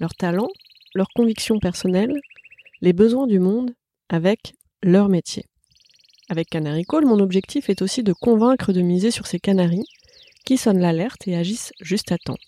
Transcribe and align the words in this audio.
leurs 0.00 0.14
talents, 0.14 0.50
leurs 0.94 1.08
convictions 1.14 1.58
personnelles, 1.58 2.20
les 2.80 2.92
besoins 2.92 3.26
du 3.26 3.38
monde 3.38 3.72
avec 4.08 4.54
leur 4.82 5.08
métier. 5.08 5.44
Avec 6.28 6.48
Canary 6.48 6.84
Call, 6.84 7.04
mon 7.04 7.20
objectif 7.20 7.68
est 7.68 7.82
aussi 7.82 8.02
de 8.02 8.12
convaincre 8.12 8.72
de 8.72 8.80
miser 8.80 9.10
sur 9.10 9.26
ces 9.26 9.38
canaris 9.38 9.86
qui 10.44 10.56
sonnent 10.56 10.80
l'alerte 10.80 11.26
et 11.28 11.36
agissent 11.36 11.72
juste 11.80 12.12
à 12.12 12.18
temps. 12.18 12.38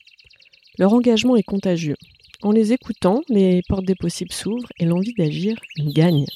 Leur 0.79 0.93
engagement 0.93 1.37
est 1.37 1.43
contagieux. 1.43 1.97
En 2.43 2.53
les 2.53 2.73
écoutant, 2.73 3.23
les 3.29 3.63
portes 3.69 3.87
des 3.87 3.95
possibles 3.95 4.33
s'ouvrent 4.33 4.69
et 4.79 4.85
l'envie 4.85 5.15
d'agir 5.15 5.59
gagne. 5.79 6.27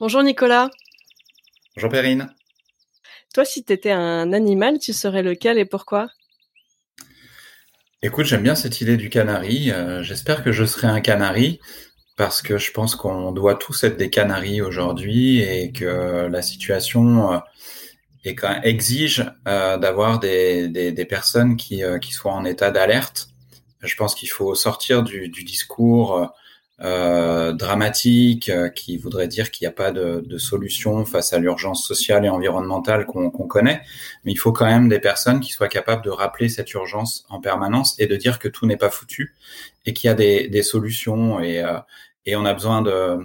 Bonjour 0.00 0.22
Nicolas. 0.22 0.70
Bonjour 1.76 1.90
Perrine. 1.90 2.34
Toi, 3.34 3.44
si 3.44 3.64
tu 3.64 3.72
étais 3.72 3.90
un 3.90 4.32
animal, 4.32 4.78
tu 4.78 4.92
serais 4.92 5.24
lequel 5.24 5.58
et 5.58 5.64
pourquoi? 5.64 6.08
Écoute, 8.00 8.26
j'aime 8.26 8.44
bien 8.44 8.54
cette 8.54 8.80
idée 8.80 8.96
du 8.96 9.10
canari. 9.10 9.72
Euh, 9.72 10.04
j'espère 10.04 10.44
que 10.44 10.52
je 10.52 10.64
serai 10.64 10.86
un 10.86 11.00
canari 11.00 11.58
parce 12.16 12.42
que 12.42 12.58
je 12.58 12.70
pense 12.70 12.94
qu'on 12.94 13.32
doit 13.32 13.56
tous 13.56 13.82
être 13.82 13.96
des 13.96 14.08
canaris 14.08 14.62
aujourd'hui 14.62 15.40
et 15.40 15.72
que 15.72 16.28
la 16.30 16.42
situation 16.42 17.32
euh, 17.32 17.38
exige 18.62 19.24
euh, 19.48 19.78
d'avoir 19.78 20.20
des, 20.20 21.06
personnes 21.08 21.56
qui, 21.56 21.82
soient 22.12 22.34
en 22.34 22.44
état 22.44 22.70
d'alerte. 22.70 23.30
Je 23.82 23.96
pense 23.96 24.14
qu'il 24.14 24.30
faut 24.30 24.54
sortir 24.54 25.02
du 25.02 25.28
discours 25.28 26.32
euh, 26.80 27.52
dramatique 27.52 28.48
euh, 28.48 28.68
qui 28.68 28.96
voudrait 28.96 29.28
dire 29.28 29.52
qu'il 29.52 29.64
n'y 29.64 29.68
a 29.68 29.74
pas 29.76 29.92
de, 29.92 30.24
de, 30.26 30.38
solution 30.38 31.04
face 31.04 31.32
à 31.32 31.38
l'urgence 31.38 31.86
sociale 31.86 32.24
et 32.24 32.28
environnementale 32.28 33.06
qu'on 33.06 33.30
connaît, 33.30 33.80
mais 34.24 34.32
il 34.32 34.36
faut 34.36 34.50
quand 34.50 34.66
même 34.66 34.88
des 34.88 34.98
personnes 34.98 35.38
qui 35.38 35.52
soient 35.52 35.68
capables 35.68 36.02
de 36.02 36.10
rappeler 36.10 36.48
cette 36.48 36.72
urgence 36.72 37.26
en 37.28 37.40
permanence 37.40 37.94
et 38.00 38.08
de 38.08 38.16
dire 38.16 38.40
que 38.40 38.48
tout 38.48 38.66
n'est 38.66 38.76
pas 38.76 38.90
foutu 38.90 39.36
et 39.86 39.92
qu'il 39.92 40.08
y 40.08 40.10
a 40.10 40.14
des, 40.14 40.48
des 40.48 40.64
solutions 40.64 41.38
et, 41.38 41.62
euh, 41.62 41.78
et 42.26 42.34
on 42.34 42.44
a 42.44 42.52
besoin 42.52 42.82
de, 42.82 43.18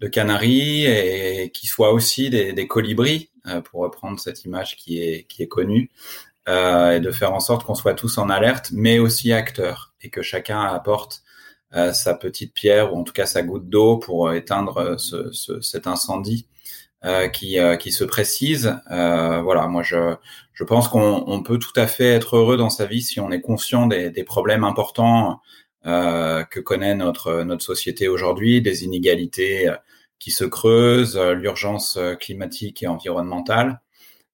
de 0.00 0.08
canaris 0.08 0.86
et 0.86 1.50
qui 1.54 1.68
soient 1.68 1.92
aussi 1.92 2.30
des, 2.30 2.52
des 2.52 2.66
colibris, 2.66 3.30
pour 3.64 3.80
reprendre 3.80 4.20
cette 4.20 4.44
image 4.44 4.76
qui 4.76 5.00
est, 5.00 5.22
qui 5.26 5.42
est 5.42 5.48
connue, 5.48 5.90
et 6.46 7.00
de 7.00 7.10
faire 7.12 7.32
en 7.32 7.40
sorte 7.40 7.64
qu'on 7.64 7.74
soit 7.74 7.94
tous 7.94 8.18
en 8.18 8.28
alerte, 8.28 8.70
mais 8.72 8.98
aussi 8.98 9.32
acteurs 9.32 9.94
et 10.02 10.10
que 10.10 10.20
chacun 10.20 10.60
apporte 10.60 11.22
euh, 11.22 11.27
sa 11.72 12.14
petite 12.14 12.54
pierre 12.54 12.92
ou 12.92 12.98
en 12.98 13.04
tout 13.04 13.12
cas 13.12 13.26
sa 13.26 13.42
goutte 13.42 13.68
d'eau 13.68 13.98
pour 13.98 14.28
euh, 14.28 14.34
éteindre 14.34 14.78
euh, 14.78 14.98
ce, 14.98 15.30
ce, 15.32 15.60
cet 15.60 15.86
incendie 15.86 16.46
euh, 17.04 17.28
qui, 17.28 17.58
qui 17.78 17.92
se 17.92 18.04
précise. 18.04 18.76
voilà, 18.88 19.66
moi 19.68 19.82
je, 19.82 20.16
je 20.52 20.64
pense 20.64 20.88
qu'on 20.88 21.24
on 21.26 21.42
peut 21.42 21.58
tout 21.58 21.72
à 21.76 21.86
fait 21.86 22.08
être 22.08 22.36
heureux 22.36 22.56
dans 22.56 22.70
sa 22.70 22.86
vie 22.86 23.02
si 23.02 23.20
on 23.20 23.30
est 23.30 23.40
conscient 23.40 23.86
des, 23.86 24.10
des 24.10 24.24
problèmes 24.24 24.64
importants 24.64 25.40
que 25.84 26.60
connaît 26.60 26.94
notre, 26.94 27.44
notre 27.44 27.64
société 27.64 28.08
aujourd'hui, 28.08 28.60
des 28.60 28.84
inégalités 28.84 29.72
qui 30.18 30.32
se 30.32 30.44
creusent, 30.44 31.18
l'urgence 31.18 31.98
climatique 32.20 32.82
et 32.82 32.88
environnementale. 32.88 33.80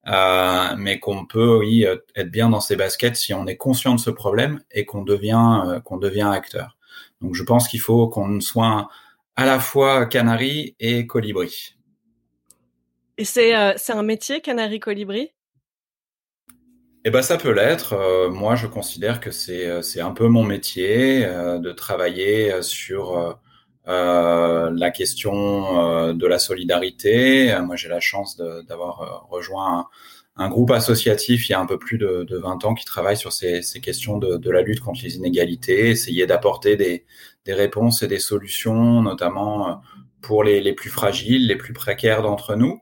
Euh, 0.06 0.74
mais 0.76 1.00
qu'on 1.00 1.24
peut 1.24 1.56
oui 1.58 1.86
être 2.14 2.30
bien 2.30 2.50
dans 2.50 2.60
ses 2.60 2.76
baskets 2.76 3.16
si 3.16 3.32
on 3.32 3.46
est 3.46 3.56
conscient 3.56 3.94
de 3.94 4.00
ce 4.00 4.10
problème 4.10 4.60
et 4.70 4.84
qu'on 4.84 5.02
devient 5.02 5.80
qu'on 5.84 5.96
devient 5.96 6.28
acteur. 6.30 6.76
Donc 7.24 7.34
je 7.34 7.42
pense 7.42 7.68
qu'il 7.68 7.80
faut 7.80 8.06
qu'on 8.08 8.38
soit 8.42 8.88
à 9.34 9.46
la 9.46 9.58
fois 9.58 10.04
canari 10.04 10.76
et 10.78 11.06
colibri. 11.06 11.74
Et 13.16 13.24
c'est 13.24 13.56
euh, 13.56 13.72
un 13.88 14.02
métier, 14.02 14.42
canari 14.42 14.78
colibri? 14.78 15.30
Eh 17.06 17.10
ben 17.10 17.22
ça 17.22 17.38
peut 17.38 17.52
l'être. 17.52 17.94
Euh, 17.94 18.28
moi, 18.28 18.56
je 18.56 18.66
considère 18.66 19.20
que 19.20 19.30
c'est 19.30 19.66
euh, 19.66 19.80
c'est 19.80 20.02
un 20.02 20.10
peu 20.10 20.28
mon 20.28 20.44
métier 20.44 21.24
de 21.24 21.72
travailler 21.72 22.60
sur 22.60 23.38
la 23.86 24.90
question 24.90 26.12
de 26.12 26.26
la 26.26 26.38
solidarité. 26.38 27.56
Moi, 27.62 27.76
j'ai 27.76 27.88
la 27.88 28.00
chance 28.00 28.36
d'avoir 28.36 29.28
rejoint 29.30 29.88
un 30.36 30.48
groupe 30.48 30.72
associatif 30.72 31.48
il 31.48 31.52
y 31.52 31.54
a 31.54 31.60
un 31.60 31.66
peu 31.66 31.78
plus 31.78 31.98
de, 31.98 32.24
de 32.24 32.36
20 32.36 32.64
ans 32.64 32.74
qui 32.74 32.84
travaille 32.84 33.16
sur 33.16 33.32
ces, 33.32 33.62
questions 33.82 34.18
de, 34.18 34.50
la 34.50 34.62
lutte 34.62 34.80
contre 34.80 35.00
les 35.04 35.16
inégalités, 35.16 35.90
essayer 35.90 36.26
d'apporter 36.26 36.76
des, 36.76 37.04
réponses 37.46 38.02
et 38.02 38.08
des 38.08 38.18
solutions, 38.18 39.02
notamment 39.02 39.68
euh, 39.68 39.74
pour 40.22 40.44
les, 40.44 40.72
plus 40.72 40.90
fragiles, 40.90 41.46
les 41.46 41.56
plus 41.56 41.72
précaires 41.72 42.22
d'entre 42.22 42.56
nous. 42.56 42.80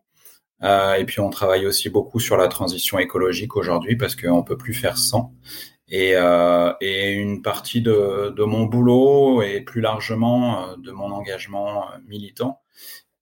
Euh, 0.63 0.95
et 0.95 1.05
puis 1.05 1.21
on 1.21 1.31
travaille 1.31 1.67
aussi 1.67 1.91
beaucoup 1.91 2.21
sur 2.21 2.37
la 2.37 2.47
transition 2.49 2.99
écologique 2.99 3.57
aujourd'hui 3.57 3.97
parce 3.97 4.15
qu'on 4.15 4.45
peut 4.45 4.57
plus 4.57 4.75
faire 4.75 4.97
sans. 4.97 5.35
Et, 5.89 6.13
euh, 6.15 6.73
une 6.81 7.43
partie 7.43 7.83
de, 7.83 8.45
mon 8.45 8.65
boulot 8.65 9.43
et 9.43 9.61
plus 9.61 9.81
largement 9.81 10.77
de 10.79 10.91
mon 10.93 11.11
engagement 11.11 11.87
militant 12.07 12.61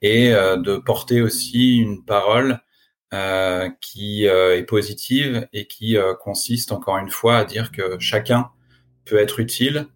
est 0.03 0.31
de 0.33 0.77
porter 0.77 1.21
aussi 1.21 1.79
une 1.79 2.05
parole 2.05 2.61
qui 3.81 4.29
euh, 4.29 4.57
est 4.57 4.63
positive 4.63 5.49
et 5.53 5.67
qui 5.67 5.97
euh, 5.97 6.15
consiste 6.15 6.71
encore 6.71 6.99
une 6.99 7.11
fois 7.11 7.39
à 7.39 7.45
dire 7.45 7.73
que 7.73 7.99
chacun 7.99 8.51
peut 9.05 9.19
être 9.19 9.41
utile 9.41 9.87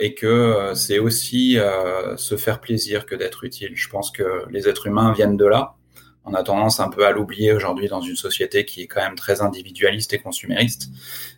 et 0.00 0.14
que 0.16 0.72
c'est 0.74 0.98
aussi 0.98 1.58
se 2.16 2.36
faire 2.36 2.60
plaisir 2.60 3.06
que 3.06 3.14
d'être 3.14 3.44
utile. 3.44 3.70
Je 3.76 3.88
pense 3.88 4.10
que 4.10 4.44
les 4.50 4.68
êtres 4.68 4.88
humains 4.88 5.12
viennent 5.12 5.36
de 5.36 5.44
là. 5.44 5.76
On 6.24 6.34
a 6.34 6.42
tendance 6.42 6.80
un 6.80 6.88
peu 6.88 7.06
à 7.06 7.12
l'oublier 7.12 7.52
aujourd'hui 7.52 7.86
dans 7.86 8.00
une 8.00 8.16
société 8.16 8.64
qui 8.64 8.82
est 8.82 8.86
quand 8.88 9.00
même 9.00 9.14
très 9.14 9.42
individualiste 9.42 10.12
et 10.12 10.18
consumériste. 10.18 10.88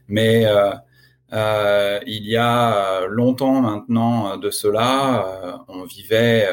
Mais 0.08 0.46
euh, 0.46 2.00
il 2.06 2.24
y 2.24 2.38
a 2.38 3.04
longtemps 3.06 3.60
maintenant 3.60 4.38
de 4.38 4.48
cela, 4.48 5.62
on 5.68 5.84
vivait, 5.84 6.48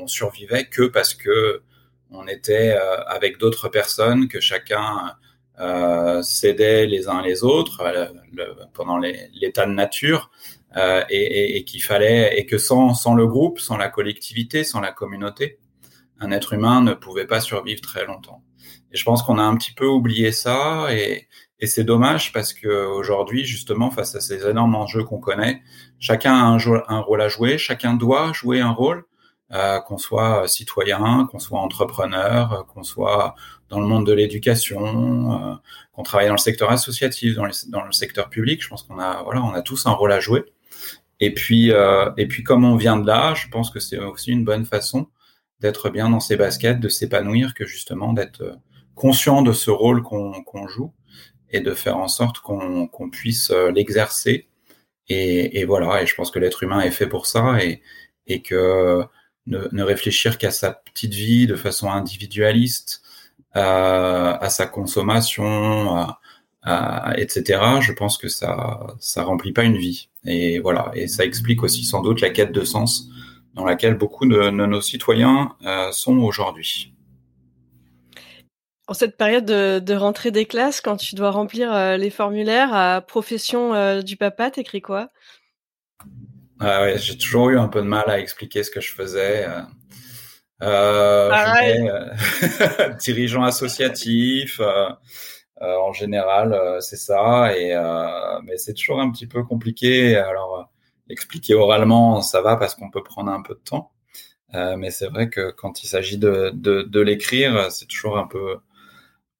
on 0.00 0.06
survivait 0.06 0.64
que 0.64 0.84
parce 0.84 1.12
que 1.12 1.60
on 2.10 2.26
était 2.26 2.76
euh, 2.76 3.02
avec 3.06 3.38
d'autres 3.38 3.68
personnes 3.68 4.28
que 4.28 4.40
chacun 4.40 5.14
euh, 5.58 6.22
cédait 6.22 6.86
les 6.86 7.08
uns 7.08 7.22
les 7.22 7.44
autres 7.44 7.80
euh, 7.82 8.06
pendant 8.74 8.98
l'état 8.98 9.66
de 9.66 9.72
nature 9.72 10.30
et, 11.08 11.64
qu'il 11.66 11.82
fallait 11.82 12.38
et 12.38 12.44
que 12.44 12.58
sans, 12.58 12.92
sans 12.92 13.14
le 13.14 13.26
groupe, 13.26 13.60
sans 13.60 13.78
la 13.78 13.88
collectivité, 13.88 14.62
sans 14.62 14.80
la 14.80 14.92
communauté, 14.92 15.58
un 16.20 16.30
être 16.30 16.52
humain 16.52 16.82
ne 16.82 16.92
pouvait 16.92 17.26
pas 17.26 17.40
survivre 17.40 17.80
très 17.80 18.04
longtemps. 18.04 18.42
Et 18.92 18.96
je 18.98 19.04
pense 19.04 19.22
qu'on 19.22 19.38
a 19.38 19.42
un 19.42 19.56
petit 19.56 19.72
peu 19.72 19.86
oublié 19.86 20.32
ça 20.32 20.88
et, 20.90 21.28
et 21.58 21.66
c'est 21.66 21.84
dommage 21.84 22.32
parce 22.32 22.52
que 22.52 22.86
aujourd'hui, 22.86 23.44
justement, 23.44 23.90
face 23.90 24.14
à 24.14 24.20
ces 24.20 24.46
énormes 24.46 24.74
enjeux 24.74 25.04
qu'on 25.04 25.18
connaît, 25.18 25.62
chacun 25.98 26.34
a 26.34 26.44
un, 26.44 26.58
un, 26.88 27.00
rôle 27.00 27.22
à 27.22 27.28
jouer, 27.28 27.56
chacun 27.56 27.94
doit 27.94 28.32
jouer 28.34 28.60
un 28.60 28.72
rôle. 28.72 29.04
Euh, 29.52 29.78
qu'on 29.78 29.96
soit 29.96 30.48
citoyen, 30.48 31.28
qu'on 31.30 31.38
soit 31.38 31.60
entrepreneur, 31.60 32.52
euh, 32.52 32.62
qu'on 32.64 32.82
soit 32.82 33.36
dans 33.68 33.78
le 33.78 33.86
monde 33.86 34.04
de 34.04 34.12
l'éducation, 34.12 35.52
euh, 35.52 35.54
qu'on 35.92 36.02
travaille 36.02 36.26
dans 36.26 36.34
le 36.34 36.38
secteur 36.38 36.72
associatif, 36.72 37.36
dans, 37.36 37.46
dans 37.68 37.84
le 37.84 37.92
secteur 37.92 38.28
public. 38.28 38.60
Je 38.60 38.68
pense 38.68 38.82
qu'on 38.82 38.98
a, 38.98 39.22
voilà, 39.22 39.44
on 39.44 39.52
a 39.52 39.62
tous 39.62 39.86
un 39.86 39.92
rôle 39.92 40.10
à 40.10 40.18
jouer. 40.18 40.44
Et 41.20 41.32
puis, 41.32 41.70
et 42.16 42.26
puis 42.26 42.42
comme 42.42 42.64
on 42.64 42.76
vient 42.76 42.96
de 42.98 43.06
là, 43.06 43.34
je 43.34 43.48
pense 43.48 43.70
que 43.70 43.80
c'est 43.80 43.98
aussi 43.98 44.32
une 44.32 44.44
bonne 44.44 44.66
façon 44.66 45.06
d'être 45.60 45.88
bien 45.90 46.10
dans 46.10 46.20
ses 46.20 46.36
baskets, 46.36 46.80
de 46.80 46.88
s'épanouir, 46.88 47.54
que 47.54 47.64
justement 47.64 48.12
d'être 48.12 48.58
conscient 48.94 49.42
de 49.42 49.52
ce 49.52 49.70
rôle 49.70 50.02
qu'on 50.02 50.68
joue 50.68 50.92
et 51.50 51.60
de 51.60 51.72
faire 51.72 51.96
en 51.96 52.08
sorte 52.08 52.40
qu'on 52.40 53.10
puisse 53.10 53.50
l'exercer. 53.50 54.48
Et, 55.08 55.60
et, 55.60 55.64
voilà, 55.64 56.02
et 56.02 56.06
je 56.06 56.14
pense 56.14 56.30
que 56.30 56.38
l'être 56.38 56.64
humain 56.64 56.80
est 56.80 56.90
fait 56.90 57.06
pour 57.06 57.26
ça 57.26 57.64
et, 57.64 57.80
et 58.26 58.42
que 58.42 59.06
ne, 59.46 59.82
réfléchir 59.82 60.38
qu'à 60.38 60.50
sa 60.50 60.72
petite 60.72 61.14
vie 61.14 61.46
de 61.46 61.56
façon 61.56 61.90
individualiste, 61.90 63.02
euh, 63.56 64.36
à 64.38 64.48
sa 64.50 64.66
consommation, 64.66 66.06
etc. 67.16 67.80
Je 67.80 67.92
pense 67.92 68.18
que 68.18 68.28
ça 68.28 68.96
ça 69.00 69.22
remplit 69.22 69.52
pas 69.52 69.62
une 69.62 69.76
vie. 69.76 70.08
Et 70.24 70.58
voilà, 70.58 70.90
et 70.94 71.06
ça 71.06 71.24
explique 71.24 71.62
aussi 71.62 71.84
sans 71.84 72.02
doute 72.02 72.20
la 72.20 72.30
quête 72.30 72.52
de 72.52 72.64
sens 72.64 73.08
dans 73.56 73.64
laquelle 73.64 73.94
beaucoup 73.94 74.26
de, 74.26 74.50
nos 74.50 74.80
citoyens 74.80 75.56
euh, 75.64 75.90
sont 75.90 76.18
aujourd'hui. 76.18 76.92
en 78.86 78.94
cette 78.94 79.16
période 79.16 79.46
de, 79.46 79.94
rentrée 79.94 80.30
des 80.30 80.44
classes, 80.44 80.80
quand 80.80 80.96
tu 80.96 81.14
dois 81.16 81.30
remplir 81.30 81.72
euh, 81.72 81.96
les 81.96 82.10
formulaires 82.10 82.72
à 82.72 83.00
profession 83.00 83.74
euh, 83.74 84.02
du 84.02 84.16
papa, 84.16 84.50
t'écris 84.50 84.82
quoi? 84.82 85.08
Ah 86.60 86.82
ouais, 86.82 86.98
J'ai 86.98 87.16
toujours 87.18 87.50
eu 87.50 87.58
un 87.58 87.68
peu 87.68 87.80
de 87.80 87.86
mal 87.86 88.08
à 88.08 88.18
expliquer 88.18 88.62
ce 88.62 88.70
que 88.70 88.80
je 88.80 88.92
faisais. 88.92 89.46
Euh, 90.62 91.30
je 91.30 92.98
dirigeant 93.04 93.42
associatif. 93.42 94.60
en 95.60 95.92
général, 95.92 96.78
c'est 96.80 96.96
ça. 96.96 97.56
Et 97.56 97.74
mais 98.44 98.56
c'est 98.56 98.74
toujours 98.74 99.00
un 99.00 99.10
petit 99.10 99.26
peu 99.26 99.42
compliqué. 99.42 100.16
Alors, 100.16 100.70
expliquer 101.08 101.54
oralement, 101.54 102.22
ça 102.22 102.40
va 102.40 102.56
parce 102.56 102.74
qu'on 102.74 102.90
peut 102.90 103.02
prendre 103.02 103.30
un 103.30 103.42
peu 103.42 103.54
de 103.54 103.60
temps. 103.60 103.92
mais 104.52 104.90
c'est 104.90 105.08
vrai 105.08 105.28
que 105.28 105.50
quand 105.50 105.82
il 105.82 105.88
s'agit 105.88 106.18
de, 106.18 106.50
de, 106.54 106.82
de 106.82 107.00
l'écrire, 107.00 107.70
c'est 107.70 107.86
toujours 107.86 108.18
un 108.18 108.26
peu 108.26 108.58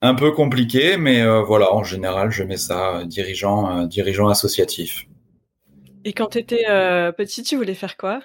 un 0.03 0.15
peu 0.15 0.33
compliqué, 0.33 0.97
mais 0.97 1.23
euh, 1.23 1.43
voilà, 1.43 1.73
en 1.73 1.83
général, 1.83 2.31
je 2.31 2.43
mets 2.45 2.57
ça 2.57 2.99
euh, 2.99 3.05
dirigeant, 3.05 3.83
euh, 3.83 3.87
dirigeant 3.87 4.29
associatif. 4.29 5.07
Et 6.06 6.12
quand 6.12 6.29
tu 6.29 6.38
étais 6.38 6.67
petit, 7.19 7.43
tu 7.43 7.56
voulais 7.56 7.75
faire 7.75 7.97
quoi? 7.97 8.20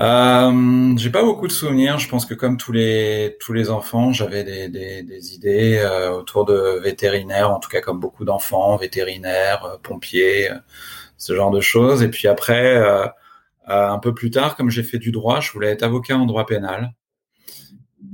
Euh, 0.00 0.96
J'ai 0.96 1.10
pas 1.10 1.22
beaucoup 1.22 1.46
de 1.46 1.52
souvenirs. 1.52 2.00
Je 2.00 2.08
pense 2.08 2.26
que 2.26 2.34
comme 2.34 2.56
tous 2.56 2.72
les 2.72 3.36
tous 3.38 3.52
les 3.52 3.70
enfants, 3.70 4.12
j'avais 4.12 4.42
des, 4.42 4.68
des, 4.68 5.34
idées 5.36 5.80
autour 6.12 6.44
de 6.46 6.80
vétérinaire, 6.82 7.52
en 7.52 7.60
tout 7.60 7.68
cas 7.68 7.80
comme 7.80 8.00
beaucoup 8.00 8.24
d'enfants, 8.24 8.76
vétérinaire, 8.76 9.78
pompiers, 9.84 10.50
ce 11.16 11.36
genre 11.36 11.52
de 11.52 11.60
choses. 11.60 12.02
Et 12.02 12.10
puis 12.10 12.26
après, 12.26 12.76
un 13.66 13.98
peu 14.00 14.12
plus 14.12 14.32
tard, 14.32 14.56
comme 14.56 14.70
j'ai 14.70 14.82
fait 14.82 14.98
du 14.98 15.12
droit, 15.12 15.38
je 15.38 15.52
voulais 15.52 15.68
être 15.68 15.84
avocat 15.84 16.16
en 16.16 16.26
droit 16.26 16.44
pénal 16.44 16.92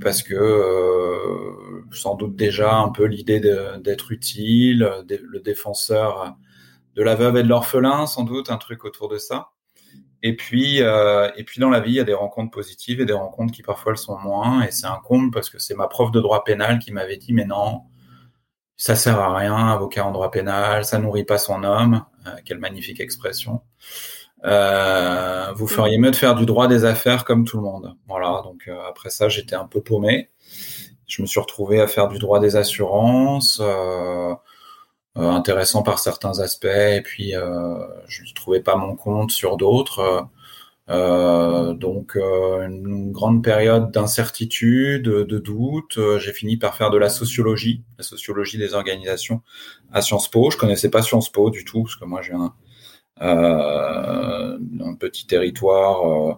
parce 0.01 0.23
que 0.23 0.35
euh, 0.35 1.83
sans 1.91 2.15
doute 2.15 2.35
déjà 2.35 2.75
un 2.75 2.89
peu 2.89 3.05
l'idée 3.05 3.39
d'être 3.39 4.11
utile, 4.11 4.89
le 5.09 5.39
défenseur 5.39 6.35
de 6.95 7.03
la 7.03 7.15
veuve 7.15 7.37
et 7.37 7.43
de 7.43 7.47
l'orphelin, 7.47 8.05
sans 8.05 8.23
doute 8.23 8.49
un 8.49 8.57
truc 8.57 8.85
autour 8.85 9.09
de 9.09 9.17
ça. 9.17 9.49
Et 10.23 10.35
puis, 10.35 10.81
euh, 10.81 11.29
et 11.35 11.43
puis 11.43 11.59
dans 11.59 11.69
la 11.69 11.79
vie, 11.79 11.91
il 11.91 11.95
y 11.95 11.99
a 11.99 12.03
des 12.03 12.15
rencontres 12.15 12.49
positives 12.51 12.99
et 12.99 13.05
des 13.05 13.13
rencontres 13.13 13.53
qui 13.53 13.61
parfois 13.61 13.91
le 13.91 13.97
sont 13.97 14.17
moins. 14.17 14.63
Et 14.63 14.71
c'est 14.71 14.87
un 14.87 14.99
comble 15.03 15.31
parce 15.31 15.51
que 15.51 15.59
c'est 15.59 15.75
ma 15.75 15.87
prof 15.87 16.11
de 16.11 16.19
droit 16.19 16.43
pénal 16.43 16.79
qui 16.79 16.91
m'avait 16.91 17.17
dit 17.17 17.31
mais 17.31 17.45
non, 17.45 17.83
ça 18.75 18.95
sert 18.95 19.19
à 19.19 19.35
rien, 19.37 19.55
avocat 19.55 20.03
en 20.05 20.11
droit 20.11 20.31
pénal, 20.31 20.83
ça 20.83 20.97
nourrit 20.97 21.25
pas 21.25 21.37
son 21.37 21.63
homme. 21.63 22.03
Euh, 22.25 22.31
quelle 22.43 22.57
magnifique 22.57 22.99
expression. 22.99 23.61
Euh, 24.45 25.51
vous 25.55 25.67
feriez 25.67 25.99
mieux 25.99 26.11
de 26.11 26.15
faire 26.15 26.33
du 26.33 26.47
droit 26.47 26.67
des 26.67 26.85
affaires 26.85 27.23
comme 27.23 27.45
tout 27.45 27.57
le 27.57 27.63
monde. 27.63 27.95
Voilà, 28.07 28.41
donc 28.43 28.67
après 28.89 29.11
ça, 29.11 29.29
j'étais 29.29 29.55
un 29.55 29.67
peu 29.67 29.81
paumé. 29.81 30.31
Je 31.07 31.21
me 31.21 31.27
suis 31.27 31.39
retrouvé 31.39 31.81
à 31.81 31.87
faire 31.87 32.07
du 32.07 32.17
droit 32.17 32.39
des 32.39 32.55
assurances, 32.55 33.61
intéressant 35.15 35.83
par 35.83 35.99
certains 35.99 36.39
aspects, 36.39 36.65
et 36.65 37.01
puis 37.01 37.31
je 37.31 38.21
ne 38.21 38.33
trouvais 38.33 38.61
pas 38.61 38.75
mon 38.75 38.95
compte 38.95 39.31
sur 39.31 39.57
d'autres. 39.57 40.27
donc 40.87 42.15
une 42.15 43.11
grande 43.11 43.43
période 43.43 43.91
d'incertitude, 43.91 45.03
de 45.03 45.39
doute. 45.39 45.99
J'ai 46.19 46.33
fini 46.33 46.57
par 46.57 46.75
faire 46.75 46.91
de 46.91 46.97
la 46.97 47.09
sociologie, 47.09 47.83
la 47.97 48.03
sociologie 48.03 48.57
des 48.57 48.73
organisations 48.73 49.41
à 49.91 50.01
Sciences 50.01 50.29
Po. 50.29 50.51
Je 50.51 50.57
connaissais 50.57 50.89
pas 50.89 51.01
Sciences 51.01 51.31
Po 51.31 51.49
du 51.49 51.63
tout, 51.65 51.83
parce 51.83 51.95
que 51.95 52.05
moi 52.05 52.21
j'ai 52.21 52.33
un, 52.33 52.45
euh, 52.45 52.64
un 53.21 54.95
petit 54.99 55.25
territoire 55.27 56.05
euh, 56.05 56.33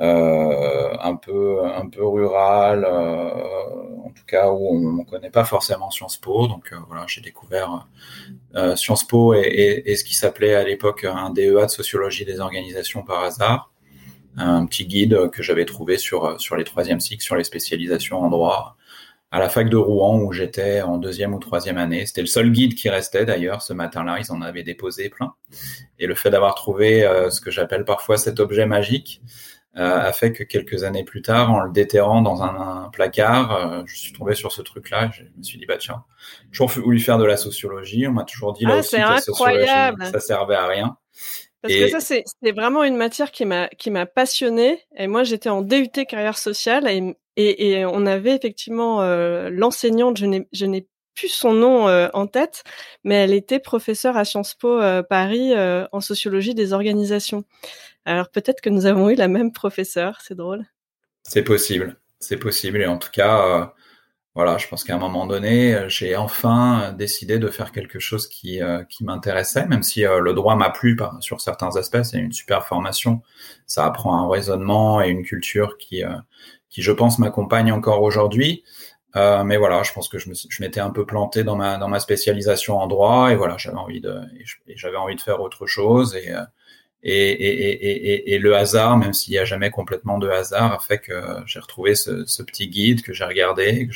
euh, 0.00 0.96
un 1.00 1.16
peu 1.16 1.64
un 1.64 1.88
peu 1.88 2.06
rural, 2.06 2.84
en 2.84 4.10
tout 4.10 4.24
cas 4.26 4.50
où 4.50 4.68
on 4.68 4.92
ne 4.92 5.04
connaît 5.04 5.30
pas 5.30 5.44
forcément 5.44 5.90
Sciences 5.90 6.16
Po. 6.16 6.46
Donc 6.46 6.72
voilà, 6.88 7.04
j'ai 7.06 7.20
découvert 7.20 7.86
Sciences 8.76 9.04
Po 9.04 9.34
et, 9.34 9.82
et, 9.86 9.96
ce 9.96 10.04
qui 10.04 10.14
s'appelait 10.14 10.54
à 10.54 10.64
l'époque 10.64 11.04
un 11.04 11.30
DEA 11.30 11.66
de 11.66 11.68
sociologie 11.68 12.24
des 12.24 12.40
organisations 12.40 13.02
par 13.02 13.24
hasard 13.24 13.70
un 14.36 14.64
petit 14.66 14.86
guide 14.86 15.28
que 15.30 15.42
j'avais 15.42 15.64
trouvé 15.64 15.98
sur 15.98 16.40
sur 16.40 16.56
les 16.56 16.64
troisième 16.64 17.00
cycles, 17.00 17.22
sur 17.22 17.36
les 17.36 17.44
spécialisations 17.44 18.20
en 18.20 18.30
droit, 18.30 18.76
à 19.30 19.38
la 19.38 19.48
fac 19.48 19.68
de 19.68 19.76
Rouen 19.76 20.20
où 20.20 20.32
j'étais 20.32 20.82
en 20.82 20.98
deuxième 20.98 21.34
ou 21.34 21.38
troisième 21.38 21.78
année. 21.78 22.04
C'était 22.06 22.20
le 22.20 22.26
seul 22.26 22.50
guide 22.50 22.74
qui 22.74 22.88
restait 22.88 23.24
d'ailleurs 23.24 23.62
ce 23.62 23.72
matin-là. 23.72 24.18
Ils 24.18 24.32
en 24.32 24.42
avaient 24.42 24.64
déposé 24.64 25.08
plein. 25.08 25.34
Et 25.98 26.06
le 26.06 26.14
fait 26.14 26.30
d'avoir 26.30 26.54
trouvé 26.54 27.04
euh, 27.04 27.30
ce 27.30 27.40
que 27.40 27.50
j'appelle 27.50 27.84
parfois 27.84 28.16
cet 28.16 28.40
objet 28.40 28.66
magique 28.66 29.22
euh, 29.76 30.00
a 30.00 30.12
fait 30.12 30.32
que 30.32 30.42
quelques 30.42 30.82
années 30.82 31.04
plus 31.04 31.22
tard, 31.22 31.52
en 31.52 31.60
le 31.60 31.70
déterrant 31.70 32.22
dans 32.22 32.42
un, 32.42 32.90
placard, 32.92 33.54
euh, 33.54 33.82
je 33.86 33.96
suis 33.96 34.12
tombé 34.12 34.34
sur 34.34 34.50
ce 34.50 34.62
truc-là. 34.62 35.10
Je 35.12 35.22
me 35.22 35.42
suis 35.44 35.58
dit 35.58 35.66
bah 35.66 35.76
tiens, 35.78 36.02
toujours 36.50 36.68
voulu 36.68 36.98
faire 36.98 37.18
de 37.18 37.24
la 37.24 37.36
sociologie. 37.36 38.08
On 38.08 38.12
m'a 38.12 38.24
toujours 38.24 38.52
dit 38.52 38.64
là 38.64 38.74
ah, 38.74 38.78
aussi 38.80 38.96
que 38.96 39.00
la 39.00 39.20
sociologie 39.20 39.66
ça 40.10 40.18
servait 40.18 40.56
à 40.56 40.66
rien. 40.66 40.96
Parce 41.62 41.74
que 41.74 41.88
ça, 41.88 42.00
c'est 42.00 42.52
vraiment 42.52 42.84
une 42.84 42.96
matière 42.96 43.30
qui 43.30 43.44
m'a 43.44 43.68
qui 43.68 43.90
m'a 43.90 44.06
passionnée. 44.06 44.80
Et 44.96 45.06
moi, 45.06 45.22
j'étais 45.24 45.50
en 45.50 45.62
DUT 45.62 45.90
carrière 46.08 46.38
sociale 46.38 46.88
et, 46.88 47.14
et, 47.40 47.84
on 47.86 48.06
avait 48.06 48.34
effectivement 48.34 49.02
euh, 49.02 49.50
l'enseignante, 49.50 50.18
je 50.18 50.64
n'ai 50.66 50.88
plus 51.14 51.28
son 51.28 51.52
nom 51.52 51.88
euh, 51.88 52.08
en 52.14 52.26
tête, 52.26 52.64
mais 53.04 53.16
elle 53.16 53.34
était 53.34 53.58
professeure 53.58 54.16
à 54.16 54.24
Sciences 54.24 54.54
Po 54.54 54.80
euh, 54.80 55.02
Paris 55.02 55.52
en 55.92 56.00
sociologie 56.00 56.54
des 56.54 56.72
organisations. 56.72 57.44
Alors 58.04 58.30
peut-être 58.30 58.60
que 58.60 58.70
nous 58.70 58.86
avons 58.86 59.10
eu 59.10 59.14
la 59.14 59.28
même 59.28 59.52
professeure, 59.52 60.20
c'est 60.22 60.34
drôle. 60.34 60.64
C'est 61.22 61.42
possible, 61.42 61.96
c'est 62.18 62.38
possible. 62.38 62.80
Et 62.80 62.86
en 62.86 62.96
tout 62.96 63.10
cas, 63.12 63.74
voilà, 64.34 64.56
je 64.56 64.66
pense 64.68 64.84
qu'à 64.84 64.94
un 64.94 64.98
moment 64.98 65.26
donné, 65.26 65.84
j'ai 65.88 66.16
enfin 66.16 66.94
décidé 66.96 67.38
de 67.38 67.48
faire 67.48 67.72
quelque 67.72 67.98
chose 67.98 68.26
qui, 68.26 68.60
m'intéressait, 69.02 69.66
même 69.66 69.82
si 69.82 70.02
le 70.02 70.32
droit 70.32 70.56
m'a 70.56 70.70
plu 70.70 70.96
sur 71.20 71.42
certains 71.42 71.76
aspects. 71.76 72.02
C'est 72.02 72.18
une 72.18 72.32
super 72.32 72.66
formation. 72.66 73.20
Ça 73.66 73.84
apprend 73.84 74.16
un 74.16 74.30
raisonnement 74.30 75.02
et 75.02 75.10
une 75.10 75.24
culture 75.24 75.76
qui, 75.76 76.02
qui 76.70 76.82
je 76.82 76.92
pense, 76.92 77.18
m'accompagne 77.18 77.72
encore 77.72 78.02
aujourd'hui. 78.02 78.64
mais 79.14 79.56
voilà, 79.56 79.82
je 79.82 79.92
pense 79.92 80.08
que 80.08 80.18
je, 80.18 80.28
m'étais 80.60 80.80
un 80.80 80.90
peu 80.90 81.04
planté 81.04 81.44
dans 81.44 81.56
ma, 81.56 81.76
dans 81.78 81.88
ma 81.88 82.00
spécialisation 82.00 82.78
en 82.78 82.86
droit 82.86 83.30
et 83.32 83.36
voilà, 83.36 83.56
j'avais 83.58 83.76
envie 83.76 84.00
de, 84.00 84.20
j'avais 84.76 84.96
envie 84.96 85.16
de 85.16 85.20
faire 85.20 85.40
autre 85.40 85.66
chose 85.66 86.14
et, 86.16 86.32
et, 87.02 87.30
et, 87.30 87.70
et, 87.70 88.34
et, 88.34 88.38
le 88.38 88.54
hasard, 88.54 88.98
même 88.98 89.14
s'il 89.14 89.32
n'y 89.32 89.38
a 89.38 89.44
jamais 89.46 89.70
complètement 89.70 90.18
de 90.18 90.28
hasard, 90.28 90.72
a 90.72 90.78
fait 90.78 90.98
que 90.98 91.14
j'ai 91.46 91.58
retrouvé 91.58 91.94
ce, 91.94 92.26
ce, 92.26 92.42
petit 92.42 92.68
guide 92.68 93.02
que 93.02 93.14
j'ai 93.14 93.24
regardé, 93.24 93.86
que 93.86 93.94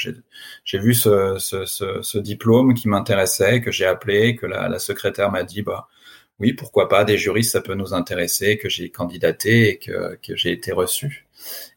j'ai 0.65 0.79
vu 0.79 0.95
ce, 0.95 1.37
ce, 1.39 1.67
ce, 1.67 2.19
diplôme 2.19 2.73
qui 2.73 2.89
m'intéressait, 2.89 3.61
que 3.61 3.71
j'ai 3.71 3.85
appelé, 3.85 4.37
que 4.37 4.47
la, 4.47 4.69
la 4.69 4.79
secrétaire 4.79 5.31
m'a 5.31 5.43
dit, 5.43 5.61
bah 5.61 5.89
oui, 6.41 6.55
pourquoi 6.55 6.89
pas, 6.89 7.05
des 7.05 7.19
juristes, 7.19 7.53
ça 7.53 7.61
peut 7.61 7.75
nous 7.75 7.93
intéresser, 7.93 8.57
que 8.57 8.71
j'ai 8.71 8.91
candidaté 8.91 9.69
et 9.69 9.79
que, 9.79 10.19
que 10.23 10.35
j'ai 10.35 10.53
été 10.53 10.73
reçu. 10.73 11.27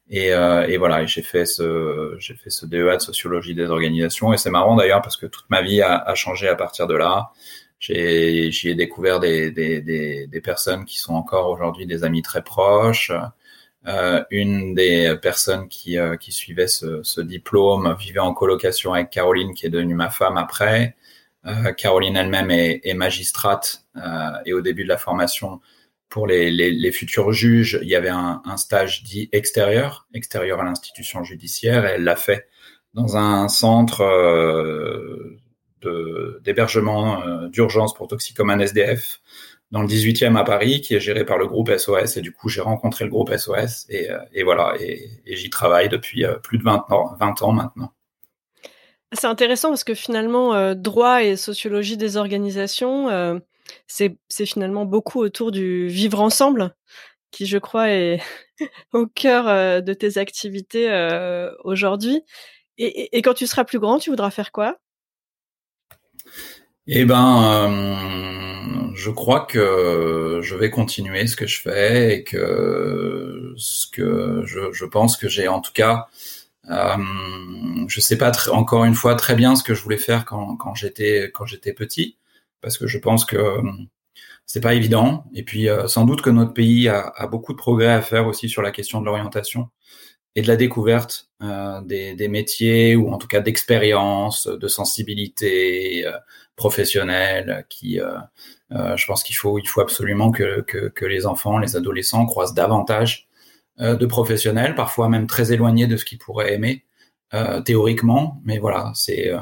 Et, 0.09 0.33
euh, 0.33 0.65
et 0.67 0.77
voilà, 0.77 1.05
j'ai 1.05 1.21
fait 1.21 1.45
ce 1.45 2.15
j'ai 2.19 2.35
fait 2.35 2.49
ce 2.49 2.65
DEA 2.65 2.95
de 2.95 2.99
sociologie 2.99 3.55
des 3.55 3.65
organisations 3.69 4.33
et 4.33 4.37
c'est 4.37 4.49
marrant 4.49 4.75
d'ailleurs 4.75 5.01
parce 5.01 5.17
que 5.17 5.25
toute 5.25 5.49
ma 5.49 5.61
vie 5.61 5.81
a, 5.81 5.97
a 5.97 6.15
changé 6.15 6.47
à 6.47 6.55
partir 6.55 6.87
de 6.87 6.95
là. 6.95 7.31
J'ai, 7.79 8.51
j'y 8.51 8.69
ai 8.69 8.75
découvert 8.75 9.19
des, 9.19 9.51
des, 9.51 9.81
des, 9.81 10.27
des, 10.27 10.41
personnes 10.41 10.85
qui 10.85 10.97
sont 10.97 11.13
encore 11.13 11.49
aujourd'hui 11.49 11.85
des 11.85 12.03
amis 12.03 12.23
très 12.23 12.41
proches. 12.43 13.11
Euh, 13.87 14.23
une 14.31 14.73
des 14.73 15.15
personnes 15.21 15.67
qui, 15.69 15.97
euh, 15.97 16.17
qui 16.17 16.31
suivait 16.31 16.67
ce, 16.67 17.03
ce, 17.03 17.21
diplôme 17.21 17.95
vivait 17.99 18.19
en 18.19 18.33
colocation 18.33 18.93
avec 18.93 19.11
Caroline, 19.11 19.53
qui 19.53 19.65
est 19.65 19.69
devenue 19.69 19.95
ma 19.95 20.09
femme 20.09 20.37
après. 20.37 20.95
Euh, 21.45 21.71
Caroline 21.73 22.17
elle-même 22.17 22.51
est, 22.51 22.81
est 22.83 22.93
magistrate 22.93 23.85
euh, 23.95 24.31
et 24.45 24.53
au 24.53 24.61
début 24.61 24.83
de 24.83 24.89
la 24.89 24.97
formation, 24.97 25.61
pour 26.09 26.27
les, 26.27 26.91
futurs 26.91 27.31
juges, 27.31 27.79
il 27.81 27.89
y 27.89 27.95
avait 27.95 28.09
un, 28.09 28.57
stage 28.57 29.03
dit 29.03 29.29
extérieur, 29.31 30.07
extérieur 30.13 30.59
à 30.59 30.63
l'institution 30.63 31.23
judiciaire, 31.23 31.85
et 31.85 31.91
elle 31.95 32.03
l'a 32.03 32.15
fait 32.15 32.47
dans 32.93 33.17
un 33.17 33.47
centre 33.49 34.01
euh, 34.01 35.37
d'hébergement 36.41 37.21
euh, 37.21 37.47
d'urgence 37.49 37.93
pour 37.93 38.07
toxicomanes 38.07 38.61
SDF 38.61 39.19
dans 39.71 39.81
le 39.81 39.87
18e 39.87 40.37
à 40.37 40.43
Paris, 40.43 40.79
qui 40.79 40.95
est 40.95 40.99
géré 40.99 41.25
par 41.25 41.37
le 41.37 41.45
groupe 41.45 41.69
SOS. 41.75 42.15
Et 42.15 42.21
du 42.21 42.31
coup, 42.31 42.47
j'ai 42.47 42.61
rencontré 42.61 43.03
le 43.03 43.11
groupe 43.11 43.35
SOS 43.35 43.85
et, 43.89 44.09
euh, 44.09 44.17
et 44.33 44.43
voilà, 44.43 44.75
et, 44.79 45.09
j'y 45.25 45.49
travaille 45.49 45.89
depuis 45.89 46.25
plus 46.41 46.57
de 46.57 46.63
20 46.63 46.85
ans, 46.91 47.15
20 47.19 47.41
ans 47.41 47.51
maintenant. 47.51 47.91
C'est 49.13 49.27
intéressant 49.27 49.69
parce 49.69 49.83
que 49.83 49.93
finalement, 49.93 50.73
droit 50.75 51.23
et 51.23 51.37
sociologie 51.37 51.95
des 51.95 52.17
organisations, 52.17 53.39
c'est 53.87 54.17
finalement 54.45 54.85
beaucoup 54.85 55.19
autour 55.19 55.51
du 55.51 55.87
vivre 55.87 56.21
ensemble, 56.21 56.75
qui 57.31 57.45
je 57.45 57.57
crois 57.57 57.89
est 57.89 58.21
au 58.93 59.07
cœur 59.07 59.81
de 59.81 59.93
tes 59.93 60.17
activités 60.17 60.89
aujourd'hui. 61.63 62.23
Et, 62.77 63.21
quand 63.21 63.33
tu 63.33 63.47
seras 63.47 63.63
plus 63.63 63.79
grand, 63.79 63.97
tu 63.97 64.11
voudras 64.11 64.29
faire 64.29 64.51
quoi? 64.51 64.77
Eh 66.85 67.05
ben, 67.05 68.93
je 68.95 69.09
crois 69.09 69.41
que 69.41 70.39
je 70.41 70.55
vais 70.55 70.69
continuer 70.69 71.27
ce 71.27 71.35
que 71.35 71.47
je 71.47 71.59
fais 71.59 72.17
et 72.17 72.23
que 72.23 73.53
ce 73.57 73.87
que 73.87 74.43
je, 74.45 74.85
pense 74.85 75.17
que 75.17 75.27
j'ai 75.27 75.47
en 75.47 75.59
tout 75.59 75.73
cas 75.73 76.07
Euh, 76.69 76.97
je 77.87 78.01
sais 78.01 78.17
pas 78.17 78.31
encore 78.51 78.83
une 78.83 78.93
fois 78.93 79.15
très 79.15 79.35
bien 79.35 79.55
ce 79.55 79.63
que 79.63 79.73
je 79.73 79.81
voulais 79.81 79.97
faire 79.97 80.25
quand 80.25 80.75
j'étais 80.75 81.73
petit, 81.73 82.17
parce 82.61 82.77
que 82.77 82.87
je 82.87 82.97
pense 82.97 83.25
que 83.25 83.61
c'est 84.45 84.61
pas 84.61 84.73
évident. 84.73 85.25
Et 85.33 85.43
puis 85.43 85.67
sans 85.87 86.05
doute 86.05 86.21
que 86.21 86.29
notre 86.29 86.53
pays 86.53 86.87
a, 86.89 87.07
a, 87.15 87.27
beaucoup 87.27 87.53
de 87.53 87.57
progrès 87.57 87.87
à 87.93 88.01
faire 88.01 88.27
aussi 88.27 88.49
sur 88.49 88.61
la 88.61 88.71
question 88.71 89.01
de 89.01 89.05
l'orientation 89.05 89.69
et 90.37 90.43
de 90.43 90.47
la 90.47 90.55
découverte 90.55 91.29
euh, 91.41 91.81
des, 91.81 92.13
des, 92.13 92.27
métiers 92.27 92.95
ou 92.95 93.11
en 93.11 93.17
tout 93.17 93.27
cas 93.27 93.41
d'expérience, 93.41 94.47
de 94.47 94.67
sensibilité 94.67 96.05
euh, 96.05 96.11
professionnelle. 96.55 97.65
Qui, 97.69 97.99
euh, 97.99 98.17
euh, 98.71 98.95
je 98.97 99.07
pense 99.07 99.23
qu'il 99.23 99.35
faut, 99.35 99.57
il 99.57 99.67
faut 99.67 99.81
absolument 99.81 100.31
que, 100.31 100.61
que, 100.61 100.89
que, 100.89 101.05
les 101.05 101.25
enfants, 101.25 101.57
les 101.57 101.75
adolescents 101.75 102.25
croisent 102.27 102.53
davantage 102.53 103.27
euh, 103.79 103.95
de 103.95 104.05
professionnels, 104.05 104.75
parfois 104.75 105.09
même 105.09 105.25
très 105.27 105.53
éloignés 105.53 105.87
de 105.87 105.97
ce 105.97 106.05
qu'ils 106.05 106.19
pourraient 106.19 106.53
aimer 106.53 106.83
théoriquement. 107.65 108.41
Mais 108.45 108.57
voilà, 108.57 108.91
c'est 108.95 109.33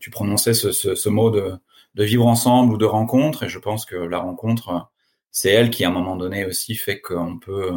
tu 0.00 0.10
prononçais 0.10 0.52
ce, 0.52 0.72
ce, 0.72 0.96
ce 0.96 1.08
mot 1.08 1.30
de, 1.30 1.56
de 1.96 2.04
vivre 2.04 2.26
ensemble 2.26 2.74
ou 2.74 2.78
de 2.78 2.86
rencontre, 2.86 3.44
et 3.44 3.48
je 3.48 3.58
pense 3.58 3.86
que 3.86 3.96
la 3.96 4.18
rencontre, 4.18 4.90
c'est 5.32 5.50
elle 5.50 5.70
qui 5.70 5.84
à 5.84 5.88
un 5.88 5.92
moment 5.92 6.16
donné 6.16 6.44
aussi 6.46 6.74
fait 6.76 7.00
qu'on 7.00 7.38
peut 7.38 7.72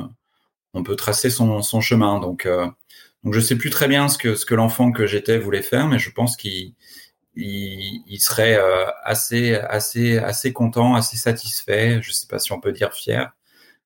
on 0.74 0.84
peut 0.84 0.96
tracer 0.96 1.30
son, 1.32 1.62
son 1.64 1.82
chemin. 1.82 2.20
Donc, 2.20 2.46
euh, 2.46 2.68
donc 3.24 3.34
je 3.34 3.40
sais 3.40 3.58
plus 3.58 3.70
très 3.72 3.88
bien 3.88 4.08
ce 4.10 4.18
que 4.18 4.36
ce 4.36 4.46
que 4.46 4.56
l'enfant 4.56 4.92
que 4.92 5.08
j'étais 5.08 5.40
voulait 5.40 5.62
faire, 5.64 5.88
mais 5.88 6.00
je 6.00 6.12
pense 6.12 6.38
qu'il 6.38 6.74
il, 7.36 8.04
il, 8.08 8.20
serait 8.22 8.58
euh, 8.60 8.86
assez 9.04 9.56
assez 9.56 10.18
assez 10.20 10.54
content, 10.54 10.96
assez 10.96 11.18
satisfait. 11.18 12.02
Je 12.02 12.12
sais 12.12 12.28
pas 12.28 12.40
si 12.40 12.52
on 12.54 12.60
peut 12.62 12.74
dire 12.74 12.94
fier, 12.94 13.34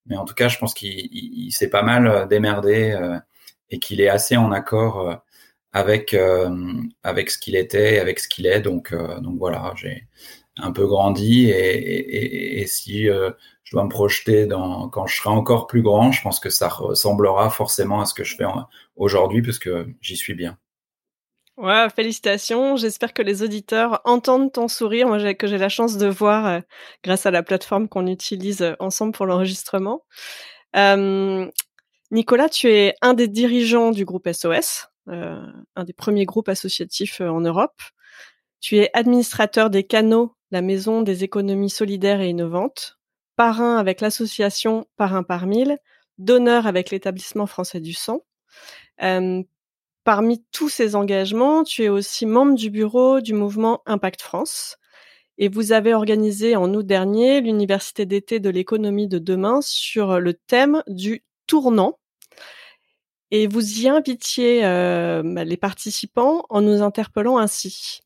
mais 0.05 0.17
en 0.17 0.25
tout 0.25 0.33
cas, 0.33 0.49
je 0.49 0.57
pense 0.57 0.73
qu'il 0.73 1.09
il, 1.11 1.51
s'est 1.51 1.69
pas 1.69 1.83
mal 1.83 2.07
euh, 2.07 2.25
démerdé 2.25 2.91
euh, 2.91 3.17
et 3.69 3.79
qu'il 3.79 4.01
est 4.01 4.09
assez 4.09 4.37
en 4.37 4.51
accord 4.51 4.99
euh, 5.09 5.15
avec 5.73 6.15
avec 7.03 7.29
ce 7.29 7.37
qu'il 7.37 7.55
était, 7.55 7.99
avec 7.99 8.19
ce 8.19 8.27
qu'il 8.27 8.45
est. 8.47 8.61
Donc 8.61 8.93
donc 8.93 9.37
voilà, 9.37 9.73
j'ai 9.75 10.07
un 10.57 10.71
peu 10.71 10.85
grandi 10.87 11.49
et, 11.49 11.75
et, 11.75 12.61
et 12.61 12.67
si 12.67 13.05
je 13.05 13.71
dois 13.71 13.83
me 13.83 13.89
projeter 13.89 14.45
dans 14.45 14.87
quand 14.89 15.07
je 15.07 15.15
serai 15.15 15.29
encore 15.29 15.67
plus 15.67 15.81
grand, 15.81 16.11
je 16.11 16.21
pense 16.21 16.39
que 16.39 16.49
ça 16.49 16.69
ressemblera 16.69 17.49
forcément 17.49 18.01
à 18.01 18.05
ce 18.05 18.13
que 18.13 18.23
je 18.23 18.35
fais 18.35 18.45
aujourd'hui 18.95 19.41
parce 19.41 19.59
que 19.59 19.87
j'y 20.01 20.15
suis 20.15 20.35
bien. 20.35 20.57
Ouais, 21.57 21.87
félicitations. 21.95 22.77
J'espère 22.77 23.13
que 23.13 23.21
les 23.21 23.43
auditeurs 23.43 24.01
entendent 24.05 24.51
ton 24.51 24.67
sourire, 24.67 25.07
que 25.37 25.45
j'ai 25.45 25.59
la 25.59 25.69
chance 25.69 25.97
de 25.97 26.07
voir 26.07 26.47
euh, 26.47 26.59
grâce 27.03 27.27
à 27.27 27.31
la 27.31 27.43
plateforme 27.43 27.87
qu'on 27.87 28.07
utilise 28.07 28.63
euh, 28.63 28.73
ensemble 28.79 29.11
pour 29.11 29.27
l'enregistrement. 29.27 30.03
Euh, 30.75 31.47
Nicolas, 32.09 32.49
tu 32.49 32.69
es 32.69 32.95
un 33.01 33.13
des 33.13 33.27
dirigeants 33.27 33.91
du 33.91 34.03
groupe 34.03 34.27
SOS, 34.31 34.43
euh, 34.43 34.92
un 35.07 35.83
des 35.83 35.93
premiers 35.93 36.25
groupes 36.25 36.49
associatifs 36.49 37.21
euh, 37.21 37.29
en 37.29 37.41
Europe. 37.41 37.81
Tu 38.61 38.77
es 38.77 38.89
administrateur 38.93 39.69
des 39.69 39.83
canaux, 39.83 40.35
la 40.51 40.61
maison 40.61 41.01
des 41.01 41.23
économies 41.23 41.69
solidaires 41.69 42.21
et 42.21 42.29
innovantes 42.29 42.97
parrain 43.35 43.77
avec 43.77 44.01
l'association 44.01 44.85
Parrain 44.97 45.23
par 45.23 45.47
mille, 45.47 45.77
donneur 46.17 46.67
avec 46.67 46.91
l'établissement 46.91 47.47
français 47.47 47.79
du 47.79 47.93
sang. 47.93 48.21
Euh, 49.01 49.41
parmi 50.03 50.43
tous 50.51 50.69
ces 50.69 50.95
engagements, 50.95 51.63
tu 51.63 51.83
es 51.83 51.89
aussi 51.89 52.25
membre 52.25 52.55
du 52.55 52.69
bureau 52.69 53.21
du 53.21 53.33
mouvement 53.33 53.81
Impact 53.85 54.21
France. 54.21 54.77
Et 55.39 55.49
vous 55.49 55.71
avez 55.71 55.95
organisé 55.95 56.55
en 56.55 56.71
août 56.75 56.85
dernier 56.85 57.41
l'université 57.41 58.05
d'été 58.05 58.39
de 58.39 58.49
l'économie 58.49 59.07
de 59.07 59.17
demain 59.17 59.61
sur 59.61 60.19
le 60.19 60.35
thème 60.35 60.83
du 60.87 61.23
tournant. 61.47 61.97
Et 63.35 63.47
vous 63.47 63.81
y 63.81 63.89
invitiez 63.89 64.63
euh, 64.63 65.23
les 65.43 65.57
participants 65.57 66.45
en 66.49 66.61
nous 66.61 66.83
interpellant 66.83 67.39
ainsi. 67.39 68.01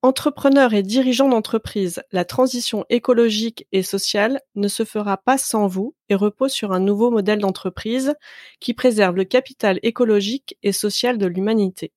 Entrepreneurs 0.00 0.72
et 0.72 0.82
dirigeants 0.82 1.28
d'entreprise, 1.28 2.02
la 2.12 2.24
transition 2.24 2.86
écologique 2.88 3.66
et 3.72 3.82
sociale 3.82 4.40
ne 4.54 4.68
se 4.68 4.86
fera 4.86 5.18
pas 5.18 5.36
sans 5.36 5.66
vous 5.66 5.94
et 6.08 6.14
repose 6.14 6.52
sur 6.52 6.72
un 6.72 6.80
nouveau 6.80 7.10
modèle 7.10 7.40
d'entreprise 7.40 8.14
qui 8.58 8.72
préserve 8.72 9.16
le 9.16 9.24
capital 9.24 9.78
écologique 9.82 10.56
et 10.62 10.72
social 10.72 11.18
de 11.18 11.26
l'humanité. 11.26 11.92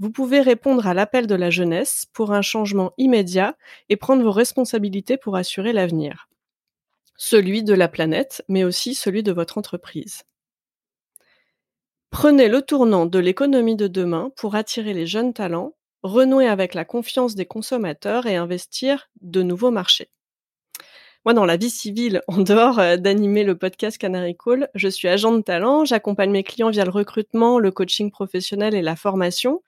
Vous 0.00 0.10
pouvez 0.10 0.40
répondre 0.40 0.88
à 0.88 0.94
l'appel 0.94 1.28
de 1.28 1.36
la 1.36 1.50
jeunesse 1.50 2.06
pour 2.12 2.32
un 2.32 2.42
changement 2.42 2.92
immédiat 2.98 3.56
et 3.88 3.96
prendre 3.96 4.24
vos 4.24 4.32
responsabilités 4.32 5.16
pour 5.16 5.36
assurer 5.36 5.72
l'avenir. 5.72 6.26
Celui 7.16 7.62
de 7.62 7.72
la 7.72 7.86
planète, 7.86 8.42
mais 8.48 8.64
aussi 8.64 8.96
celui 8.96 9.22
de 9.22 9.30
votre 9.30 9.58
entreprise. 9.58 10.24
Prenez 12.14 12.46
le 12.46 12.62
tournant 12.62 13.06
de 13.06 13.18
l'économie 13.18 13.74
de 13.74 13.88
demain 13.88 14.30
pour 14.36 14.54
attirer 14.54 14.94
les 14.94 15.04
jeunes 15.04 15.32
talents 15.32 15.74
renouer 16.04 16.46
avec 16.46 16.72
la 16.74 16.84
confiance 16.84 17.34
des 17.34 17.44
consommateurs 17.44 18.26
et 18.26 18.36
investir 18.36 19.10
de 19.20 19.42
nouveaux 19.42 19.72
marchés. 19.72 20.10
Moi, 21.24 21.34
dans 21.34 21.44
la 21.44 21.56
vie 21.56 21.70
civile, 21.70 22.22
en 22.28 22.38
dehors 22.38 22.78
euh, 22.78 22.96
d'animer 22.96 23.42
le 23.42 23.58
podcast 23.58 23.98
Canary 23.98 24.36
Call, 24.36 24.68
je 24.76 24.86
suis 24.86 25.08
agent 25.08 25.32
de 25.32 25.42
talent, 25.42 25.84
j'accompagne 25.84 26.30
mes 26.30 26.44
clients 26.44 26.70
via 26.70 26.84
le 26.84 26.92
recrutement, 26.92 27.58
le 27.58 27.72
coaching 27.72 28.12
professionnel 28.12 28.76
et 28.76 28.82
la 28.82 28.94
formation. 28.94 29.64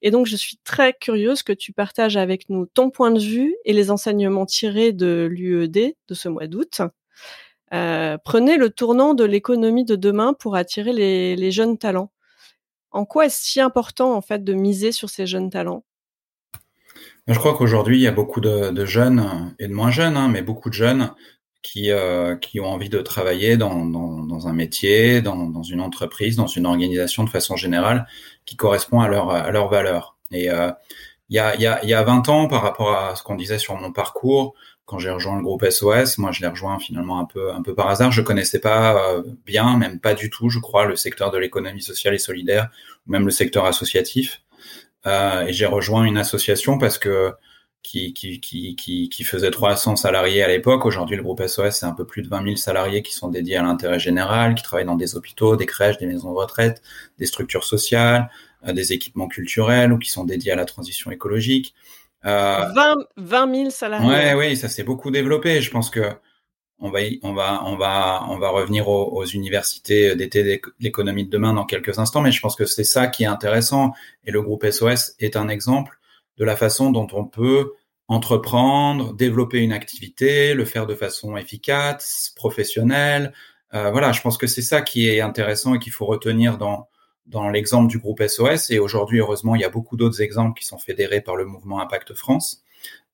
Et 0.00 0.12
donc, 0.12 0.26
je 0.26 0.36
suis 0.36 0.56
très 0.62 0.92
curieuse 0.92 1.42
que 1.42 1.52
tu 1.52 1.72
partages 1.72 2.16
avec 2.16 2.48
nous 2.48 2.66
ton 2.66 2.90
point 2.90 3.10
de 3.10 3.18
vue 3.18 3.56
et 3.64 3.72
les 3.72 3.90
enseignements 3.90 4.46
tirés 4.46 4.92
de 4.92 5.26
l'UED 5.28 5.96
de 6.06 6.14
ce 6.14 6.28
mois 6.28 6.46
d'août. 6.46 6.80
Euh, 7.74 8.16
prenez 8.22 8.56
le 8.56 8.70
tournant 8.70 9.14
de 9.14 9.24
l'économie 9.24 9.84
de 9.84 9.96
demain 9.96 10.32
pour 10.32 10.56
attirer 10.56 10.92
les, 10.92 11.50
jeunes 11.50 11.78
talents. 11.78 12.10
En 12.90 13.04
quoi 13.04 13.26
est-ce 13.26 13.44
si 13.44 13.60
important 13.60 14.14
en 14.14 14.22
fait 14.22 14.42
de 14.42 14.54
miser 14.54 14.92
sur 14.92 15.10
ces 15.10 15.26
jeunes 15.26 15.50
talents? 15.50 15.84
Je 17.26 17.38
crois 17.38 17.54
qu'aujourd'hui 17.54 17.98
il 17.98 18.02
y 18.02 18.06
a 18.06 18.12
beaucoup 18.12 18.40
de, 18.40 18.84
jeunes 18.86 19.54
et 19.58 19.68
de 19.68 19.74
moins 19.74 19.90
jeunes, 19.90 20.16
hein, 20.16 20.28
mais 20.28 20.40
beaucoup 20.40 20.70
de 20.70 20.74
jeunes 20.74 21.10
qui, 21.60 21.90
euh, 21.90 22.36
qui 22.36 22.60
ont 22.60 22.66
envie 22.66 22.88
de 22.88 23.00
travailler 23.00 23.58
dans, 23.58 23.84
dans, 23.84 24.48
un 24.48 24.52
métier, 24.54 25.20
dans, 25.20 25.48
dans, 25.48 25.62
une 25.62 25.82
entreprise, 25.82 26.36
dans 26.36 26.46
une 26.46 26.64
organisation 26.64 27.24
de 27.24 27.28
façon 27.28 27.56
générale 27.56 28.06
qui 28.46 28.56
correspond 28.56 29.00
à 29.00 29.08
leur 29.08 29.30
à 29.30 29.50
leurs 29.50 29.68
valeurs. 29.68 30.16
Et 30.30 30.50
euh, 30.50 30.70
il 31.28 31.36
y, 31.36 31.38
a, 31.38 31.56
y, 31.56 31.66
a, 31.66 31.84
y 31.84 31.92
a 31.92 32.02
20 32.02 32.28
ans, 32.30 32.48
par 32.48 32.62
rapport 32.62 32.94
à 32.94 33.14
ce 33.14 33.22
qu'on 33.22 33.34
disait 33.34 33.58
sur 33.58 33.76
mon 33.76 33.92
parcours, 33.92 34.54
quand 34.88 34.98
j'ai 34.98 35.10
rejoint 35.10 35.36
le 35.36 35.42
groupe 35.42 35.68
SOS, 35.68 36.16
moi 36.16 36.32
je 36.32 36.40
l'ai 36.40 36.46
rejoint 36.46 36.78
finalement 36.78 37.20
un 37.20 37.26
peu 37.26 37.52
un 37.52 37.60
peu 37.60 37.74
par 37.74 37.88
hasard. 37.88 38.10
Je 38.10 38.22
connaissais 38.22 38.58
pas 38.58 39.12
euh, 39.12 39.22
bien, 39.44 39.76
même 39.76 40.00
pas 40.00 40.14
du 40.14 40.30
tout, 40.30 40.48
je 40.48 40.58
crois, 40.58 40.86
le 40.86 40.96
secteur 40.96 41.30
de 41.30 41.36
l'économie 41.36 41.82
sociale 41.82 42.14
et 42.14 42.18
solidaire, 42.18 42.70
ou 43.06 43.12
même 43.12 43.26
le 43.26 43.30
secteur 43.30 43.66
associatif. 43.66 44.40
Euh, 45.06 45.42
et 45.42 45.52
j'ai 45.52 45.66
rejoint 45.66 46.04
une 46.04 46.16
association 46.16 46.78
parce 46.78 46.96
que 46.96 47.32
qui, 47.82 48.14
qui, 48.14 48.40
qui, 48.40 48.76
qui, 48.76 49.10
qui 49.10 49.24
faisait 49.24 49.50
300 49.50 49.96
salariés 49.96 50.42
à 50.42 50.48
l'époque. 50.48 50.86
Aujourd'hui, 50.86 51.16
le 51.16 51.22
groupe 51.22 51.46
SOS, 51.46 51.76
c'est 51.76 51.86
un 51.86 51.92
peu 51.92 52.06
plus 52.06 52.22
de 52.22 52.28
20 52.28 52.42
000 52.44 52.56
salariés 52.56 53.02
qui 53.02 53.12
sont 53.12 53.28
dédiés 53.28 53.56
à 53.56 53.62
l'intérêt 53.62 53.98
général, 53.98 54.54
qui 54.54 54.62
travaillent 54.62 54.86
dans 54.86 54.96
des 54.96 55.16
hôpitaux, 55.16 55.56
des 55.56 55.66
crèches, 55.66 55.98
des 55.98 56.06
maisons 56.06 56.32
de 56.32 56.38
retraite, 56.38 56.80
des 57.18 57.26
structures 57.26 57.64
sociales, 57.64 58.30
euh, 58.66 58.72
des 58.72 58.94
équipements 58.94 59.28
culturels 59.28 59.92
ou 59.92 59.98
qui 59.98 60.08
sont 60.10 60.24
dédiés 60.24 60.52
à 60.52 60.56
la 60.56 60.64
transition 60.64 61.10
écologique. 61.10 61.74
20, 62.22 62.96
20 63.16 63.54
000 63.54 63.70
salariés. 63.70 64.08
Ouais, 64.08 64.34
oui, 64.34 64.56
ça 64.56 64.68
s'est 64.68 64.82
beaucoup 64.82 65.10
développé. 65.10 65.60
Je 65.62 65.70
pense 65.70 65.90
que 65.90 66.10
on 66.80 66.90
va, 66.90 67.00
on 67.22 67.32
va, 67.32 67.62
on 67.64 67.76
va, 67.76 68.24
on 68.28 68.38
va 68.38 68.50
revenir 68.50 68.88
aux, 68.88 69.12
aux 69.12 69.24
universités 69.24 70.14
d'été 70.14 70.60
l'économie 70.78 71.24
de 71.24 71.30
demain 71.30 71.52
dans 71.52 71.64
quelques 71.64 71.98
instants, 71.98 72.20
mais 72.20 72.30
je 72.30 72.40
pense 72.40 72.54
que 72.54 72.66
c'est 72.66 72.84
ça 72.84 73.08
qui 73.08 73.24
est 73.24 73.26
intéressant. 73.26 73.92
Et 74.24 74.30
le 74.30 74.42
groupe 74.42 74.64
SOS 74.68 75.14
est 75.18 75.36
un 75.36 75.48
exemple 75.48 75.98
de 76.36 76.44
la 76.44 76.56
façon 76.56 76.90
dont 76.90 77.08
on 77.12 77.24
peut 77.24 77.72
entreprendre, 78.06 79.12
développer 79.12 79.58
une 79.58 79.72
activité, 79.72 80.54
le 80.54 80.64
faire 80.64 80.86
de 80.86 80.94
façon 80.94 81.36
efficace, 81.36 82.32
professionnelle. 82.36 83.34
Euh, 83.74 83.90
voilà, 83.90 84.12
je 84.12 84.22
pense 84.22 84.38
que 84.38 84.46
c'est 84.46 84.62
ça 84.62 84.80
qui 84.80 85.08
est 85.08 85.20
intéressant 85.20 85.74
et 85.74 85.78
qu'il 85.78 85.92
faut 85.92 86.06
retenir 86.06 86.56
dans 86.56 86.88
dans 87.28 87.48
l'exemple 87.50 87.88
du 87.88 87.98
groupe 87.98 88.22
SOS. 88.22 88.70
Et 88.70 88.78
aujourd'hui, 88.78 89.20
heureusement, 89.20 89.54
il 89.54 89.60
y 89.60 89.64
a 89.64 89.68
beaucoup 89.68 89.96
d'autres 89.96 90.22
exemples 90.22 90.58
qui 90.58 90.66
sont 90.66 90.78
fédérés 90.78 91.20
par 91.20 91.36
le 91.36 91.44
mouvement 91.44 91.80
Impact 91.80 92.14
France. 92.14 92.62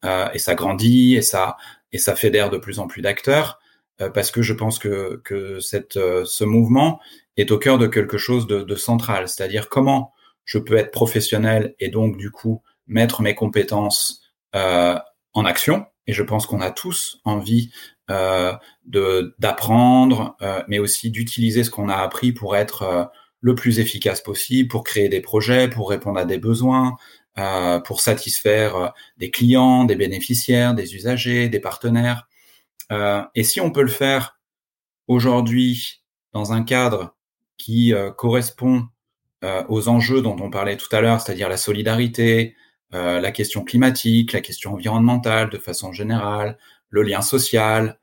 Euh, 0.05 0.29
et 0.35 0.39
ça 0.39 0.55
grandit 0.55 1.15
et 1.15 1.23
ça 1.23 1.57
et 1.93 1.99
ça 1.99 2.15
fédère 2.15 2.51
de 2.51 2.59
plus 2.59 2.79
en 2.79 2.87
plus 2.87 3.01
d'acteurs 3.01 3.59
euh, 4.01 4.11
parce 4.11 4.31
que 4.31 4.43
je 4.43 4.53
pense 4.53 4.79
que 4.79 5.21
que 5.25 5.61
cette 5.61 5.97
euh, 5.97 6.25
ce 6.27 6.45
mouvement 6.45 7.01
est 7.37 7.51
au 7.51 7.59
cœur 7.59 7.79
de 7.79 7.87
quelque 7.87 8.19
chose 8.19 8.47
de, 8.47 8.63
de 8.63 8.75
central, 8.75 9.29
c'est-à-dire 9.29 9.69
comment 9.69 10.13
je 10.45 10.59
peux 10.59 10.77
être 10.77 10.91
professionnel 10.91 11.75
et 11.81 11.89
donc 11.89 12.17
du 12.19 12.31
coup 12.31 12.63
mettre 12.87 13.23
mes 13.23 13.35
compétences 13.35 14.21
euh, 14.55 14.99
en 15.33 15.45
action. 15.45 15.87
Et 16.07 16.13
je 16.13 16.23
pense 16.23 16.47
qu'on 16.47 16.61
a 16.61 16.71
tous 16.71 17.21
envie 17.25 17.71
euh, 18.11 18.53
de 18.85 19.35
d'apprendre, 19.39 20.37
mais 20.69 20.79
aussi 20.79 21.11
d'utiliser 21.11 21.65
ce 21.65 21.71
qu'on 21.71 21.89
a 21.89 21.97
appris 21.97 22.33
pour 22.33 22.57
être 22.57 23.11
le 23.45 23.55
plus 23.55 23.79
efficace 23.79 24.23
possible 24.23 24.71
pour 24.71 24.85
créer 24.85 25.11
des 25.11 25.21
projets, 25.21 25.69
pour 25.69 25.91
répondre 25.91 26.19
à 26.19 26.25
des 26.25 26.39
besoins, 26.39 26.97
euh, 27.37 27.79
pour 27.79 28.01
satisfaire 28.01 28.77
euh, 28.77 28.89
des 29.19 29.31
clients, 29.31 29.85
des 29.85 29.97
bénéficiaires, 29.97 30.73
des 30.73 30.97
usagers, 30.97 31.51
des 31.51 31.61
partenaires. 31.61 32.27
Euh, 32.91 33.23
et 33.35 33.45
si 33.45 33.61
on 33.61 33.71
peut 33.71 33.83
le 33.83 33.89
faire 33.89 34.41
aujourd'hui 35.09 36.03
dans 36.33 36.55
un 36.55 36.63
cadre 36.63 37.15
qui 37.59 37.93
correspond 38.17 38.89
aux 39.69 39.89
enjeux 39.89 40.23
dont 40.23 40.37
on 40.41 40.51
parlait 40.51 40.77
tout 40.77 40.89
à 40.91 41.01
l'heure, 41.01 41.21
c'est-à-dire 41.21 41.49
la 41.49 41.57
solidarité, 41.57 42.57
la 42.91 43.31
question 43.31 43.63
climatique, 43.63 44.33
la 44.33 44.41
question 44.41 44.73
environnementale 44.73 45.51
de 45.51 45.59
façon 45.59 45.93
générale, 45.93 46.59
le 46.91 47.03
lien 47.03 47.21
social. 47.21 47.99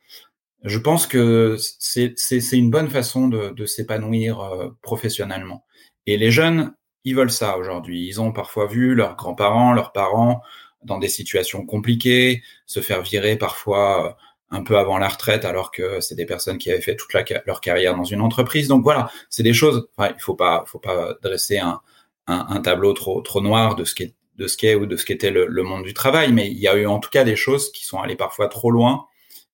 Je 0.63 0.77
pense 0.77 1.07
que 1.07 1.57
c'est 1.79 2.13
une 2.51 2.69
bonne 2.69 2.89
façon 2.89 3.27
de, 3.27 3.49
de 3.49 3.65
s'épanouir 3.65 4.71
professionnellement. 4.81 5.65
Et 6.05 6.17
les 6.17 6.31
jeunes, 6.31 6.73
ils 7.03 7.15
veulent 7.15 7.31
ça 7.31 7.57
aujourd'hui. 7.57 8.05
Ils 8.07 8.21
ont 8.21 8.31
parfois 8.31 8.67
vu 8.67 8.95
leurs 8.95 9.15
grands-parents, 9.15 9.73
leurs 9.73 9.91
parents 9.91 10.41
dans 10.83 10.97
des 10.97 11.09
situations 11.09 11.65
compliquées, 11.65 12.41
se 12.65 12.79
faire 12.79 13.01
virer 13.01 13.35
parfois 13.37 14.07
euh, 14.07 14.13
un 14.49 14.63
peu 14.63 14.77
avant 14.77 14.97
la 14.97 15.07
retraite, 15.07 15.45
alors 15.45 15.71
que 15.71 15.99
c'est 15.99 16.15
des 16.15 16.25
personnes 16.25 16.57
qui 16.57 16.71
avaient 16.71 16.81
fait 16.81 16.95
toute 16.95 17.13
leur 17.45 17.61
carrière 17.61 17.95
dans 17.95 18.03
une 18.03 18.21
entreprise. 18.21 18.67
Donc 18.67 18.83
voilà, 18.83 19.09
c'est 19.29 19.43
des 19.43 19.53
choses. 19.53 19.87
Enfin, 19.95 20.13
il 20.15 20.21
faut 20.21 20.35
pas, 20.35 20.63
faut 20.67 20.79
pas 20.79 21.15
dresser 21.21 21.59
un, 21.59 21.81
un, 22.27 22.47
un, 22.49 22.61
tableau 22.61 22.93
trop 22.93 23.21
trop 23.21 23.41
noir 23.41 23.75
de 23.75 23.85
ce 23.85 23.95
qui 23.95 24.03
est 24.03 24.15
de 24.37 24.47
ce 24.47 24.57
qu'est 24.57 24.75
ou 24.75 24.85
de 24.87 24.95
ce 24.95 25.05
qu'était 25.05 25.29
le, 25.29 25.45
le, 25.45 25.63
monde 25.63 25.83
du 25.83 25.93
travail, 25.93 26.31
mais 26.31 26.49
il 26.49 26.57
y 26.57 26.67
a 26.67 26.75
eu 26.75 26.87
en 26.87 26.99
tout 26.99 27.09
cas 27.11 27.23
des 27.23 27.35
choses 27.35 27.71
qui 27.71 27.85
sont 27.85 27.99
allées 27.99 28.15
parfois 28.15 28.47
trop 28.47 28.71
loin 28.71 29.05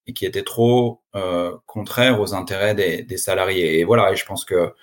et 0.07 0.13
qui 0.13 0.25
étaient 0.25 0.43
trop 0.43 1.03
euh, 1.15 1.55
contraires 1.65 2.19
aux 2.19 2.33
intérêts 2.33 2.73
des, 2.73 3.03
des, 3.03 3.17
salariés. 3.17 3.79
Et 3.79 3.83
voilà, 3.83 4.11
et 4.11 4.15
je 4.15 4.25
pense 4.25 4.45
que 4.45 4.73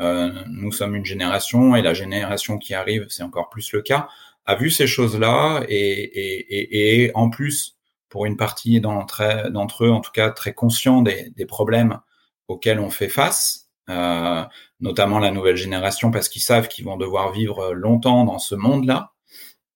euh, 0.00 0.32
nous 0.48 0.72
sommes 0.72 0.96
une 0.96 1.04
génération 1.04 1.76
et 1.76 1.82
la 1.82 1.94
génération 1.94 2.58
qui 2.58 2.74
arrive, 2.74 3.06
c'est 3.10 3.22
encore 3.22 3.50
plus 3.50 3.72
le 3.72 3.82
cas, 3.82 4.08
a 4.46 4.54
vu 4.54 4.70
ces 4.70 4.86
choses-là 4.86 5.62
et, 5.68 5.76
et, 5.76 7.04
et, 7.04 7.10
en 7.14 7.28
plus, 7.28 7.76
pour 8.08 8.26
une 8.26 8.36
partie 8.36 8.80
d'entre 8.80 9.84
eux, 9.84 9.90
en 9.90 10.00
tout 10.00 10.10
cas 10.12 10.30
très 10.30 10.54
conscients 10.54 11.02
des, 11.02 11.30
des 11.36 11.46
problèmes 11.46 12.00
auxquels 12.48 12.80
on 12.80 12.90
fait 12.90 13.08
face, 13.08 13.70
euh, 13.90 14.44
notamment 14.80 15.18
la 15.18 15.30
nouvelle 15.30 15.56
génération, 15.56 16.10
parce 16.10 16.28
qu'ils 16.28 16.42
savent 16.42 16.68
qu'ils 16.68 16.84
vont 16.84 16.96
devoir 16.96 17.32
vivre 17.32 17.72
longtemps 17.72 18.24
dans 18.24 18.38
ce 18.38 18.54
monde-là, 18.54 19.12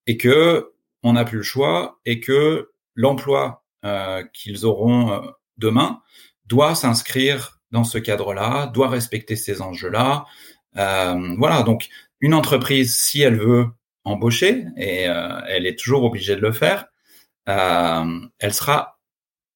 et 0.06 0.16
que 0.16 0.72
on 1.02 1.12
n'a 1.12 1.24
plus 1.24 1.38
le 1.38 1.42
choix, 1.42 2.00
et 2.06 2.20
que 2.20 2.72
l'emploi 2.94 3.63
qu'ils 4.32 4.64
auront 4.66 5.12
euh, 5.12 5.20
demain 5.58 6.00
doit 6.46 6.74
s'inscrire 6.74 7.60
dans 7.70 7.84
ce 7.84 7.98
cadre-là, 7.98 8.66
doit 8.68 8.88
respecter 8.88 9.36
ces 9.36 9.62
enjeux-là. 9.62 10.26
Euh, 10.76 11.34
voilà, 11.38 11.62
donc 11.62 11.88
une 12.20 12.34
entreprise, 12.34 12.96
si 12.96 13.22
elle 13.22 13.38
veut 13.38 13.66
embaucher, 14.04 14.66
et 14.76 15.08
euh, 15.08 15.40
elle 15.48 15.66
est 15.66 15.78
toujours 15.78 16.04
obligée 16.04 16.36
de 16.36 16.40
le 16.40 16.52
faire, 16.52 16.86
euh, 17.48 18.20
elle 18.38 18.54
sera, 18.54 18.98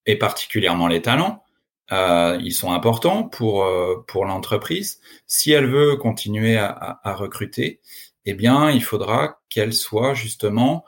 et 0.06 0.16
particulièrement 0.16 0.88
les 0.88 1.02
talents, 1.02 1.44
euh, 1.92 2.38
ils 2.42 2.52
sont 2.52 2.72
importants 2.72 3.24
pour 3.24 3.64
euh, 3.64 4.04
pour 4.08 4.26
l'entreprise. 4.26 5.00
Si 5.26 5.52
elle 5.52 5.66
veut 5.66 5.96
continuer 5.96 6.58
à, 6.58 6.68
à, 6.68 7.10
à, 7.10 7.14
recruter, 7.14 7.80
eh 8.26 8.34
bien, 8.34 8.70
il 8.70 8.82
faudra 8.84 9.40
qu'elle 9.48 9.72
soit 9.72 10.12
justement 10.12 10.84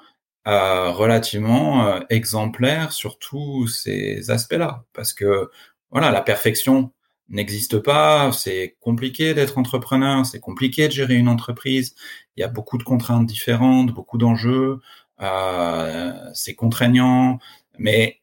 euh, 0.48 0.90
relativement 0.90 2.00
exemplaire 2.08 2.92
sur 2.92 3.18
tous 3.18 3.66
ces 3.68 4.30
aspects-là, 4.30 4.84
parce 4.92 5.12
que 5.12 5.50
voilà, 5.90 6.10
la 6.10 6.22
perfection 6.22 6.92
n'existe 7.30 7.78
pas, 7.78 8.32
c'est 8.32 8.76
compliqué 8.80 9.34
d'être 9.34 9.56
entrepreneur, 9.58 10.26
c'est 10.26 10.40
compliqué 10.40 10.88
de 10.88 10.92
gérer 10.92 11.14
une 11.14 11.28
entreprise, 11.28 11.94
il 12.36 12.40
y 12.40 12.42
a 12.42 12.48
beaucoup 12.48 12.76
de 12.76 12.82
contraintes 12.82 13.26
différentes, 13.26 13.92
beaucoup 13.92 14.18
d'enjeux, 14.18 14.80
euh, 15.20 16.12
c'est 16.34 16.54
contraignant, 16.54 17.38
mais 17.78 18.20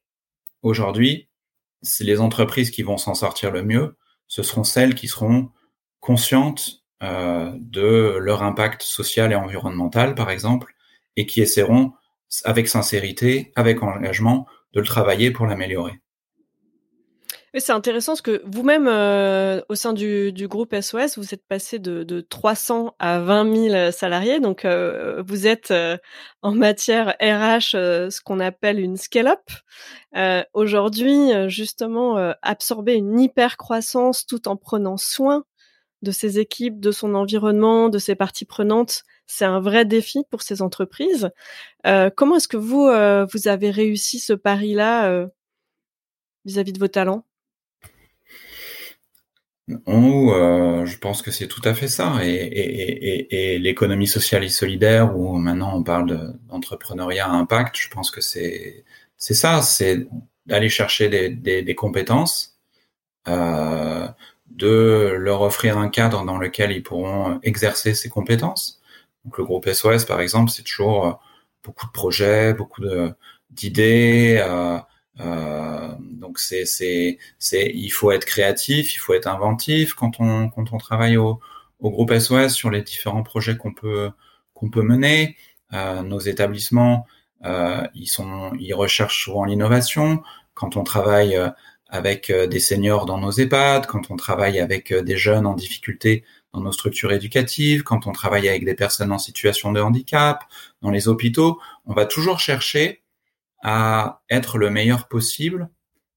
aujourd'hui, 0.61 1.29
c'est 1.81 2.03
les 2.03 2.19
entreprises 2.19 2.71
qui 2.71 2.83
vont 2.83 2.97
s'en 2.97 3.15
sortir 3.15 3.51
le 3.51 3.63
mieux, 3.63 3.97
ce 4.27 4.43
seront 4.43 4.63
celles 4.63 4.95
qui 4.95 5.07
seront 5.07 5.49
conscientes 5.99 6.83
euh, 7.03 7.51
de 7.59 8.17
leur 8.19 8.43
impact 8.43 8.81
social 8.81 9.31
et 9.31 9.35
environnemental, 9.35 10.15
par 10.15 10.29
exemple, 10.29 10.75
et 11.15 11.25
qui 11.25 11.41
essaieront, 11.41 11.93
avec 12.43 12.67
sincérité, 12.67 13.51
avec 13.55 13.83
engagement, 13.83 14.47
de 14.73 14.79
le 14.79 14.85
travailler 14.85 15.31
pour 15.31 15.45
l'améliorer 15.45 16.01
c'est 17.59 17.71
intéressant 17.71 18.13
parce 18.13 18.21
que 18.21 18.41
vous-même, 18.45 18.87
euh, 18.87 19.61
au 19.69 19.75
sein 19.75 19.93
du, 19.93 20.33
groupe 20.47 20.75
SOS, 20.79 21.17
vous 21.17 21.33
êtes 21.33 21.45
passé 21.47 21.79
de, 21.79 22.03
de 22.03 22.21
300 22.21 22.95
à 22.99 23.19
20 23.19 23.69
000 23.69 23.91
salariés. 23.91 24.39
Donc, 24.39 24.65
euh, 24.65 25.23
vous 25.25 25.47
êtes 25.47 25.71
euh, 25.71 25.97
en 26.41 26.51
matière 26.53 27.15
RH 27.21 27.71
ce 27.71 28.21
qu'on 28.21 28.39
appelle 28.39 28.79
une 28.79 28.97
scale-up. 28.97 29.41
Aujourd'hui, 30.53 31.29
justement, 31.47 32.33
absorber 32.41 32.95
une 32.95 33.19
hyper-croissance 33.19 34.25
tout 34.25 34.47
en 34.47 34.55
prenant 34.55 34.97
soin 34.97 35.43
de 36.01 36.11
ses 36.11 36.39
équipes, 36.39 36.79
de 36.79 36.91
son 36.91 37.15
environnement, 37.15 37.89
de 37.89 37.97
ses 37.97 38.15
parties 38.15 38.45
prenantes, 38.45 39.03
c'est 39.25 39.45
un 39.45 39.59
vrai 39.59 39.85
défi 39.85 40.23
pour 40.29 40.41
ces 40.41 40.61
entreprises. 40.61 41.29
comment 42.15 42.37
est-ce 42.37 42.47
que 42.47 42.57
vous, 42.57 42.87
vous 43.31 43.47
avez 43.47 43.71
réussi 43.71 44.19
ce 44.19 44.33
pari-là 44.33 45.27
vis-à-vis 46.45 46.73
de 46.73 46.79
vos 46.79 46.87
talents? 46.87 47.25
Euh, 49.69 50.85
je 50.85 50.97
pense 50.97 51.21
que 51.21 51.31
c'est 51.31 51.47
tout 51.47 51.61
à 51.65 51.73
fait 51.73 51.87
ça. 51.87 52.19
Et, 52.23 53.59
l'économie 53.59 54.07
sociale 54.07 54.43
et 54.43 54.49
solidaire, 54.49 55.17
où 55.17 55.37
maintenant 55.37 55.75
on 55.75 55.83
parle 55.83 56.35
d'entrepreneuriat 56.47 57.27
à 57.27 57.31
impact, 57.31 57.75
je 57.77 57.89
pense 57.89 58.11
que 58.11 58.21
c'est 58.21 58.83
ça, 59.17 59.61
c'est 59.61 60.07
d'aller 60.45 60.69
chercher 60.69 61.09
des, 61.09 61.75
compétences, 61.75 62.57
euh, 63.27 64.07
de 64.51 65.15
leur 65.17 65.41
offrir 65.41 65.77
un 65.77 65.89
cadre 65.89 66.23
dans 66.25 66.37
lequel 66.37 66.71
ils 66.71 66.83
pourront 66.83 67.39
exercer 67.43 67.93
ces 67.93 68.09
compétences. 68.09 68.81
Donc 69.25 69.37
le 69.37 69.43
groupe 69.45 69.69
SOS, 69.69 70.05
par 70.05 70.21
exemple, 70.21 70.51
c'est 70.51 70.63
toujours 70.63 71.19
beaucoup 71.63 71.85
de 71.85 71.91
projets, 71.91 72.53
beaucoup 72.53 72.81
d'idées. 73.51 74.37
Euh, 74.39 74.79
euh, 75.19 75.89
donc 75.99 76.39
c'est 76.39 76.65
c'est 76.65 77.17
c'est 77.39 77.71
il 77.73 77.89
faut 77.89 78.11
être 78.11 78.25
créatif, 78.25 78.93
il 78.93 78.97
faut 78.97 79.13
être 79.13 79.27
inventif 79.27 79.93
quand 79.93 80.19
on 80.19 80.49
quand 80.49 80.73
on 80.73 80.77
travaille 80.77 81.17
au 81.17 81.39
au 81.79 81.91
groupe 81.91 82.13
SOS 82.13 82.53
sur 82.53 82.69
les 82.69 82.81
différents 82.81 83.23
projets 83.23 83.57
qu'on 83.57 83.73
peut 83.73 84.11
qu'on 84.53 84.69
peut 84.69 84.83
mener. 84.83 85.37
Euh, 85.73 86.01
nos 86.01 86.19
établissements 86.19 87.05
euh, 87.45 87.85
ils 87.93 88.07
sont 88.07 88.53
ils 88.59 88.73
recherchent 88.73 89.23
souvent 89.25 89.45
l'innovation. 89.45 90.21
Quand 90.53 90.77
on 90.77 90.83
travaille 90.83 91.35
euh, 91.35 91.49
avec 91.89 92.29
euh, 92.29 92.47
des 92.47 92.59
seniors 92.59 93.05
dans 93.05 93.17
nos 93.17 93.31
EHPAD, 93.31 93.85
quand 93.87 94.11
on 94.11 94.15
travaille 94.15 94.59
avec 94.59 94.93
des 94.93 95.17
jeunes 95.17 95.45
en 95.45 95.53
difficulté 95.53 96.23
dans 96.53 96.61
nos 96.61 96.71
structures 96.71 97.11
éducatives, 97.11 97.83
quand 97.83 98.07
on 98.07 98.11
travaille 98.11 98.49
avec 98.49 98.65
des 98.65 98.75
personnes 98.75 99.11
en 99.11 99.19
situation 99.19 99.71
de 99.71 99.81
handicap, 99.81 100.43
dans 100.81 100.91
les 100.91 101.07
hôpitaux, 101.07 101.59
on 101.85 101.93
va 101.93 102.05
toujours 102.05 102.39
chercher 102.39 103.03
à 103.63 104.21
être 104.29 104.57
le 104.57 104.69
meilleur 104.69 105.07
possible, 105.07 105.69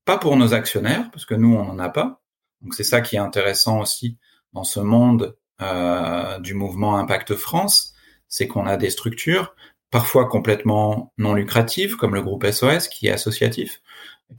pas 0.04 0.18
pour 0.18 0.37
nos 0.37 0.54
actionnaires, 0.54 1.11
parce 1.11 1.24
que 1.24 1.35
nous, 1.35 1.54
on 1.54 1.64
n'en 1.64 1.78
a 1.78 1.88
pas. 1.88 2.20
Donc 2.62 2.74
c'est 2.74 2.85
ça 2.85 3.00
qui 3.00 3.16
est 3.16 3.20
intéressant 3.20 3.80
aussi 3.80 4.18
dans 4.52 4.64
ce 4.64 4.80
monde 4.80 5.37
euh, 5.62 6.38
du 6.38 6.54
mouvement 6.54 6.96
Impact 6.96 7.35
France, 7.35 7.94
c'est 8.28 8.46
qu'on 8.46 8.66
a 8.66 8.76
des 8.76 8.90
structures 8.90 9.54
parfois 9.90 10.28
complètement 10.28 11.12
non 11.18 11.35
lucratives, 11.35 11.96
comme 11.96 12.14
le 12.14 12.22
groupe 12.22 12.46
SOS 12.46 12.88
qui 12.88 13.09
est 13.09 13.12
associatif. 13.12 13.80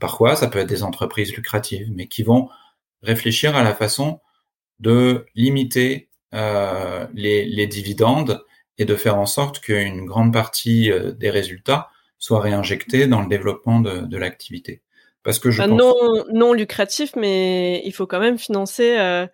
Parfois, 0.00 0.36
ça 0.36 0.48
peut 0.48 0.58
être 0.58 0.68
des 0.68 0.82
entreprises 0.82 1.34
lucratives, 1.34 1.88
mais 1.94 2.06
qui 2.06 2.22
vont 2.22 2.48
réfléchir 3.02 3.56
à 3.56 3.62
la 3.62 3.74
façon 3.74 4.20
de 4.80 5.26
limiter 5.34 6.08
euh, 6.34 7.06
les, 7.14 7.44
les, 7.44 7.66
dividendes 7.66 8.44
et 8.78 8.84
de 8.84 8.96
faire 8.96 9.18
en 9.18 9.26
sorte 9.26 9.60
qu'une 9.60 10.06
grande 10.06 10.32
partie 10.32 10.90
euh, 10.90 11.12
des 11.12 11.30
résultats 11.30 11.90
soit 12.18 12.40
réinjecté 12.40 13.06
dans 13.06 13.20
le 13.20 13.28
développement 13.28 13.80
de, 13.80 14.00
de 14.00 14.16
l'activité. 14.16 14.80
Parce 15.22 15.38
que 15.38 15.50
je 15.50 15.62
pense... 15.62 15.70
non, 15.70 15.94
non 16.32 16.52
lucratif, 16.52 17.14
mais 17.16 17.82
il 17.84 17.92
faut 17.92 18.06
quand 18.06 18.20
même 18.20 18.38
financer 18.38 18.96
euh, 18.98 19.26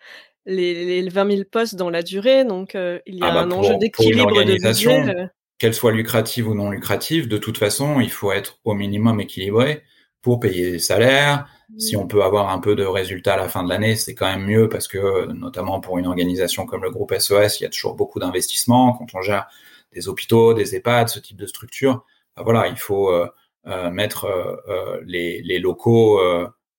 les, 0.47 1.03
les 1.03 1.09
20 1.09 1.31
000 1.31 1.43
postes 1.51 1.77
dans 1.77 1.91
la 1.91 2.03
durée. 2.03 2.45
Donc, 2.45 2.75
euh, 2.75 2.99
il 3.07 3.17
y 3.17 3.23
a 3.23 3.27
ah 3.27 3.35
bah 3.35 3.41
un 3.43 3.51
enjeu 3.51 3.77
d'équilibre 3.79 4.45
de 4.45 4.55
budget. 4.55 5.29
Qu'elle 5.59 5.75
soit 5.75 5.93
lucrative 5.93 6.49
ou 6.49 6.55
non 6.55 6.71
lucrative, 6.71 7.27
de 7.27 7.37
toute 7.37 7.59
façon, 7.59 8.01
il 8.01 8.11
faut 8.11 8.31
être 8.31 8.59
au 8.65 8.75
minimum 8.75 9.21
équilibré 9.21 9.83
pour 10.23 10.41
payer 10.41 10.73
des 10.73 10.79
salaires. 10.79 11.49
Si 11.77 11.97
on 11.97 12.07
peut 12.07 12.23
avoir 12.23 12.51
un 12.51 12.59
peu 12.59 12.75
de 12.75 12.85
résultats 12.85 13.35
à 13.35 13.37
la 13.37 13.49
fin 13.49 13.63
de 13.63 13.69
l'année, 13.69 13.95
c'est 13.95 14.15
quand 14.15 14.27
même 14.27 14.47
mieux 14.47 14.69
parce 14.69 14.89
que, 14.89 15.27
notamment 15.33 15.81
pour 15.81 15.99
une 15.99 16.07
organisation 16.07 16.65
comme 16.67 16.83
le 16.83 16.91
groupe 16.91 17.15
SOS, 17.15 17.61
il 17.61 17.65
y 17.65 17.67
a 17.67 17.69
toujours 17.69 17.95
beaucoup 17.95 18.19
d'investissements 18.19 18.95
quand 18.95 19.15
on 19.15 19.21
gère 19.21 19.47
des 19.93 20.09
hôpitaux, 20.09 20.55
des 20.55 20.75
EHPAD, 20.75 21.09
ce 21.09 21.19
type 21.19 21.37
de 21.37 21.47
structure 21.47 22.05
ah, 22.39 22.43
voilà, 22.45 22.69
il 22.69 22.77
faut 22.77 23.11
euh, 23.11 23.29
euh, 23.67 23.91
mettre 23.91 24.27
euh, 24.27 25.01
les, 25.05 25.43
les, 25.43 25.59
locaux, 25.59 26.21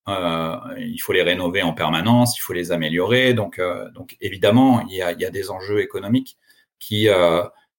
il 0.08 0.98
faut 1.02 1.12
les 1.12 1.22
rénover 1.22 1.62
en 1.64 1.74
permanence, 1.74 2.38
il 2.38 2.40
faut 2.40 2.54
les 2.54 2.72
améliorer. 2.72 3.34
Donc, 3.34 3.62
donc 3.94 4.16
évidemment, 4.22 4.82
il 4.88 4.96
y 4.96 5.02
a, 5.02 5.12
il 5.12 5.20
y 5.20 5.26
a 5.26 5.30
des 5.30 5.52
enjeux 5.52 5.82
économiques 5.82 6.38
qui 6.80 7.10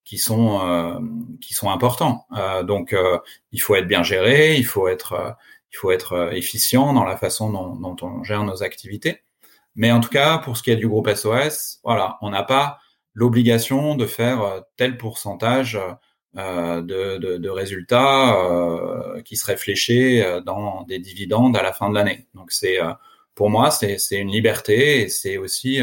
qui 0.05 0.19
sont 0.19 1.39
qui 1.41 1.55
sont 1.55 1.71
importants. 1.71 2.27
donc, 2.65 2.97
il 3.53 3.61
faut 3.61 3.75
être 3.75 3.87
bien 3.87 4.03
géré, 4.03 4.57
il 4.57 4.67
faut 4.67 4.89
être 4.89 5.37
il 5.73 5.77
faut 5.77 5.93
être 5.93 6.33
efficient 6.33 6.93
dans 6.93 7.05
la 7.05 7.17
façon 7.17 7.51
dont, 7.51 7.77
dont, 7.77 7.97
on 8.03 8.25
gère 8.25 8.43
nos 8.45 8.63
activités. 8.63 9.23
Mais 9.77 9.93
en 9.93 10.01
tout 10.01 10.09
cas, 10.09 10.39
pour 10.39 10.57
ce 10.57 10.65
qui 10.65 10.73
est 10.73 10.77
du 10.77 10.89
groupe 10.89 11.09
SOS, 11.09 11.79
voilà, 11.85 12.19
on 12.23 12.31
n'a 12.31 12.43
pas 12.43 12.81
l'obligation 13.15 13.95
de 13.95 14.07
faire 14.07 14.63
tel 14.77 14.97
pourcentage 14.97 15.79
de, 16.35 16.81
de, 17.19 17.37
de, 17.39 17.49
résultats 17.49 18.37
qui 19.25 19.37
seraient 19.37 19.57
fléchés 19.57 20.41
dans 20.45 20.83
des 20.85 20.99
dividendes 20.99 21.57
à 21.57 21.63
la 21.63 21.73
fin 21.73 21.89
de 21.91 21.95
l'année. 21.95 22.27
Donc 22.35 22.53
c'est 22.53 22.79
pour 23.35 23.51
moi 23.51 23.71
c'est 23.71 23.99
une 24.13 24.31
liberté 24.31 25.03
et 25.03 25.09
c'est 25.09 25.39
aussi 25.39 25.81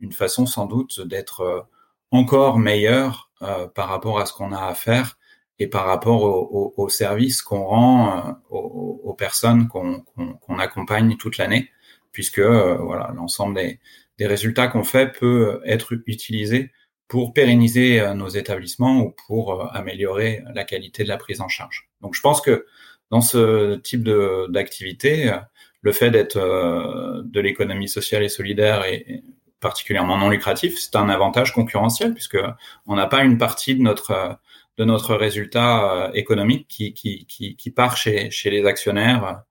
une 0.00 0.12
façon 0.12 0.46
sans 0.46 0.66
doute 0.66 1.00
d'être 1.00 1.66
encore 2.10 2.58
meilleur 2.58 3.29
par 3.74 3.88
rapport 3.88 4.20
à 4.20 4.26
ce 4.26 4.32
qu'on 4.32 4.52
a 4.52 4.66
à 4.66 4.74
faire 4.74 5.18
et 5.58 5.66
par 5.66 5.86
rapport 5.86 6.22
au, 6.22 6.74
au, 6.76 6.88
service 6.88 7.42
qu'on 7.42 7.64
rend 7.64 8.36
aux, 8.50 9.00
aux, 9.04 9.14
personnes 9.14 9.68
qu'on 9.68 10.58
accompagne 10.58 11.16
toute 11.16 11.38
l'année, 11.38 11.70
puisque 12.12 12.40
voilà 12.40 13.12
l'ensemble 13.14 13.54
des, 13.56 13.80
des 14.20 14.26
résultats 14.26 14.68
qu'on 14.68 14.84
fait 14.84 15.10
peut 15.18 15.60
être 15.64 15.94
utilisé 16.06 16.70
pour 17.10 17.32
pérenniser 17.32 18.00
euh, 18.00 18.14
nos 18.14 18.28
établissements 18.28 19.00
ou 19.00 19.14
pour 19.26 19.52
euh, 19.52 19.66
améliorer 19.72 20.42
la 20.54 20.62
qualité 20.64 21.02
de 21.02 21.08
la 21.08 21.16
prise 21.16 21.40
en 21.40 21.48
charge. 21.48 21.90
Donc 22.02 22.14
je 22.14 22.20
pense 22.20 22.40
que 22.40 22.66
dans 23.10 23.22
ce 23.22 23.76
type 23.76 24.08
d'activité, 24.50 25.32
euh, 25.32 25.38
le 25.82 25.92
fait 25.92 26.10
d'être 26.10 26.38
de 26.38 27.40
l'économie 27.40 27.88
sociale 27.88 28.22
et 28.22 28.28
solidaire 28.28 28.84
et 28.84 29.24
particulièrement 29.60 30.16
non 30.16 30.30
lucratif, 30.30 30.78
c'est 30.78 30.96
un 30.96 31.08
avantage 31.08 31.52
concurrentiel 31.52 32.14
puisque 32.14 32.38
on 32.86 32.96
n'a 32.96 33.06
pas 33.06 33.22
une 33.22 33.38
partie 33.38 33.74
de 33.74 33.82
notre 33.82 34.38
de 34.78 34.84
notre 34.84 35.14
résultat 35.14 36.10
économique 36.14 36.66
qui, 36.66 36.94
qui, 36.94 37.26
qui, 37.26 37.54
qui 37.54 37.70
part 37.70 37.98
chez, 37.98 38.30
chez 38.30 38.48
les 38.48 38.64
actionnaires 38.64 39.42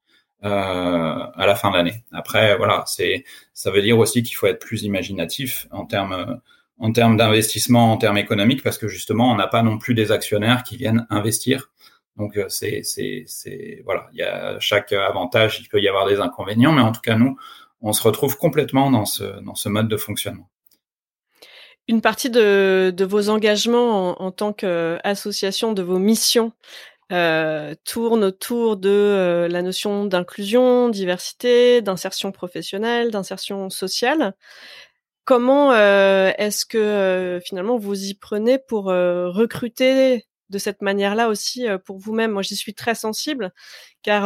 euh, 0.44 0.48
à 0.48 1.46
la 1.46 1.54
fin 1.54 1.70
de 1.70 1.76
l'année. 1.76 2.04
Après, 2.12 2.58
voilà, 2.58 2.84
c'est 2.88 3.26
ça 3.54 3.72
veut 3.72 3.82
dire 3.82 4.00
aussi 4.00 4.24
qu'il 4.24 4.36
faut 4.36 4.48
être 4.48 4.60
plus 4.60 4.84
imaginatif 4.84 5.68
en 5.72 5.86
termes 5.86 6.40
en 6.80 6.94
termes 6.94 7.18
d'investissement, 7.18 7.92
en 7.92 7.98
termes 7.98 8.18
économiques, 8.18 8.64
parce 8.64 8.78
que 8.78 8.88
justement, 8.88 9.32
on 9.32 9.36
n'a 9.36 9.48
pas 9.48 9.64
non 9.64 9.78
plus 9.78 9.94
des 9.94 10.14
actionnaires 10.14 10.64
qui 10.64 10.78
viennent 10.78 11.06
investir. 11.10 11.70
Donc 12.18 12.38
euh, 12.38 12.46
c'est 12.48 12.84
c'est 12.84 13.24
c'est 13.28 13.82
voilà, 13.86 14.08
il 14.14 14.20
y 14.20 14.24
a 14.24 14.60
chaque 14.60 14.94
avantage, 14.94 15.60
il 15.62 15.68
peut 15.68 15.82
y 15.82 15.90
avoir 15.90 16.08
des 16.08 16.20
inconvénients, 16.22 16.72
mais 16.72 16.82
en 16.82 16.94
tout 16.94 17.02
cas 17.02 17.16
nous, 17.16 17.38
on 17.82 17.94
se 17.94 18.04
retrouve 18.04 18.38
complètement 18.38 18.92
dans 18.92 19.06
ce 19.06 19.42
dans 19.42 19.56
ce 19.56 19.70
mode 19.70 19.88
de 19.88 19.98
fonctionnement. 19.98 20.50
Une 21.88 22.02
partie 22.02 22.30
de, 22.30 22.94
de 22.96 23.06
vos 23.06 23.30
engagements 23.30 24.20
en, 24.22 24.26
en 24.28 24.32
tant 24.32 24.54
qu'association, 24.54 25.74
de 25.74 25.82
vos 25.82 25.98
missions, 25.98 26.54
euh, 27.12 27.74
tourne 27.86 28.24
autour 28.24 28.78
de 28.78 28.90
euh, 28.90 29.48
la 29.48 29.64
notion 29.64 30.06
d'inclusion, 30.06 30.90
diversité, 30.90 31.82
d'insertion 31.82 32.32
professionnelle, 32.32 33.10
d'insertion 33.10 33.72
sociale. 33.72 34.36
Comment 35.26 35.74
euh, 35.74 36.32
est-ce 36.38 36.66
que 36.68 37.40
finalement 37.44 37.78
vous 37.78 38.06
y 38.06 38.14
prenez 38.14 38.60
pour 38.60 38.86
recruter 38.86 40.26
de 40.50 40.58
cette 40.60 40.82
manière-là 40.82 41.30
aussi 41.30 41.68
pour 41.86 41.98
vous-même? 41.98 42.32
Moi, 42.32 42.44
j'y 42.44 42.56
suis 42.56 42.74
très 42.76 42.96
sensible, 42.96 43.54
car 44.04 44.24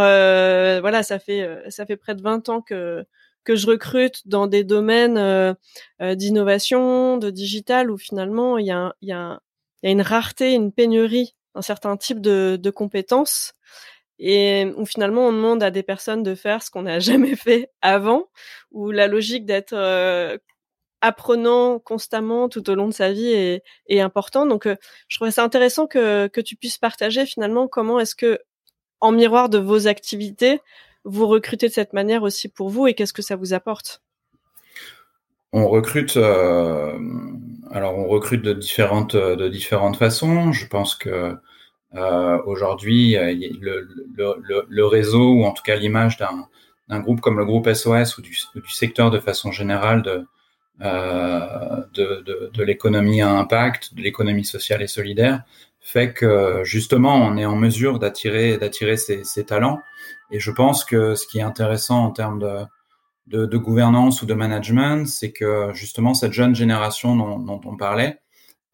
voilà, 0.81 1.03
ça 1.03 1.19
fait 1.19 1.47
ça 1.69 1.85
fait 1.85 1.97
près 1.97 2.15
de 2.15 2.21
20 2.21 2.49
ans 2.49 2.61
que 2.61 3.05
que 3.43 3.55
je 3.55 3.67
recrute 3.67 4.27
dans 4.27 4.47
des 4.47 4.63
domaines 4.63 5.55
d'innovation, 5.99 7.17
de 7.17 7.29
digital, 7.29 7.91
où 7.91 7.97
finalement 7.97 8.57
il 8.57 8.67
y 8.67 8.71
a, 8.71 8.95
y, 9.01 9.11
a, 9.11 9.41
y 9.83 9.87
a 9.87 9.91
une 9.91 10.01
rareté, 10.01 10.53
une 10.53 10.71
pénurie 10.71 11.35
un 11.55 11.61
certain 11.61 11.97
type 11.97 12.21
de, 12.21 12.57
de 12.61 12.69
compétences 12.69 13.53
et 14.19 14.71
où 14.77 14.85
finalement 14.85 15.27
on 15.27 15.33
demande 15.33 15.63
à 15.63 15.71
des 15.71 15.83
personnes 15.83 16.23
de 16.23 16.35
faire 16.35 16.63
ce 16.63 16.71
qu'on 16.71 16.83
n'a 16.83 16.99
jamais 16.99 17.35
fait 17.35 17.71
avant, 17.81 18.29
où 18.71 18.91
la 18.91 19.07
logique 19.07 19.45
d'être 19.45 19.73
euh, 19.73 20.37
apprenant 21.01 21.79
constamment 21.79 22.49
tout 22.49 22.69
au 22.69 22.75
long 22.75 22.87
de 22.87 22.93
sa 22.93 23.11
vie 23.11 23.27
est, 23.27 23.63
est 23.87 23.99
importante. 23.99 24.49
Donc 24.49 24.67
euh, 24.67 24.75
je 25.07 25.17
trouvais 25.17 25.31
ça 25.31 25.43
intéressant 25.43 25.87
que, 25.87 26.27
que 26.27 26.41
tu 26.41 26.55
puisses 26.55 26.77
partager 26.77 27.25
finalement 27.25 27.67
comment 27.67 27.99
est-ce 27.99 28.15
que 28.15 28.39
en 29.01 29.11
miroir 29.11 29.49
de 29.49 29.57
vos 29.57 29.87
activités, 29.87 30.61
vous 31.05 31.27
recrutez 31.27 31.67
de 31.67 31.73
cette 31.73 31.93
manière 31.93 32.23
aussi 32.23 32.47
pour 32.47 32.69
vous 32.69 32.87
et 32.87 32.93
qu'est-ce 32.93 33.13
que 33.13 33.21
ça 33.21 33.35
vous 33.35 33.53
apporte? 33.53 34.01
On 35.51 35.67
recrute 35.67 36.17
euh, 36.17 36.97
alors 37.71 37.97
on 37.97 38.07
recrute 38.07 38.41
de 38.41 38.53
différentes 38.53 39.15
de 39.15 39.47
différentes 39.49 39.97
façons. 39.97 40.51
Je 40.51 40.65
pense 40.65 40.95
que 40.95 41.35
euh, 41.95 42.37
aujourd'hui 42.45 43.15
le, 43.15 43.87
le, 44.67 44.85
réseau 44.85 45.33
ou 45.33 45.43
en 45.43 45.51
tout 45.51 45.61
cas 45.61 45.75
l'image 45.75 46.17
d'un 46.17 46.47
d'un 46.89 46.99
groupe 46.99 47.21
comme 47.21 47.37
le 47.37 47.45
groupe 47.45 47.71
SOS 47.71 48.17
ou 48.17 48.21
du, 48.23 48.35
du 48.55 48.71
secteur 48.71 49.11
de 49.11 49.19
façon 49.19 49.51
générale 49.51 50.01
de 50.01 50.25
euh, 50.81 51.83
de, 51.93 52.23
de, 52.25 52.49
de 52.51 52.63
l'économie 52.63 53.21
à 53.21 53.29
impact, 53.29 53.93
de 53.93 54.01
l'économie 54.01 54.43
sociale 54.43 54.81
et 54.81 54.87
solidaire, 54.87 55.43
fait 55.79 56.13
que 56.13 56.63
justement 56.63 57.15
on 57.15 57.37
est 57.37 57.45
en 57.45 57.55
mesure 57.55 57.99
d'attirer 57.99 58.57
d'attirer 58.57 58.97
ces 58.97 59.45
talents. 59.45 59.79
Et 60.31 60.39
je 60.39 60.51
pense 60.51 60.85
que 60.85 61.15
ce 61.15 61.27
qui 61.27 61.39
est 61.39 61.43
intéressant 61.43 62.05
en 62.05 62.11
termes 62.11 62.67
de 63.27 63.57
gouvernance 63.57 64.21
ou 64.21 64.25
de 64.25 64.33
management, 64.33 65.07
c'est 65.07 65.31
que 65.31 65.71
justement 65.73 66.13
cette 66.13 66.33
jeune 66.33 66.55
génération 66.55 67.15
dont, 67.15 67.39
dont 67.39 67.61
on 67.65 67.77
parlait, 67.77 68.19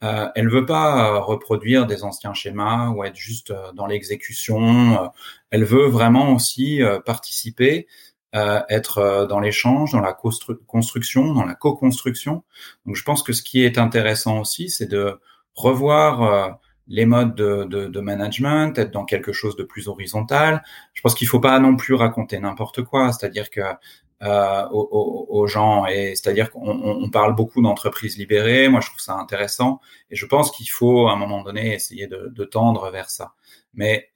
euh, 0.04 0.30
elle 0.36 0.50
veut 0.50 0.66
pas 0.66 1.16
euh, 1.16 1.20
reproduire 1.20 1.86
des 1.86 2.04
anciens 2.04 2.34
schémas 2.34 2.90
ou 2.90 3.04
être 3.04 3.18
juste 3.18 3.52
euh, 3.52 3.74
dans 3.74 3.86
l'exécution. 3.86 5.04
Euh, 5.04 5.08
elle 5.52 5.66
veut 5.66 5.88
vraiment 5.88 6.34
aussi 6.34 6.82
participer, 7.06 7.88
être 8.34 9.26
dans 9.28 9.40
l'échange, 9.40 9.94
dans 9.94 10.02
la 10.02 10.14
construction, 10.14 11.34
dans 11.34 11.46
la 11.46 11.56
co-construction. 11.56 12.44
Donc 12.86 12.96
je 12.96 13.04
pense 13.04 13.24
que 13.24 13.34
ce 13.34 13.42
qui 13.42 13.64
est 13.64 13.80
intéressant 13.80 14.40
aussi, 14.40 14.70
c'est 14.70 14.86
de 14.86 15.20
revoir 15.56 16.60
les 16.90 17.06
modes 17.06 17.36
de, 17.36 17.66
de, 17.66 17.88
de, 17.88 18.00
management, 18.02 18.78
être 18.78 18.92
dans 18.92 19.06
quelque 19.06 19.32
chose 19.32 19.56
de 19.56 19.64
plus 19.64 19.88
horizontal. 19.88 20.64
Je 20.94 21.02
pense 21.02 21.16
qu'il 21.16 21.28
faut 21.28 21.40
pas 21.40 21.60
non 21.60 21.76
plus 21.78 21.94
raconter 21.94 22.40
n'importe 22.40 22.84
quoi, 22.84 23.12
c'est-à-dire 23.14 23.50
que 23.50 23.62
euh, 24.22 24.68
aux, 24.72 25.28
aux, 25.30 25.48
gens. 25.48 25.86
Et 25.86 26.16
c'est-à-dire 26.16 26.52
qu'on 26.52 26.68
on 26.68 27.10
parle 27.10 27.36
beaucoup 27.36 27.62
d'entreprises 27.62 28.18
libérées. 28.18 28.68
Moi, 28.68 28.82
je 28.82 28.88
trouve 28.88 29.00
ça 29.00 29.14
intéressant. 29.14 29.80
Et 30.10 30.18
je 30.18 30.26
pense 30.26 30.52
qu'il 30.52 30.70
faut, 30.70 31.08
à 31.08 31.14
un 31.14 31.16
moment 31.16 31.42
donné, 31.42 31.74
essayer 31.74 32.08
de, 32.08 32.30
de 32.36 32.44
tendre 32.44 32.92
vers 32.92 33.10
ça. 33.10 33.34
Mais 33.74 34.10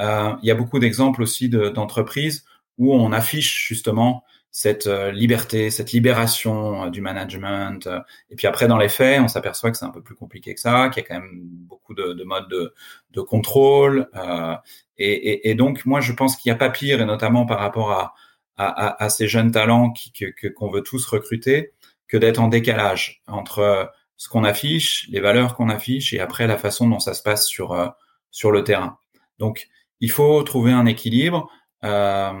euh, 0.00 0.32
il 0.42 0.48
y 0.48 0.50
a 0.50 0.54
beaucoup 0.54 0.78
d'exemples 0.78 1.22
aussi 1.22 1.50
d'entreprises 1.50 2.46
où 2.78 2.94
on 2.94 3.12
affiche 3.12 3.68
justement 3.68 4.24
cette 4.52 4.86
euh, 4.86 5.12
liberté, 5.12 5.70
cette 5.70 5.92
libération 5.92 6.84
euh, 6.84 6.90
du 6.90 7.00
management. 7.00 7.88
Et 8.30 8.36
puis 8.36 8.46
après, 8.46 8.66
dans 8.66 8.78
les 8.78 8.88
faits, 8.88 9.20
on 9.20 9.28
s'aperçoit 9.28 9.70
que 9.70 9.76
c'est 9.76 9.84
un 9.84 9.90
peu 9.90 10.02
plus 10.02 10.16
compliqué 10.16 10.54
que 10.54 10.60
ça, 10.60 10.88
qu'il 10.88 11.02
y 11.02 11.06
a 11.06 11.08
quand 11.08 11.20
même 11.20 11.40
beaucoup 11.42 11.94
de, 11.94 12.12
de 12.12 12.24
modes 12.24 12.48
de, 12.48 12.74
de 13.12 13.20
contrôle. 13.20 14.08
Euh, 14.16 14.56
et, 14.98 15.12
et, 15.12 15.50
et, 15.50 15.54
donc, 15.54 15.86
moi, 15.86 16.00
je 16.00 16.12
pense 16.12 16.36
qu'il 16.36 16.50
n'y 16.50 16.54
a 16.54 16.58
pas 16.58 16.70
pire, 16.70 17.00
et 17.00 17.04
notamment 17.04 17.46
par 17.46 17.60
rapport 17.60 17.92
à, 17.92 18.14
à, 18.56 19.08
ces 19.08 19.26
jeunes 19.26 19.52
talents 19.52 19.90
qui, 19.90 20.12
que, 20.12 20.48
qu'on 20.48 20.70
veut 20.70 20.82
tous 20.82 21.06
recruter 21.06 21.72
que 22.08 22.16
d'être 22.18 22.40
en 22.40 22.48
décalage 22.48 23.22
entre 23.26 23.90
ce 24.16 24.28
qu'on 24.28 24.44
affiche, 24.44 25.08
les 25.08 25.20
valeurs 25.20 25.54
qu'on 25.54 25.70
affiche 25.70 26.12
et 26.12 26.20
après 26.20 26.46
la 26.46 26.58
façon 26.58 26.88
dont 26.88 26.98
ça 26.98 27.14
se 27.14 27.22
passe 27.22 27.46
sur 27.46 27.72
euh, 27.72 27.88
sur 28.30 28.50
le 28.50 28.64
terrain. 28.64 28.98
Donc 29.38 29.68
il 30.00 30.10
faut 30.10 30.42
trouver 30.42 30.72
un 30.72 30.84
équilibre. 30.84 31.48
Euh, 31.84 32.32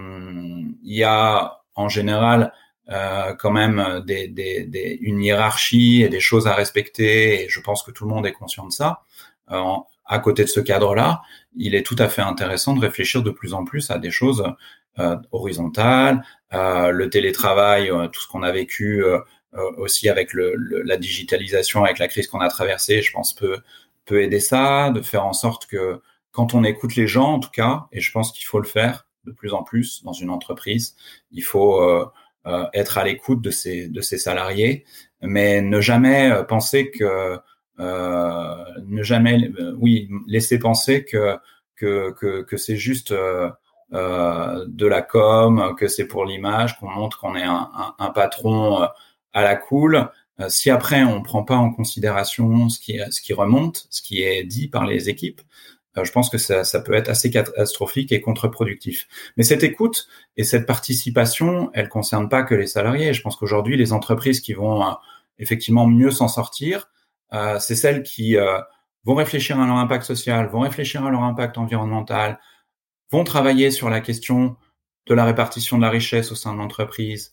il 0.82 0.96
y 0.96 1.04
a 1.04 1.59
en 1.80 1.88
général 1.88 2.52
euh, 2.88 3.34
quand 3.34 3.50
même 3.50 4.02
des, 4.06 4.28
des, 4.28 4.64
des, 4.64 4.98
une 5.00 5.22
hiérarchie 5.22 6.02
et 6.02 6.08
des 6.08 6.20
choses 6.20 6.46
à 6.46 6.54
respecter 6.54 7.44
et 7.44 7.48
je 7.48 7.60
pense 7.60 7.82
que 7.82 7.90
tout 7.90 8.04
le 8.04 8.14
monde 8.14 8.26
est 8.26 8.32
conscient 8.32 8.66
de 8.66 8.72
ça. 8.72 9.02
Euh, 9.50 9.62
à 10.06 10.18
côté 10.18 10.42
de 10.42 10.48
ce 10.48 10.60
cadre-là, 10.60 11.22
il 11.56 11.74
est 11.76 11.84
tout 11.86 11.96
à 11.98 12.08
fait 12.08 12.22
intéressant 12.22 12.74
de 12.74 12.80
réfléchir 12.80 13.22
de 13.22 13.30
plus 13.30 13.54
en 13.54 13.64
plus 13.64 13.90
à 13.90 13.98
des 13.98 14.10
choses 14.10 14.44
euh, 14.98 15.16
horizontale, 15.30 16.24
euh, 16.52 16.90
le 16.90 17.08
télétravail, 17.08 17.90
euh, 17.90 18.08
tout 18.08 18.20
ce 18.20 18.26
qu'on 18.26 18.42
a 18.42 18.50
vécu 18.50 19.04
aussi 19.78 20.08
avec 20.08 20.32
le, 20.32 20.54
la 20.84 20.96
digitalisation, 20.96 21.84
avec 21.84 21.98
la 21.98 22.06
crise 22.06 22.28
qu'on 22.28 22.40
a 22.40 22.48
traversée, 22.48 23.02
je 23.02 23.12
pense 23.12 23.34
peut 23.34 23.58
peut 24.04 24.22
aider 24.22 24.40
ça, 24.40 24.90
de 24.90 25.00
faire 25.00 25.24
en 25.26 25.32
sorte 25.32 25.66
que 25.66 26.00
quand 26.32 26.54
on 26.54 26.62
écoute 26.64 26.96
les 26.96 27.06
gens, 27.06 27.32
en 27.34 27.40
tout 27.40 27.50
cas, 27.50 27.86
et 27.92 28.00
je 28.00 28.12
pense 28.12 28.32
qu'il 28.32 28.46
faut 28.46 28.60
le 28.60 28.66
faire 28.66 29.06
de 29.30 29.36
plus 29.36 29.52
en 29.52 29.62
plus 29.62 30.02
dans 30.04 30.12
une 30.12 30.30
entreprise, 30.30 30.96
il 31.32 31.42
faut 31.42 31.80
euh, 31.82 32.06
être 32.74 32.98
à 32.98 33.04
l'écoute 33.04 33.42
de 33.42 33.50
ses 33.50 34.18
salariés, 34.18 34.84
mais 35.22 35.60
ne 35.60 35.80
jamais 35.80 36.32
penser 36.48 36.90
que 36.90 37.38
euh, 37.78 38.64
ne 38.86 39.02
jamais, 39.02 39.50
oui, 39.76 40.08
laisser 40.26 40.58
penser 40.58 41.04
que 41.04 41.38
c'est 42.56 42.76
juste 42.76 43.12
euh, 43.92 44.66
de 44.68 44.86
la 44.86 45.02
com, 45.02 45.74
que 45.76 45.88
c'est 45.88 46.06
pour 46.06 46.24
l'image, 46.24 46.78
qu'on 46.78 46.88
montre 46.88 47.18
qu'on 47.18 47.34
est 47.34 47.42
un, 47.42 48.10
patron 48.14 48.84
euh, 48.84 48.86
à 49.32 49.42
la 49.42 49.56
cool. 49.56 50.08
Euh, 50.38 50.48
si 50.48 50.70
après 50.70 51.02
on 51.02 51.22
prend 51.22 51.42
pas 51.42 51.56
en 51.56 51.72
considération 51.72 52.68
ce 52.68 52.78
qui 52.78 53.32
remonte, 53.32 53.88
ce 53.90 54.00
qui 54.00 54.22
est 54.22 54.44
dit 54.44 54.68
par 54.68 54.86
les 54.86 55.08
équipes, 55.08 55.40
je 55.96 56.10
pense 56.12 56.30
que 56.30 56.38
ça, 56.38 56.64
ça, 56.64 56.80
peut 56.80 56.94
être 56.94 57.08
assez 57.08 57.30
catastrophique 57.30 58.12
et 58.12 58.20
contre-productif. 58.20 59.08
Mais 59.36 59.42
cette 59.42 59.62
écoute 59.62 60.06
et 60.36 60.44
cette 60.44 60.66
participation, 60.66 61.70
elle 61.74 61.88
concerne 61.88 62.28
pas 62.28 62.42
que 62.42 62.54
les 62.54 62.66
salariés. 62.66 63.12
Je 63.12 63.22
pense 63.22 63.36
qu'aujourd'hui, 63.36 63.76
les 63.76 63.92
entreprises 63.92 64.40
qui 64.40 64.52
vont 64.52 64.96
effectivement 65.38 65.86
mieux 65.86 66.10
s'en 66.10 66.28
sortir, 66.28 66.90
c'est 67.58 67.74
celles 67.74 68.02
qui 68.02 68.36
vont 69.04 69.14
réfléchir 69.14 69.58
à 69.58 69.66
leur 69.66 69.76
impact 69.76 70.04
social, 70.04 70.48
vont 70.48 70.60
réfléchir 70.60 71.04
à 71.04 71.10
leur 71.10 71.22
impact 71.22 71.58
environnemental, 71.58 72.38
vont 73.10 73.24
travailler 73.24 73.70
sur 73.70 73.90
la 73.90 74.00
question 74.00 74.56
de 75.06 75.14
la 75.14 75.24
répartition 75.24 75.76
de 75.76 75.82
la 75.82 75.90
richesse 75.90 76.30
au 76.30 76.34
sein 76.34 76.52
de 76.52 76.58
l'entreprise 76.58 77.32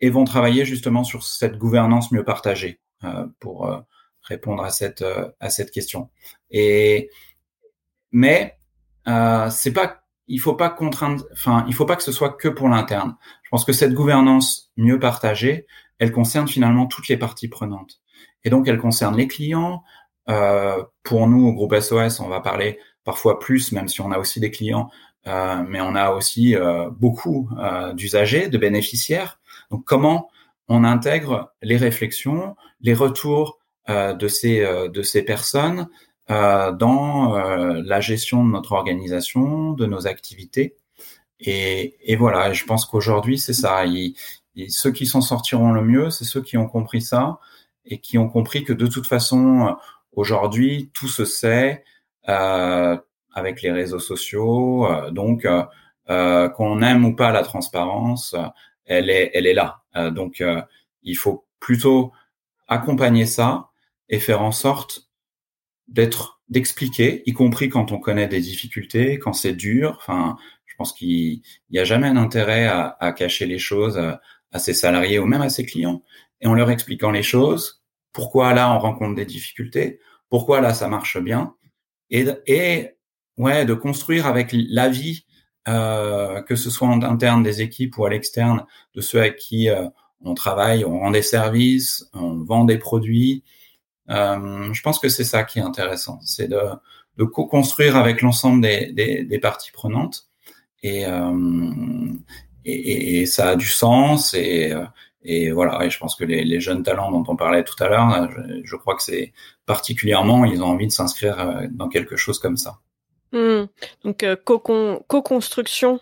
et 0.00 0.10
vont 0.10 0.24
travailler 0.24 0.64
justement 0.64 1.04
sur 1.04 1.22
cette 1.22 1.56
gouvernance 1.56 2.10
mieux 2.12 2.24
partagée 2.24 2.80
euh, 3.04 3.26
pour 3.40 3.66
euh, 3.66 3.78
répondre 4.22 4.64
à 4.64 4.70
cette 4.70 5.02
euh, 5.02 5.30
à 5.40 5.50
cette 5.50 5.70
question. 5.70 6.10
Et 6.50 7.10
mais 8.14 8.56
c'est 9.50 9.74
pas 9.74 10.00
il 10.26 10.40
faut 10.40 10.54
pas 10.54 10.70
contraindre 10.70 11.24
enfin 11.32 11.66
il 11.68 11.74
faut 11.74 11.84
pas 11.84 11.96
que 11.96 12.02
ce 12.02 12.12
soit 12.12 12.30
que 12.30 12.48
pour 12.48 12.70
l'interne. 12.70 13.16
Je 13.42 13.50
pense 13.50 13.66
que 13.66 13.74
cette 13.74 13.92
gouvernance 13.92 14.72
mieux 14.78 14.98
partagée, 14.98 15.66
elle 15.98 16.12
concerne 16.12 16.48
finalement 16.48 16.86
toutes 16.86 17.08
les 17.08 17.18
parties 17.18 17.48
prenantes. 17.48 18.00
Et 18.44 18.50
donc 18.50 18.66
elle 18.66 18.78
concerne 18.78 19.16
les 19.16 19.28
clients, 19.28 19.82
euh, 20.28 20.82
pour 21.02 21.26
nous, 21.26 21.48
au 21.48 21.52
groupe 21.52 21.74
SOS, 21.74 22.20
on 22.20 22.28
va 22.28 22.40
parler 22.40 22.78
parfois 23.04 23.38
plus, 23.38 23.72
même 23.72 23.88
si 23.88 24.00
on 24.00 24.10
a 24.10 24.18
aussi 24.18 24.40
des 24.40 24.50
clients, 24.50 24.90
euh, 25.26 25.62
mais 25.68 25.80
on 25.80 25.94
a 25.94 26.12
aussi 26.12 26.56
euh, 26.56 26.90
beaucoup 26.90 27.50
euh, 27.58 27.92
d'usagers, 27.92 28.48
de 28.48 28.58
bénéficiaires. 28.58 29.38
Donc, 29.70 29.84
comment 29.84 30.30
on 30.68 30.84
intègre 30.84 31.52
les 31.62 31.76
réflexions, 31.76 32.56
les 32.80 32.94
retours 32.94 33.58
euh, 33.90 34.14
de 34.14 34.28
ces 34.28 34.66
de 34.88 35.02
ces 35.02 35.22
personnes 35.22 35.88
dans 36.28 37.34
la 37.34 38.00
gestion 38.00 38.44
de 38.44 38.50
notre 38.50 38.72
organisation, 38.72 39.72
de 39.72 39.86
nos 39.86 40.06
activités. 40.06 40.76
Et, 41.40 41.96
et 42.12 42.16
voilà, 42.16 42.52
je 42.52 42.64
pense 42.64 42.86
qu'aujourd'hui, 42.86 43.38
c'est 43.38 43.52
ça. 43.52 43.84
ceux 44.68 44.92
qui 44.92 45.06
s'en 45.06 45.20
sortiront 45.20 45.72
le 45.72 45.82
mieux, 45.82 46.10
c'est 46.10 46.24
ceux 46.24 46.42
qui 46.42 46.56
ont 46.56 46.68
compris 46.68 47.02
ça 47.02 47.38
et 47.84 47.98
qui 47.98 48.16
ont 48.16 48.28
compris 48.28 48.64
que 48.64 48.72
de 48.72 48.86
toute 48.86 49.06
façon, 49.06 49.76
Aujourd'hui, 50.16 50.90
tout 50.94 51.08
se 51.08 51.24
sait 51.24 51.84
euh, 52.28 52.96
avec 53.32 53.62
les 53.62 53.72
réseaux 53.72 53.98
sociaux. 53.98 54.86
Euh, 54.86 55.10
donc, 55.10 55.44
euh, 55.44 55.64
euh, 56.10 56.48
qu'on 56.48 56.82
aime 56.82 57.04
ou 57.04 57.16
pas 57.16 57.32
la 57.32 57.42
transparence, 57.42 58.36
elle 58.84 59.10
est, 59.10 59.30
elle 59.34 59.46
est 59.46 59.54
là. 59.54 59.82
donc, 60.10 60.42
il 61.02 61.16
faut 61.16 61.46
plutôt 61.60 62.12
accompagner 62.68 63.24
ça 63.26 63.70
et 64.10 64.20
faire 64.20 64.42
en 64.42 64.52
sorte 64.52 65.03
d'être, 65.88 66.40
d'expliquer, 66.48 67.22
y 67.26 67.32
compris 67.32 67.68
quand 67.68 67.92
on 67.92 67.98
connaît 67.98 68.28
des 68.28 68.40
difficultés, 68.40 69.18
quand 69.18 69.32
c'est 69.32 69.54
dur. 69.54 69.96
Enfin, 69.98 70.36
je 70.66 70.74
pense 70.76 70.92
qu'il 70.92 71.42
n'y 71.70 71.78
a 71.78 71.84
jamais 71.84 72.12
d'intérêt 72.12 72.66
à, 72.66 72.96
à, 73.00 73.12
cacher 73.12 73.46
les 73.46 73.58
choses 73.58 73.98
à 73.98 74.58
ses 74.58 74.74
salariés 74.74 75.18
ou 75.18 75.26
même 75.26 75.42
à 75.42 75.50
ses 75.50 75.66
clients. 75.66 76.02
Et 76.40 76.46
en 76.46 76.54
leur 76.54 76.70
expliquant 76.70 77.10
les 77.10 77.22
choses, 77.22 77.82
pourquoi 78.12 78.54
là 78.54 78.72
on 78.74 78.78
rencontre 78.78 79.14
des 79.14 79.26
difficultés, 79.26 80.00
pourquoi 80.30 80.60
là 80.60 80.74
ça 80.74 80.88
marche 80.88 81.18
bien, 81.18 81.54
et, 82.10 82.26
et 82.46 82.90
ouais, 83.36 83.64
de 83.64 83.74
construire 83.74 84.26
avec 84.26 84.50
l'avis, 84.52 85.26
euh, 85.68 86.42
que 86.42 86.56
ce 86.56 86.70
soit 86.70 86.88
en 86.88 87.02
interne 87.02 87.42
des 87.42 87.62
équipes 87.62 87.98
ou 87.98 88.04
à 88.04 88.10
l'externe, 88.10 88.64
de 88.94 89.00
ceux 89.00 89.18
avec 89.18 89.36
qui 89.36 89.68
euh, 89.68 89.88
on 90.20 90.34
travaille, 90.34 90.84
on 90.84 91.00
rend 91.00 91.10
des 91.10 91.22
services, 91.22 92.08
on 92.12 92.44
vend 92.44 92.64
des 92.64 92.78
produits. 92.78 93.42
Euh, 94.10 94.72
je 94.72 94.82
pense 94.82 94.98
que 94.98 95.08
c'est 95.08 95.24
ça 95.24 95.44
qui 95.44 95.58
est 95.58 95.62
intéressant, 95.62 96.20
c'est 96.22 96.48
de, 96.48 97.24
co-construire 97.24 97.96
avec 97.96 98.22
l'ensemble 98.22 98.60
des, 98.60 99.38
parties 99.40 99.72
prenantes. 99.72 100.28
Et, 100.82 101.06
euh, 101.06 102.12
et, 102.66 103.24
ça 103.26 103.50
a 103.50 103.56
du 103.56 103.66
sens 103.66 104.34
et, 104.34 104.72
euh, 104.72 105.54
voilà, 105.54 105.82
et 105.84 105.90
je 105.90 105.98
pense 105.98 106.16
que 106.16 106.24
les, 106.24 106.60
jeunes 106.60 106.82
talents 106.82 107.10
dont 107.10 107.24
on 107.28 107.36
parlait 107.36 107.64
tout 107.64 107.82
à 107.82 107.88
l'heure, 107.88 108.28
je, 108.62 108.76
crois 108.76 108.94
que 108.94 109.02
c'est 109.02 109.32
particulièrement, 109.64 110.44
ils 110.44 110.62
ont 110.62 110.66
envie 110.66 110.86
de 110.86 110.92
s'inscrire 110.92 111.62
dans 111.70 111.88
quelque 111.88 112.16
chose 112.16 112.38
comme 112.38 112.58
ça. 112.58 112.80
Mmh. 113.32 113.64
Donc 114.04 114.24
co-construction 114.44 116.00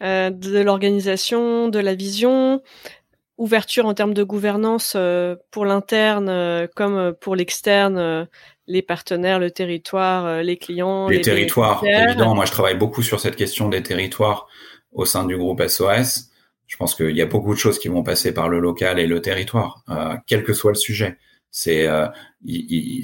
de 0.00 0.60
l'organisation, 0.60 1.68
de 1.68 1.78
la 1.78 1.94
vision, 1.94 2.62
ouverture 3.38 3.86
en 3.86 3.94
termes 3.94 4.14
de 4.14 4.22
gouvernance 4.22 4.94
euh, 4.96 5.36
pour 5.50 5.64
l'interne 5.64 6.28
euh, 6.28 6.66
comme 6.74 7.14
pour 7.20 7.36
l'externe, 7.36 8.28
les 8.66 8.82
partenaires, 8.82 9.38
le 9.38 9.50
territoire, 9.50 10.42
les 10.42 10.58
clients. 10.58 11.08
Les, 11.08 11.16
les 11.16 11.22
territoires, 11.22 11.82
évidemment. 11.84 12.34
Moi, 12.34 12.44
je 12.44 12.52
travaille 12.52 12.76
beaucoup 12.76 13.02
sur 13.02 13.20
cette 13.20 13.36
question 13.36 13.68
des 13.68 13.82
territoires 13.82 14.46
au 14.92 15.04
sein 15.04 15.24
du 15.24 15.36
groupe 15.36 15.66
SOS 15.66 16.28
je 16.68 16.76
pense 16.76 16.94
qu'il 16.94 17.16
y 17.16 17.22
a 17.22 17.26
beaucoup 17.26 17.54
de 17.54 17.58
choses 17.58 17.78
qui 17.78 17.88
vont 17.88 18.04
passer 18.04 18.32
par 18.32 18.48
le 18.48 18.60
local 18.60 19.00
et 19.00 19.06
le 19.06 19.20
territoire, 19.20 19.82
euh, 19.88 20.14
quel 20.26 20.44
que 20.44 20.52
soit 20.52 20.70
le 20.70 20.76
sujet. 20.76 21.16
C'est 21.50 21.88
euh, 21.88 22.06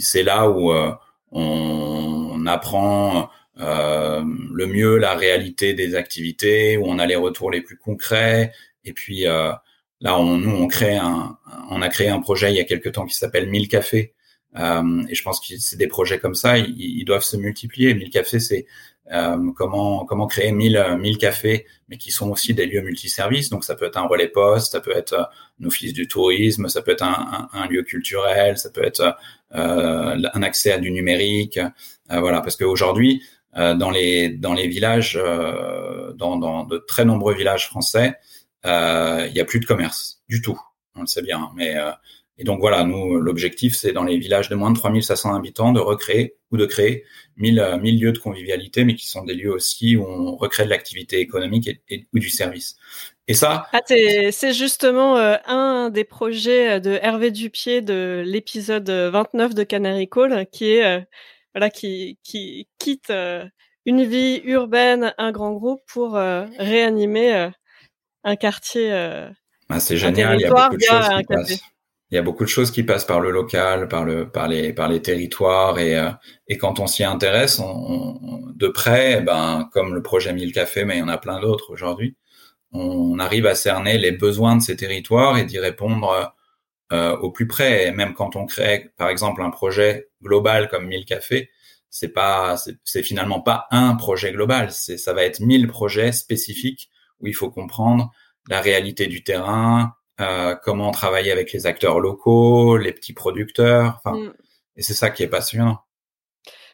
c'est 0.01 0.23
là 0.23 0.51
où 0.51 0.71
euh, 0.71 0.93
on, 1.33 2.47
apprend 2.47 3.31
euh, 3.59 4.23
le 4.53 4.67
mieux 4.67 4.99
la 4.99 5.15
réalité 5.15 5.73
des 5.73 5.95
activités, 5.95 6.77
où 6.77 6.85
on 6.87 6.99
a 6.99 7.07
les 7.07 7.17
retours 7.17 7.51
les 7.51 7.63
plus 7.63 7.79
concrets. 7.79 8.53
Et 8.85 8.93
puis 8.93 9.27
euh, 9.27 9.51
là, 10.05 10.17
on, 10.19 10.37
nous, 10.37 10.51
on 10.51 10.69
crée 10.69 10.97
un, 10.97 11.37
on 11.71 11.83
a 11.83 11.89
créé 11.89 12.09
un 12.09 12.21
projet 12.21 12.53
il 12.53 12.57
y 12.57 12.61
a 12.61 12.65
quelque 12.65 12.89
temps 12.89 13.07
qui 13.07 13.17
s'appelle 13.17 13.49
1000 13.49 13.67
cafés. 13.67 14.15
et 14.57 15.15
je 15.15 15.23
pense 15.25 15.41
que 15.41 15.57
c'est 15.59 15.77
des 15.77 15.89
projets 15.89 16.21
comme 16.21 16.37
ça, 16.37 16.59
ils, 16.59 17.05
doivent 17.05 17.25
se 17.25 17.37
multiplier. 17.37 17.95
1000 17.95 18.11
cafés, 18.11 18.39
c'est 18.39 18.67
euh, 19.13 19.37
comment 19.55 20.07
comment 20.07 20.27
créer 20.27 20.51
1000 20.51 20.97
1000 20.99 21.19
cafés 21.19 21.67
mais 21.89 21.99
qui 21.99 22.11
sont 22.11 22.31
aussi 22.31 22.55
des 22.55 22.65
lieux 22.65 22.81
multiservices 22.81 23.51
donc 23.51 23.63
ça 23.63 23.75
peut 23.75 23.85
être 23.85 23.99
un 23.99 24.07
relais 24.07 24.29
poste 24.29 24.73
ça 24.73 24.81
peut 24.81 24.97
être 24.97 25.13
euh, 25.13 25.25
un 25.61 25.67
office 25.67 25.93
du 25.93 26.09
tourisme 26.09 26.69
ça 26.69 26.81
peut 26.81 26.93
être 26.93 27.05
un, 27.05 27.67
lieu 27.69 27.83
culturel 27.83 28.57
ça 28.57 28.71
peut 28.71 28.83
être 28.83 29.15
euh, 29.55 30.17
un 30.33 30.43
accès 30.43 30.73
à 30.73 30.79
du 30.79 30.91
numérique 30.91 31.59
euh, 31.59 32.21
voilà 32.21 32.41
parce 32.41 32.57
qu'aujourd'hui 32.57 33.23
euh, 33.59 33.75
dans 33.75 33.91
les 33.91 34.31
dans 34.31 34.55
les 34.55 34.69
villages 34.69 35.21
dans 36.17 36.65
de 36.65 36.79
très 36.79 37.05
nombreux 37.05 37.35
villages 37.35 37.67
français 37.67 38.17
il 38.65 39.33
y 39.35 39.41
a 39.41 39.45
plus 39.45 39.61
de 39.61 39.67
commerce 39.67 40.23
du 40.29 40.41
tout 40.41 40.59
on 40.95 41.03
le 41.03 41.07
sait 41.07 41.23
bien 41.23 41.51
mais 41.55 41.77
et 42.37 42.45
donc 42.45 42.59
voilà, 42.61 42.83
nous, 42.83 43.21
l'objectif, 43.21 43.77
c'est 43.77 43.93
dans 43.93 44.03
les 44.03 44.19
villages 44.19 44.49
de 44.49 44.57
moins 44.57 44.73
de 44.73 44.77
3500 44.77 45.35
habitants 45.35 45.73
de 45.73 45.79
recréer 45.79 46.35
ou 46.51 46.57
de 46.57 46.67
créer 46.67 47.05
1000, 47.37 47.79
1000 47.81 48.01
lieux 48.01 48.13
de 48.13 48.19
convivialité, 48.19 48.85
mais 48.85 48.97
qui 48.97 49.07
sont 49.07 49.25
des 49.25 49.35
lieux 49.35 49.53
aussi 49.53 49.97
où 49.97 50.05
on 50.05 50.35
recrée 50.35 50.65
de 50.65 50.71
l'activité 50.71 51.21
économique 51.21 51.71
et, 51.89 52.09
ou 52.13 52.19
du 52.19 52.31
service. 52.31 52.77
Et 53.29 53.35
ça, 53.35 53.69
ah, 53.73 53.81
c'est 53.87 54.53
justement 54.53 55.17
euh, 55.17 55.37
un 55.47 55.91
des 55.91 56.05
projets 56.05 56.81
de 56.81 56.99
Hervé 57.01 57.31
Dupier 57.31 57.83
de 57.83 58.25
l'épisode 58.27 58.91
29 58.91 59.55
de 59.55 59.63
Canary 59.63 60.09
Call, 60.09 60.47
qui 60.51 60.73
est 60.73 60.85
euh, 60.85 61.01
voilà, 61.55 61.71
qui, 61.71 62.19
qui 62.25 62.69
quitte 62.79 63.11
euh, 63.11 63.45
une 63.87 64.05
vie 64.05 64.43
urbaine, 64.45 65.15
un 65.19 65.31
grand 65.31 65.53
groupe 65.53 65.83
pour 65.87 66.15
réanimer 66.15 67.51
un 68.25 68.37
quartier. 68.37 68.93
Ah, 69.69 69.81
c'est 69.81 69.97
génial, 69.97 70.39
il 70.39 70.43
y 70.43 70.45
a 70.47 70.51
beaucoup 70.51 70.77
de 70.77 70.83
choses 70.83 71.09
qui 71.49 71.61
il 72.15 72.17
y 72.17 72.19
a 72.19 72.23
beaucoup 72.23 72.45
de 72.45 72.49
choses 72.49 72.71
qui 72.71 72.85
passent 72.85 73.05
par 73.05 73.19
le 73.19 73.33
local, 73.33 73.89
par 73.89 74.05
le, 74.05 74.31
par 74.31 74.47
les, 74.47 74.73
par 74.73 74.89
les 74.89 75.03
territoires, 75.03 75.81
et, 75.81 75.99
euh, 75.99 76.11
et 76.47 76.59
quand 76.59 76.79
on 76.79 76.87
s'y 76.87 77.03
intéresse, 77.03 77.59
on, 77.59 78.53
de 78.55 78.69
près, 78.69 79.21
ben, 79.21 79.69
comme 79.73 79.95
le 79.95 80.01
projet 80.01 80.33
1000 80.33 80.53
Cafés, 80.53 80.85
mais 80.85 80.97
il 80.97 81.01
y 81.01 81.03
en 81.03 81.09
a 81.09 81.19
plein 81.19 81.41
d'autres 81.41 81.73
aujourd'hui, 81.73 82.17
on 82.71 83.19
arrive 83.19 83.47
à 83.47 83.57
cerner 83.57 83.99
les 83.99 84.13
besoins 84.13 84.55
de 84.55 84.63
ces 84.63 84.77
territoires 84.77 85.39
et 85.39 85.45
d'y 85.45 85.59
répondre 85.59 86.33
euh, 86.93 87.17
au 87.17 87.33
plus 87.33 87.49
près. 87.49 87.89
Et 87.89 87.91
même 87.91 88.15
quand 88.15 88.37
on 88.37 88.47
crée, 88.47 88.93
par 88.97 89.09
exemple, 89.09 89.43
un 89.43 89.51
projet 89.51 90.09
global 90.23 90.69
comme 90.69 90.87
1000 90.87 91.07
Cafés, 91.07 91.51
c'est 91.91 92.13
pas, 92.13 92.57
c'est 92.85 93.03
finalement 93.03 93.41
pas 93.41 93.67
un 93.73 93.97
projet 93.97 94.31
global, 94.33 94.71
c'est, 94.71 94.99
ça 94.99 95.15
va 95.15 95.25
être 95.25 95.41
1000 95.41 95.67
projets 95.67 96.13
spécifiques 96.13 96.91
où 97.25 97.27
il 97.27 97.35
faut 97.35 97.51
comprendre 97.51 98.11
la 98.49 98.61
réalité 98.61 99.07
du 99.07 99.25
terrain, 99.25 99.95
euh, 100.21 100.55
comment 100.63 100.91
travailler 100.91 101.33
avec 101.33 101.53
les 101.53 101.67
acteurs 101.67 101.99
locaux, 101.99 102.77
les 102.77 102.93
petits 102.93 103.15
producteurs. 103.15 104.01
Mm. 104.05 104.29
Et 104.77 104.83
c'est 104.83 104.95
ça 104.95 105.11
qui 105.11 105.23
est 105.23 105.29
passionnant. 105.29 105.81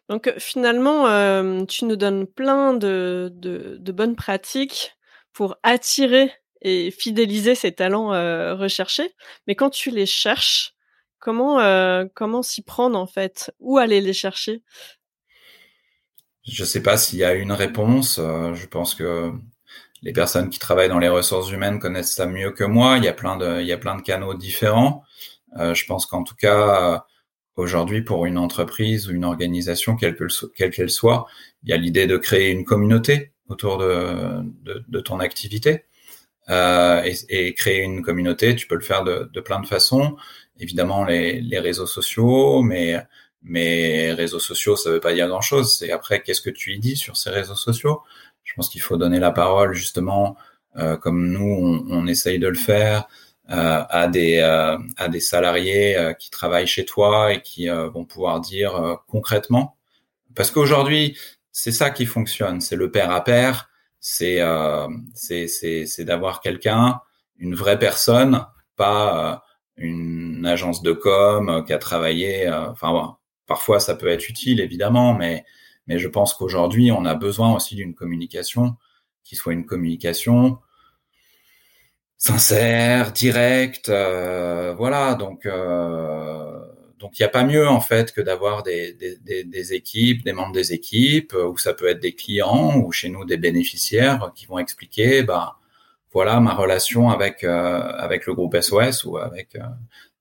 Donc 0.08 0.26
euh, 0.26 0.34
finalement, 0.38 1.06
euh, 1.06 1.64
tu 1.66 1.84
nous 1.84 1.96
donnes 1.96 2.26
plein 2.26 2.74
de, 2.74 3.30
de, 3.32 3.76
de, 3.78 3.92
bonnes 3.92 4.16
pratiques 4.16 4.96
pour 5.32 5.56
attirer 5.62 6.32
et 6.62 6.90
fidéliser 6.90 7.54
ces 7.54 7.72
talents 7.72 8.12
euh, 8.12 8.56
recherchés. 8.56 9.14
Mais 9.46 9.54
quand 9.54 9.70
tu 9.70 9.90
les 9.90 10.06
cherches, 10.06 10.74
comment 11.20 11.60
euh, 11.60 12.06
comment 12.14 12.42
s'y 12.42 12.62
prendre 12.62 12.98
en 12.98 13.06
fait? 13.06 13.52
Où 13.60 13.78
aller 13.78 14.00
les 14.00 14.12
chercher? 14.12 14.62
Je 16.42 16.64
sais 16.64 16.82
pas 16.82 16.96
s'il 16.96 17.20
y 17.20 17.24
a 17.24 17.34
une 17.34 17.52
réponse. 17.52 18.16
je 18.16 18.66
pense 18.66 18.96
que 18.96 19.32
les 20.02 20.12
personnes 20.12 20.50
qui 20.50 20.58
travaillent 20.58 20.88
dans 20.88 20.98
les 20.98 21.08
ressources 21.08 21.50
humaines 21.50 21.78
connaissent 21.78 22.14
ça 22.14 22.26
mieux 22.26 22.52
que 22.52 22.64
moi. 22.64 22.96
Il 22.96 23.04
y 23.04 23.08
a 23.08 23.12
plein 23.12 23.36
de, 23.36 24.02
canaux 24.02 24.34
différents. 24.34 25.04
Euh, 25.58 25.74
je 25.74 25.84
pense 25.86 26.06
qu'en 26.06 26.24
tout 26.24 26.36
cas, 26.36 27.04
aujourd'hui, 27.56 28.02
pour 28.02 28.26
une 28.26 28.38
entreprise 28.38 29.08
ou 29.08 29.12
une 29.12 29.24
organisation, 29.24 29.96
quelle 29.96 30.16
qu'elle 30.16 30.90
soit, 30.90 31.26
il 31.62 31.70
y 31.70 31.72
a 31.72 31.76
l'idée 31.76 32.06
de 32.06 32.16
créer 32.16 32.50
une 32.50 32.64
communauté 32.64 33.32
autour 33.48 33.78
de, 33.78 35.00
ton 35.00 35.20
activité. 35.20 35.84
Euh, 36.48 37.02
et, 37.28 37.54
créer 37.54 37.82
une 37.82 38.02
communauté, 38.02 38.56
tu 38.56 38.66
peux 38.66 38.74
le 38.74 38.80
faire 38.80 39.04
de, 39.04 39.30
de 39.32 39.40
plein 39.40 39.60
de 39.60 39.66
façons. 39.66 40.16
évidemment 40.58 41.04
les, 41.04 41.58
réseaux 41.58 41.86
sociaux, 41.86 42.62
mais 42.62 42.96
mais 43.42 44.12
réseaux 44.12 44.38
sociaux, 44.38 44.76
ça 44.76 44.90
veut 44.90 45.00
pas 45.00 45.14
dire 45.14 45.28
grand-chose. 45.28 45.78
C'est 45.78 45.92
après, 45.92 46.22
qu'est-ce 46.22 46.42
que 46.42 46.50
tu 46.50 46.74
y 46.74 46.78
dis 46.78 46.96
sur 46.96 47.16
ces 47.16 47.30
réseaux 47.30 47.54
sociaux? 47.54 48.02
Je 48.44 48.55
pense 48.55 48.68
qu'il 48.68 48.81
faut 48.81 48.96
donner 48.96 49.20
la 49.20 49.31
parole, 49.31 49.74
justement, 49.74 50.37
euh, 50.76 50.96
comme 50.96 51.29
nous, 51.29 51.42
on, 51.42 51.85
on, 51.90 52.07
essaye 52.07 52.38
de 52.38 52.48
le 52.48 52.57
faire, 52.57 53.09
euh, 53.50 53.85
à 53.88 54.07
des 54.09 54.38
euh, 54.38 54.79
à 54.96 55.09
des 55.09 55.20
salariés 55.20 55.96
euh, 55.96 56.12
qui 56.12 56.31
travaillent 56.31 56.66
chez 56.66 56.85
toi 56.85 57.33
et 57.33 57.42
qui 57.42 57.68
euh, 57.68 57.88
vont 57.88 58.05
pouvoir 58.05 58.40
dire 58.40 58.98
concrètement. 59.09 59.76
Parce 60.37 60.50
qu'aujourd'hui, 60.50 61.18
c'est 61.53 61.72
ça 61.72 61.90
qui 61.90 62.07
fonctionne. 62.07 62.61
C'est 62.61 62.76
le 62.76 62.90
pair 62.90 63.11
à 63.11 63.24
pair. 63.24 63.68
C'est 64.00 64.40
c'est 65.14 65.48
c'est 65.48 66.05
d'avoir 66.05 66.40
quelqu'un, 66.40 67.00
une 67.38 67.55
vraie 67.55 67.79
personne, 67.79 68.46
pas 68.76 69.42
une 69.76 70.46
agence 70.46 70.83
de 70.83 70.92
com 70.92 71.64
qui 71.66 71.72
a 71.72 71.79
travaillé. 71.79 72.48
enfin, 72.50 73.16
Parfois, 73.50 73.81
ça 73.81 73.96
peut 73.96 74.07
être 74.07 74.29
utile, 74.29 74.61
évidemment, 74.61 75.12
mais, 75.12 75.44
mais 75.90 75.98
je 75.98 76.07
pense 76.07 76.35
qu'aujourd'hui, 76.35 76.92
on 76.92 77.05
a 77.05 77.16
besoin 77.16 77.53
aussi 77.53 77.74
d'une 77.74 77.94
communication 77.96 78.76
qui 79.24 79.35
soit 79.35 79.55
une 79.55 79.66
communication 79.66 80.59
sincère, 82.16 83.11
directe, 83.11 83.88
euh, 83.88 84.72
voilà. 84.79 85.16
Donc, 85.16 85.46
euh, 85.46 86.61
il 87.03 87.09
n'y 87.18 87.24
a 87.24 87.29
pas 87.29 87.42
mieux 87.42 87.66
en 87.66 87.81
fait 87.81 88.12
que 88.12 88.20
d'avoir 88.20 88.62
des, 88.62 88.92
des, 88.94 89.74
équipes, 89.74 90.22
des 90.22 90.33
membres 90.33 90.53
des 90.53 90.72
équipes, 90.72 91.33
ou 91.33 91.59
ça 91.59 91.74
peut 91.74 91.88
être 91.88 91.98
des 91.98 92.14
clients 92.14 92.76
ou 92.76 92.92
chez 92.92 93.09
nous 93.09 93.24
des 93.24 93.37
bénéficiaires 93.37 94.31
qui 94.37 94.46
vont 94.46 94.61
expliquer, 94.61 95.24
bah 95.24 95.57
voilà 96.12 96.38
ma 96.38 96.55
relation 96.55 97.11
avec 97.11 97.42
euh, 97.42 97.81
avec 98.07 98.26
le 98.26 98.35
groupe 98.35 98.57
SOS 98.61 99.05
ou 99.07 99.16
avec 99.18 99.57
euh, 99.57 99.61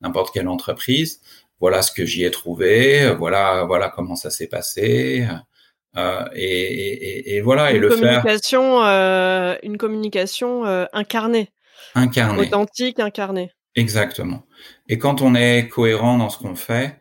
n'importe 0.02 0.34
quelle 0.34 0.48
entreprise 0.48 1.22
voilà 1.60 1.82
ce 1.82 1.92
que 1.92 2.06
j'y 2.06 2.24
ai 2.24 2.32
trouvé, 2.32 3.14
voilà, 3.16 3.66
voilà 3.66 3.90
comment 3.90 4.16
ça 4.16 4.30
s'est 4.30 4.48
passé. 4.48 5.28
Euh, 5.98 6.26
et, 6.34 6.44
et, 6.44 7.36
et, 7.36 7.42
voilà, 7.42 7.72
une 7.72 7.78
et 7.78 7.80
le 7.80 7.90
communication, 7.90 8.84
euh, 8.84 9.56
une 9.64 9.78
communication 9.78 10.66
euh, 10.66 10.86
incarnée, 10.94 11.52
incarnée, 11.96 12.42
authentique, 12.42 13.00
incarnée. 13.00 13.52
Exactement. 13.76 14.46
Et 14.88 15.00
quand 15.00 15.22
on 15.22 15.34
est 15.36 15.68
cohérent 15.68 16.18
dans 16.18 16.30
ce 16.30 16.38
qu'on 16.38 16.56
fait, 16.56 17.00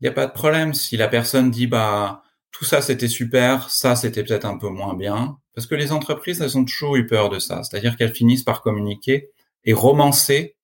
il 0.00 0.04
n'y 0.04 0.08
a 0.08 0.12
pas 0.12 0.26
de 0.26 0.32
problème 0.32 0.72
si 0.72 0.96
la 0.96 1.08
personne 1.08 1.50
dit 1.50 1.66
bah 1.66 2.22
tout 2.52 2.64
ça 2.64 2.80
c'était 2.80 3.08
super, 3.08 3.68
ça 3.70 3.96
c'était 3.96 4.22
peut-être 4.22 4.44
un 4.44 4.56
peu 4.56 4.68
moins 4.68 4.94
bien, 4.94 5.38
parce 5.54 5.66
que 5.66 5.74
les 5.74 5.90
entreprises 5.90 6.40
elles 6.40 6.56
ont 6.56 6.64
toujours 6.64 6.96
eu 6.96 7.06
peur 7.06 7.28
de 7.28 7.40
ça, 7.40 7.64
c'est-à-dire 7.64 7.96
qu'elles 7.96 8.14
finissent 8.14 8.44
par 8.44 8.62
communiquer 8.62 9.30
et 9.64 9.72
romancer 9.72 10.54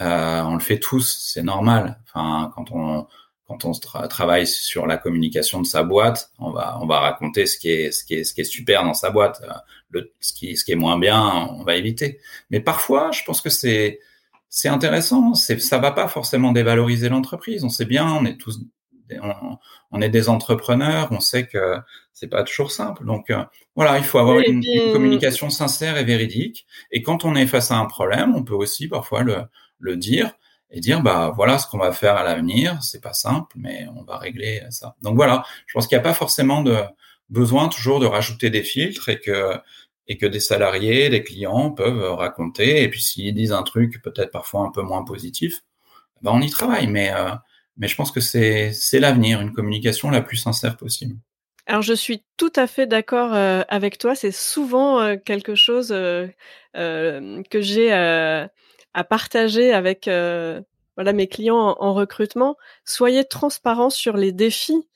on 0.00 0.54
le 0.54 0.60
fait 0.60 0.78
tous, 0.78 1.18
c'est 1.20 1.42
normal. 1.42 2.00
Enfin, 2.04 2.52
quand 2.54 2.70
on 2.70 3.06
quand 3.48 3.64
on 3.64 3.72
travaille 3.72 4.46
sur 4.46 4.86
la 4.86 4.98
communication 4.98 5.62
de 5.62 5.66
sa 5.66 5.82
boîte, 5.82 6.30
on 6.38 6.50
va 6.50 6.78
on 6.82 6.86
va 6.86 7.00
raconter 7.00 7.46
ce 7.46 7.58
qui 7.58 7.70
est 7.70 7.92
ce 7.92 8.04
qui 8.04 8.14
est 8.14 8.24
ce 8.24 8.34
qui 8.34 8.42
est 8.42 8.44
super 8.44 8.84
dans 8.84 8.94
sa 8.94 9.10
boîte. 9.10 9.40
Euh, 9.42 9.52
le, 9.90 10.12
ce 10.20 10.34
qui 10.34 10.54
ce 10.56 10.64
qui 10.64 10.72
est 10.72 10.76
moins 10.76 10.98
bien, 10.98 11.48
on 11.52 11.64
va 11.64 11.76
éviter. 11.76 12.20
Mais 12.50 12.60
parfois, 12.60 13.10
je 13.10 13.22
pense 13.24 13.40
que 13.40 13.48
c'est 13.48 14.00
c'est 14.50 14.68
intéressant. 14.68 15.34
C'est 15.34 15.58
ça 15.60 15.78
va 15.78 15.92
pas 15.92 16.08
forcément 16.08 16.52
dévaloriser 16.52 17.08
l'entreprise. 17.08 17.64
On 17.64 17.70
sait 17.70 17.86
bien, 17.86 18.06
on 18.12 18.26
est 18.26 18.36
tous 18.36 18.60
on, 19.22 19.56
on, 19.92 20.02
est 20.02 20.10
des 20.10 20.28
entrepreneurs, 20.28 21.08
on 21.12 21.20
sait 21.20 21.46
que 21.46 21.78
c'est 22.12 22.28
pas 22.28 22.42
toujours 22.42 22.70
simple. 22.70 23.06
Donc 23.06 23.30
euh, 23.30 23.42
voilà, 23.74 23.96
il 23.96 24.04
faut 24.04 24.18
avoir 24.18 24.38
une, 24.40 24.62
une, 24.62 24.92
communication 24.92 25.48
sincère 25.48 25.96
et 25.96 26.04
véridique. 26.04 26.66
Et 26.90 27.00
quand 27.00 27.24
on 27.24 27.34
est 27.34 27.46
face 27.46 27.70
à 27.70 27.78
un 27.78 27.86
problème, 27.86 28.34
on 28.34 28.42
peut 28.44 28.54
aussi 28.54 28.88
parfois 28.88 29.22
le, 29.22 29.44
le 29.78 29.96
dire 29.96 30.34
et 30.70 30.80
dire 30.80 31.02
bah 31.02 31.32
voilà 31.34 31.58
ce 31.58 31.66
qu'on 31.66 31.78
va 31.78 31.92
faire 31.92 32.16
à 32.16 32.24
l'avenir. 32.24 32.82
C'est 32.82 33.02
pas 33.02 33.12
simple, 33.12 33.56
mais 33.56 33.86
on 33.96 34.02
va 34.02 34.18
régler 34.18 34.62
ça. 34.70 34.96
Donc 35.02 35.16
voilà, 35.16 35.44
je 35.66 35.74
pense 35.74 35.86
qu'il 35.86 35.96
n'y 35.96 36.00
a 36.00 36.04
pas 36.04 36.14
forcément 36.14 36.62
de 36.62 36.76
besoin 37.30 37.68
toujours 37.68 38.00
de 38.00 38.06
rajouter 38.06 38.50
des 38.50 38.62
filtres 38.62 39.08
et 39.08 39.20
que 39.20 39.54
et 40.08 40.16
que 40.16 40.26
des 40.26 40.40
salariés, 40.40 41.10
des 41.10 41.22
clients 41.22 41.70
peuvent 41.70 42.14
raconter. 42.14 42.82
Et 42.82 42.88
puis 42.88 43.02
s'ils 43.02 43.34
disent 43.34 43.52
un 43.52 43.62
truc 43.62 44.02
peut-être 44.02 44.30
parfois 44.30 44.62
un 44.62 44.70
peu 44.70 44.82
moins 44.82 45.04
positif, 45.04 45.60
ben 46.22 46.32
on 46.34 46.40
y 46.40 46.50
travaille. 46.50 46.86
Mais 46.86 47.12
euh, 47.12 47.30
mais 47.76 47.88
je 47.88 47.96
pense 47.96 48.10
que 48.10 48.20
c'est 48.20 48.72
c'est 48.72 49.00
l'avenir, 49.00 49.40
une 49.40 49.52
communication 49.52 50.10
la 50.10 50.22
plus 50.22 50.36
sincère 50.36 50.76
possible. 50.76 51.16
Alors 51.68 51.82
je 51.82 51.92
suis 51.92 52.24
tout 52.38 52.52
à 52.56 52.66
fait 52.66 52.86
d'accord 52.86 53.34
euh, 53.34 53.60
avec 53.68 53.98
toi. 53.98 54.14
C'est 54.14 54.32
souvent 54.32 55.00
euh, 55.00 55.16
quelque 55.22 55.54
chose 55.54 55.92
euh, 55.92 56.28
que 56.74 57.60
j'ai 57.60 57.90
à 58.98 59.04
partager 59.04 59.72
avec 59.72 60.08
euh, 60.08 60.60
voilà 60.96 61.12
mes 61.12 61.28
clients 61.28 61.76
en, 61.78 61.94
recrutement. 61.94 62.56
Soyez 62.84 63.24
transparents 63.24 63.90
sur 63.90 64.16
les 64.16 64.32
défis, 64.32 64.88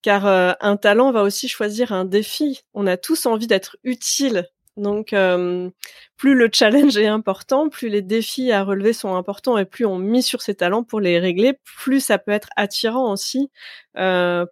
car 0.00 0.28
euh, 0.28 0.52
un 0.60 0.76
talent 0.76 1.10
va 1.10 1.24
aussi 1.24 1.48
choisir 1.48 1.90
un 1.90 2.04
défi. 2.04 2.60
On 2.72 2.86
a 2.86 2.96
tous 2.96 3.26
envie 3.26 3.48
d'être 3.48 3.76
utile. 3.82 4.46
Donc, 4.76 5.12
euh, 5.12 5.70
plus 6.16 6.36
le 6.36 6.48
challenge 6.52 6.96
est 6.96 7.08
important, 7.08 7.68
plus 7.68 7.88
les 7.88 8.00
défis 8.00 8.52
à 8.52 8.62
relever 8.62 8.92
sont 8.92 9.16
importants 9.16 9.58
et 9.58 9.64
plus 9.64 9.84
on 9.84 9.98
mise 9.98 10.24
sur 10.24 10.40
ces 10.40 10.54
talents 10.54 10.84
pour 10.84 11.00
les 11.00 11.18
régler, 11.18 11.54
plus 11.64 11.98
ça 11.98 12.18
peut 12.18 12.30
être 12.30 12.50
attirant 12.54 13.10
aussi 13.10 13.50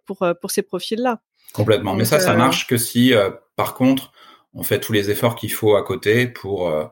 pour 0.05 0.27
pour 0.41 0.51
ces 0.51 0.63
profils-là. 0.63 1.21
Complètement. 1.53 1.93
Mais 1.93 2.03
ça, 2.03 2.19
ça 2.19 2.33
marche 2.33 2.67
que 2.67 2.75
si, 2.75 3.13
par 3.55 3.73
contre, 3.73 4.11
on 4.53 4.63
fait 4.63 4.81
tous 4.81 4.91
les 4.91 5.09
efforts 5.09 5.35
qu'il 5.35 5.51
faut 5.51 5.75
à 5.75 5.83
côté 5.83 6.27
pour 6.27 6.67
euh, 6.67 6.85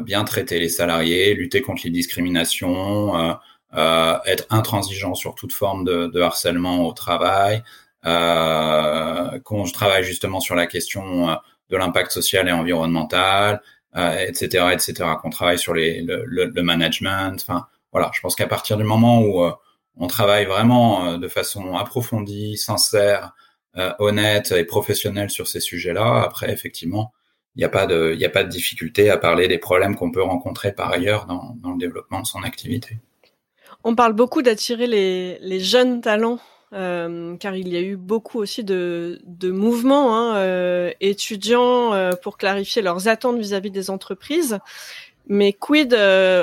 bien 0.00 0.24
traiter 0.24 0.58
les 0.58 0.68
salariés, 0.68 1.34
lutter 1.34 1.62
contre 1.62 1.82
les 1.84 1.90
discriminations, 1.90 3.16
euh, 3.16 3.32
euh, 3.74 4.18
être 4.26 4.46
intransigeant 4.50 5.14
sur 5.14 5.34
toute 5.34 5.52
forme 5.52 5.84
de, 5.84 6.06
de 6.08 6.20
harcèlement 6.20 6.86
au 6.86 6.92
travail, 6.92 7.62
qu'on 8.02 9.64
travaille 9.72 10.04
justement 10.04 10.40
sur 10.40 10.54
la 10.54 10.66
question 10.66 11.36
de 11.68 11.76
l'impact 11.76 12.10
social 12.10 12.48
et 12.48 12.52
environnemental, 12.52 13.60
etc., 13.94 14.68
etc., 14.72 15.10
qu'on 15.20 15.30
travaille 15.30 15.58
sur 15.58 15.74
les, 15.74 16.00
le, 16.00 16.24
le, 16.26 16.62
management. 16.62 17.34
Enfin, 17.40 17.66
voilà, 17.92 18.10
je 18.14 18.20
pense 18.20 18.34
qu'à 18.34 18.46
partir 18.46 18.78
du 18.78 18.84
moment 18.84 19.20
où 19.22 19.44
on 19.96 20.06
travaille 20.06 20.46
vraiment 20.46 21.18
de 21.18 21.28
façon 21.28 21.76
approfondie, 21.76 22.56
sincère, 22.56 23.34
honnête 23.98 24.52
et 24.52 24.64
professionnelle 24.64 25.28
sur 25.28 25.46
ces 25.46 25.60
sujets-là, 25.60 26.22
après, 26.22 26.50
effectivement, 26.50 27.12
il 27.56 27.58
n'y 27.58 27.64
a 27.64 27.68
pas 27.68 27.86
de, 27.86 28.48
difficulté 28.48 29.10
à 29.10 29.18
parler 29.18 29.48
des 29.48 29.58
problèmes 29.58 29.96
qu'on 29.96 30.12
peut 30.12 30.22
rencontrer 30.22 30.72
par 30.72 30.92
ailleurs 30.92 31.26
dans, 31.26 31.56
le 31.72 31.78
développement 31.78 32.20
de 32.20 32.26
son 32.26 32.42
activité. 32.42 32.98
On 33.82 33.94
parle 33.94 34.12
beaucoup 34.12 34.42
d'attirer 34.42 34.86
les, 34.86 35.60
jeunes 35.60 36.00
talents, 36.00 36.38
euh, 36.72 37.36
car 37.36 37.56
il 37.56 37.68
y 37.68 37.76
a 37.76 37.80
eu 37.80 37.96
beaucoup 37.96 38.38
aussi 38.38 38.62
de, 38.62 39.20
mouvements 39.42 40.16
hein, 40.16 40.36
euh, 40.36 40.92
étudiants 41.00 41.92
euh, 41.92 42.12
pour 42.12 42.38
clarifier 42.38 42.82
leurs 42.82 43.08
attentes 43.08 43.38
vis-à-vis 43.38 43.70
des 43.70 43.90
entreprises. 43.90 44.58
Mais 45.26 45.52
quid 45.52 45.96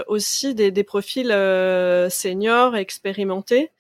aussi 0.08 0.56
des, 0.56 0.84
profils 0.84 1.30
seniors, 2.10 2.76
expérimentés, 2.76 3.72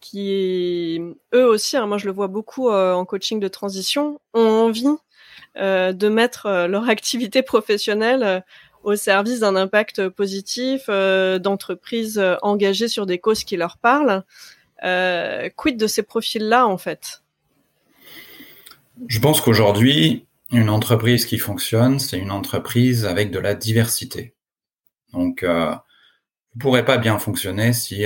qui 0.00 1.00
eux 1.34 1.46
aussi, 1.46 1.76
hein, 1.76 1.86
moi 1.86 1.98
je 1.98 2.06
le 2.06 2.12
vois 2.12 2.28
beaucoup 2.28 2.70
en 2.70 3.04
coaching 3.04 3.40
de 3.40 3.48
transition, 3.48 4.20
ont 4.34 4.40
envie 4.40 4.96
de 5.56 6.08
mettre 6.08 6.46
euh, 6.46 6.66
leur 6.66 6.88
activité 6.88 7.42
professionnelle 7.42 8.22
euh, 8.22 8.40
au 8.82 8.96
service 8.96 9.40
d'un 9.40 9.54
impact 9.54 10.08
positif, 10.08 10.88
d'entreprises 10.88 12.20
engagées 12.42 12.88
sur 12.88 13.06
des 13.06 13.20
causes 13.20 13.44
qui 13.44 13.56
leur 13.56 13.78
parlent. 13.78 14.24
quid 15.56 15.76
de 15.76 15.86
ces 15.86 16.02
profils-là, 16.02 16.66
en 16.66 16.78
fait? 16.78 17.22
Je 19.06 19.20
pense 19.20 19.40
qu'aujourd'hui, 19.40 20.26
une 20.50 20.68
entreprise 20.68 21.26
qui 21.26 21.38
fonctionne, 21.38 22.00
c'est 22.00 22.18
une 22.18 22.32
entreprise 22.32 23.06
avec 23.06 23.30
de 23.30 23.38
la 23.38 23.54
diversité. 23.54 24.34
Donc, 25.12 25.44
euh, 25.44 25.70
vous 26.54 26.58
pourrez 26.58 26.84
pas 26.84 26.98
bien 26.98 27.20
fonctionner 27.20 27.72
si 27.72 28.04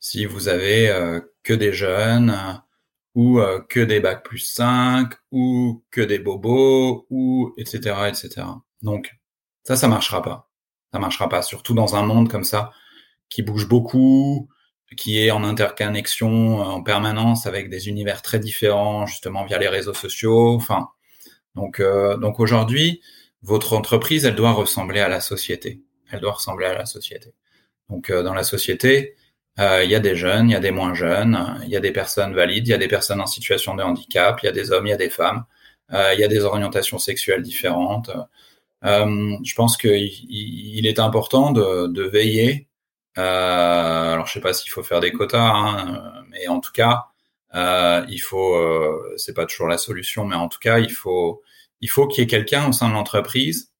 si 0.00 0.26
vous 0.26 0.48
avez 0.48 1.20
que 1.44 1.54
des 1.54 1.72
jeunes, 1.72 2.60
ou 3.14 3.40
euh, 3.40 3.60
que 3.68 3.80
des 3.80 4.00
bacs 4.00 4.24
plus 4.24 4.38
5, 4.38 5.12
ou 5.30 5.84
que 5.90 6.00
des 6.00 6.18
bobos, 6.18 7.06
ou 7.10 7.52
etc. 7.58 8.08
etc. 8.08 8.46
Donc 8.82 9.12
ça, 9.64 9.76
ça 9.76 9.88
marchera 9.88 10.22
pas. 10.22 10.50
Ça 10.92 10.98
marchera 10.98 11.28
pas, 11.28 11.42
surtout 11.42 11.74
dans 11.74 11.96
un 11.96 12.02
monde 12.02 12.30
comme 12.30 12.44
ça, 12.44 12.70
qui 13.28 13.42
bouge 13.42 13.68
beaucoup, 13.68 14.48
qui 14.96 15.18
est 15.18 15.30
en 15.30 15.44
interconnexion 15.44 16.60
euh, 16.60 16.64
en 16.64 16.82
permanence 16.82 17.46
avec 17.46 17.70
des 17.70 17.88
univers 17.88 18.22
très 18.22 18.38
différents, 18.38 19.06
justement 19.06 19.44
via 19.44 19.58
les 19.58 19.68
réseaux 19.68 19.94
sociaux. 19.94 20.54
Enfin, 20.54 20.88
donc 21.54 21.80
euh, 21.80 22.16
donc 22.16 22.40
aujourd'hui, 22.40 23.02
votre 23.42 23.74
entreprise, 23.74 24.24
elle 24.24 24.36
doit 24.36 24.52
ressembler 24.52 25.00
à 25.00 25.08
la 25.08 25.20
société. 25.20 25.82
Elle 26.10 26.20
doit 26.20 26.32
ressembler 26.32 26.66
à 26.66 26.74
la 26.74 26.86
société. 26.86 27.34
Donc 27.88 28.10
dans 28.12 28.34
la 28.34 28.44
société, 28.44 29.16
euh, 29.58 29.84
il 29.84 29.90
y 29.90 29.94
a 29.94 30.00
des 30.00 30.16
jeunes, 30.16 30.48
il 30.48 30.52
y 30.52 30.56
a 30.56 30.60
des 30.60 30.70
moins 30.70 30.94
jeunes, 30.94 31.60
il 31.64 31.68
y 31.68 31.76
a 31.76 31.80
des 31.80 31.92
personnes 31.92 32.34
valides, 32.34 32.66
il 32.66 32.70
y 32.70 32.74
a 32.74 32.78
des 32.78 32.88
personnes 32.88 33.20
en 33.20 33.26
situation 33.26 33.74
de 33.74 33.82
handicap, 33.82 34.40
il 34.42 34.46
y 34.46 34.48
a 34.48 34.52
des 34.52 34.72
hommes, 34.72 34.86
il 34.86 34.90
y 34.90 34.92
a 34.94 34.96
des 34.96 35.10
femmes, 35.10 35.44
euh, 35.92 36.14
il 36.14 36.20
y 36.20 36.24
a 36.24 36.28
des 36.28 36.44
orientations 36.44 36.98
sexuelles 36.98 37.42
différentes. 37.42 38.10
Euh, 38.84 39.36
je 39.44 39.54
pense 39.54 39.76
qu'il 39.76 40.10
il 40.30 40.86
est 40.86 40.98
important 40.98 41.52
de, 41.52 41.86
de, 41.88 42.02
veiller 42.04 42.68
alors 43.16 44.26
je 44.26 44.32
sais 44.32 44.40
pas 44.40 44.54
s'il 44.54 44.70
faut 44.70 44.82
faire 44.82 45.00
des 45.00 45.12
quotas, 45.12 45.38
hein, 45.38 46.24
mais 46.30 46.48
en 46.48 46.60
tout 46.60 46.72
cas, 46.72 47.08
il 47.54 48.18
faut, 48.20 48.56
c'est 49.16 49.34
pas 49.34 49.46
toujours 49.46 49.68
la 49.68 49.78
solution, 49.78 50.24
mais 50.24 50.36
en 50.36 50.48
tout 50.48 50.58
cas, 50.60 50.78
il 50.78 50.92
faut, 50.92 51.42
il 51.80 51.90
faut 51.90 52.06
qu'il 52.08 52.22
y 52.22 52.24
ait 52.24 52.26
quelqu'un 52.28 52.68
au 52.68 52.72
sein 52.72 52.88
de 52.88 52.94
l'entreprise 52.94 53.70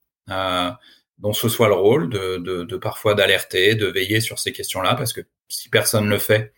dont 1.22 1.32
ce 1.32 1.48
soit 1.48 1.68
le 1.68 1.74
rôle 1.74 2.10
de, 2.10 2.76
parfois 2.76 3.14
d'alerter, 3.14 3.74
de 3.74 3.86
veiller 3.86 4.20
sur 4.20 4.38
ces 4.38 4.52
questions-là, 4.52 4.94
parce 4.94 5.12
que 5.12 5.22
si 5.48 5.68
personne 5.68 6.08
le 6.08 6.18
fait, 6.18 6.52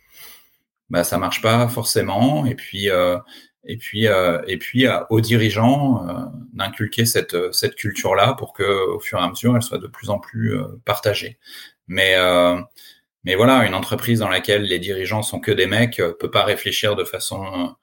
bah 0.90 1.04
ça 1.04 1.18
marche 1.18 1.42
pas 1.42 1.68
forcément. 1.68 2.46
Et 2.46 2.54
puis 2.54 2.90
euh, 2.90 3.18
et 3.66 3.76
puis 3.76 4.06
euh, 4.06 4.40
et 4.46 4.58
puis 4.58 4.86
euh, 4.86 5.00
aux 5.10 5.20
dirigeants 5.20 6.06
euh, 6.08 6.12
d'inculquer 6.52 7.06
cette 7.06 7.36
cette 7.52 7.74
culture-là 7.76 8.34
pour 8.34 8.52
que 8.52 8.62
au 8.62 9.00
fur 9.00 9.18
et 9.18 9.22
à 9.22 9.28
mesure 9.28 9.56
elle 9.56 9.62
soit 9.62 9.78
de 9.78 9.86
plus 9.86 10.10
en 10.10 10.18
plus 10.18 10.56
partagée. 10.84 11.38
Mais 11.86 12.16
mais 13.24 13.36
voilà, 13.36 13.66
une 13.66 13.74
entreprise 13.74 14.18
dans 14.20 14.28
laquelle 14.28 14.64
les 14.64 14.78
dirigeants 14.78 15.22
sont 15.22 15.40
que 15.40 15.52
des 15.52 15.66
mecs 15.66 16.00
peut 16.18 16.30
pas 16.30 16.44
réfléchir 16.44 16.96
de 16.96 17.04
façon 17.04 17.74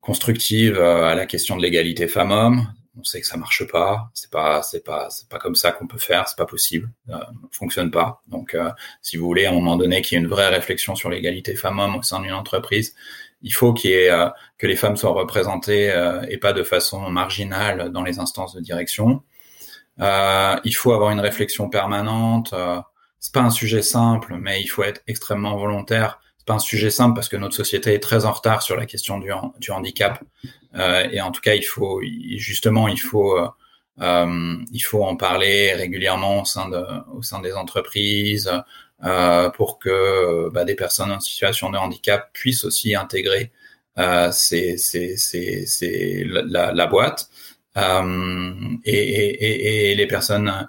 constructive 0.00 0.80
à 0.80 1.14
la 1.14 1.26
question 1.26 1.56
de 1.56 1.62
l'égalité 1.62 2.08
femmes-hommes, 2.08 2.72
on 2.98 3.04
sait 3.04 3.20
que 3.20 3.26
ça 3.26 3.36
marche 3.36 3.66
pas, 3.66 4.10
c'est 4.14 4.30
pas 4.30 4.62
c'est 4.62 4.84
pas 4.84 5.10
c'est 5.10 5.28
pas 5.28 5.38
comme 5.38 5.54
ça 5.54 5.72
qu'on 5.72 5.86
peut 5.86 5.98
faire, 5.98 6.28
c'est 6.28 6.36
pas 6.36 6.46
possible, 6.46 6.90
euh, 7.10 7.18
fonctionne 7.52 7.90
pas. 7.90 8.22
Donc 8.28 8.54
euh, 8.54 8.70
si 9.02 9.16
vous 9.16 9.26
voulez 9.26 9.46
à 9.46 9.50
un 9.50 9.54
moment 9.54 9.76
donné 9.76 10.02
qu'il 10.02 10.16
y 10.16 10.20
ait 10.20 10.24
une 10.24 10.30
vraie 10.30 10.48
réflexion 10.48 10.96
sur 10.96 11.08
l'égalité 11.10 11.54
femmes-hommes 11.54 11.96
au 11.96 12.02
sein 12.02 12.20
d'une 12.20 12.32
entreprise, 12.32 12.94
il 13.42 13.54
faut 13.54 13.72
qu'il 13.72 13.90
y 13.90 13.94
ait 13.94 14.10
euh, 14.10 14.28
que 14.58 14.66
les 14.66 14.76
femmes 14.76 14.96
soient 14.96 15.12
représentées 15.12 15.90
euh, 15.90 16.22
et 16.28 16.38
pas 16.38 16.52
de 16.52 16.62
façon 16.62 17.10
marginale 17.10 17.90
dans 17.92 18.02
les 18.02 18.18
instances 18.18 18.54
de 18.54 18.60
direction. 18.60 19.22
il 19.98 20.74
faut 20.76 20.92
avoir 20.92 21.10
une 21.12 21.20
réflexion 21.20 21.68
permanente. 21.68 22.54
c'est 23.20 23.34
pas 23.34 23.40
un 23.40 23.50
sujet 23.50 23.82
simple, 23.82 24.36
mais 24.40 24.60
il 24.62 24.66
faut 24.68 24.82
être 24.82 25.02
extrêmement 25.06 25.56
volontaire 25.56 26.20
un 26.50 26.58
sujet 26.58 26.90
simple 26.90 27.14
parce 27.14 27.28
que 27.28 27.36
notre 27.36 27.54
société 27.54 27.94
est 27.94 28.00
très 28.00 28.24
en 28.24 28.32
retard 28.32 28.62
sur 28.62 28.76
la 28.76 28.86
question 28.86 29.18
du, 29.18 29.30
handicap. 29.70 30.22
Euh, 30.74 31.08
et 31.10 31.20
en 31.20 31.30
tout 31.30 31.40
cas, 31.40 31.54
il 31.54 31.62
faut 31.62 32.00
justement, 32.36 32.88
il 32.88 33.00
faut 33.00 33.36
euh, 33.38 33.48
euh, 34.00 34.56
il 34.72 34.80
faut 34.80 35.04
en 35.04 35.16
parler 35.16 35.72
régulièrement 35.74 36.42
au 36.42 36.44
sein 36.44 36.68
de 36.68 36.82
au 37.12 37.22
sein 37.22 37.40
des 37.40 37.54
entreprises 37.54 38.50
pour 39.54 39.78
que 39.78 40.50
bah, 40.50 40.64
des 40.64 40.74
personnes 40.74 41.10
en 41.10 41.20
situation 41.20 41.70
de 41.70 41.78
handicap 41.78 42.30
puissent 42.32 42.64
aussi 42.64 42.94
intégrer 42.94 43.50
la, 43.96 44.30
boîte 46.86 47.30
et, 48.84 49.94
les 49.96 50.06
personnes 50.06 50.68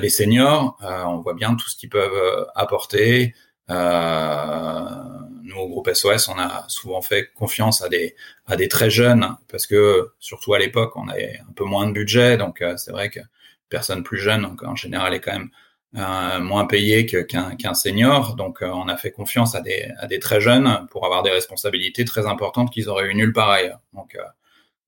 les 0.00 0.08
seniors 0.08 0.76
on 0.80 1.18
voit 1.18 1.34
bien 1.34 1.54
tout 1.54 1.68
ce 1.68 1.76
qu'ils 1.76 1.90
peuvent 1.90 2.46
apporter 2.54 3.34
nous, 3.68 5.56
au 5.56 5.68
groupe 5.68 5.90
SOS, 5.92 6.28
on 6.28 6.38
a 6.38 6.64
souvent 6.68 7.02
fait 7.02 7.30
confiance 7.34 7.82
à 7.82 7.88
des, 7.88 8.14
à 8.46 8.56
des 8.56 8.68
très 8.68 8.90
jeunes, 8.90 9.36
parce 9.48 9.66
que 9.66 10.12
surtout 10.18 10.54
à 10.54 10.58
l'époque, 10.58 10.92
on 10.96 11.08
avait 11.08 11.40
un 11.48 11.52
peu 11.52 11.64
moins 11.64 11.86
de 11.86 11.92
budget, 11.92 12.36
donc 12.36 12.62
euh, 12.62 12.76
c'est 12.76 12.92
vrai 12.92 13.10
que 13.10 13.20
personne 13.68 14.02
plus 14.02 14.18
jeune, 14.18 14.42
donc 14.42 14.62
en 14.62 14.76
général, 14.76 15.14
est 15.14 15.20
quand 15.20 15.32
même 15.32 15.50
euh, 15.96 16.40
moins 16.40 16.66
payé 16.66 17.06
qu'un 17.06 17.74
senior. 17.74 18.34
Donc, 18.36 18.58
on 18.62 18.88
a 18.88 18.96
fait 18.96 19.10
confiance 19.10 19.54
à 19.54 19.60
des, 19.60 19.90
à 19.98 20.06
des 20.06 20.18
très 20.18 20.40
jeunes 20.40 20.86
pour 20.90 21.04
avoir 21.06 21.22
des 21.22 21.30
responsabilités 21.30 22.04
très 22.04 22.26
importantes 22.26 22.70
qu'ils 22.70 22.88
auraient 22.88 23.10
eu 23.10 23.14
nulle 23.14 23.32
part 23.32 23.50
ailleurs. 23.50 23.80
Donc, 23.94 24.16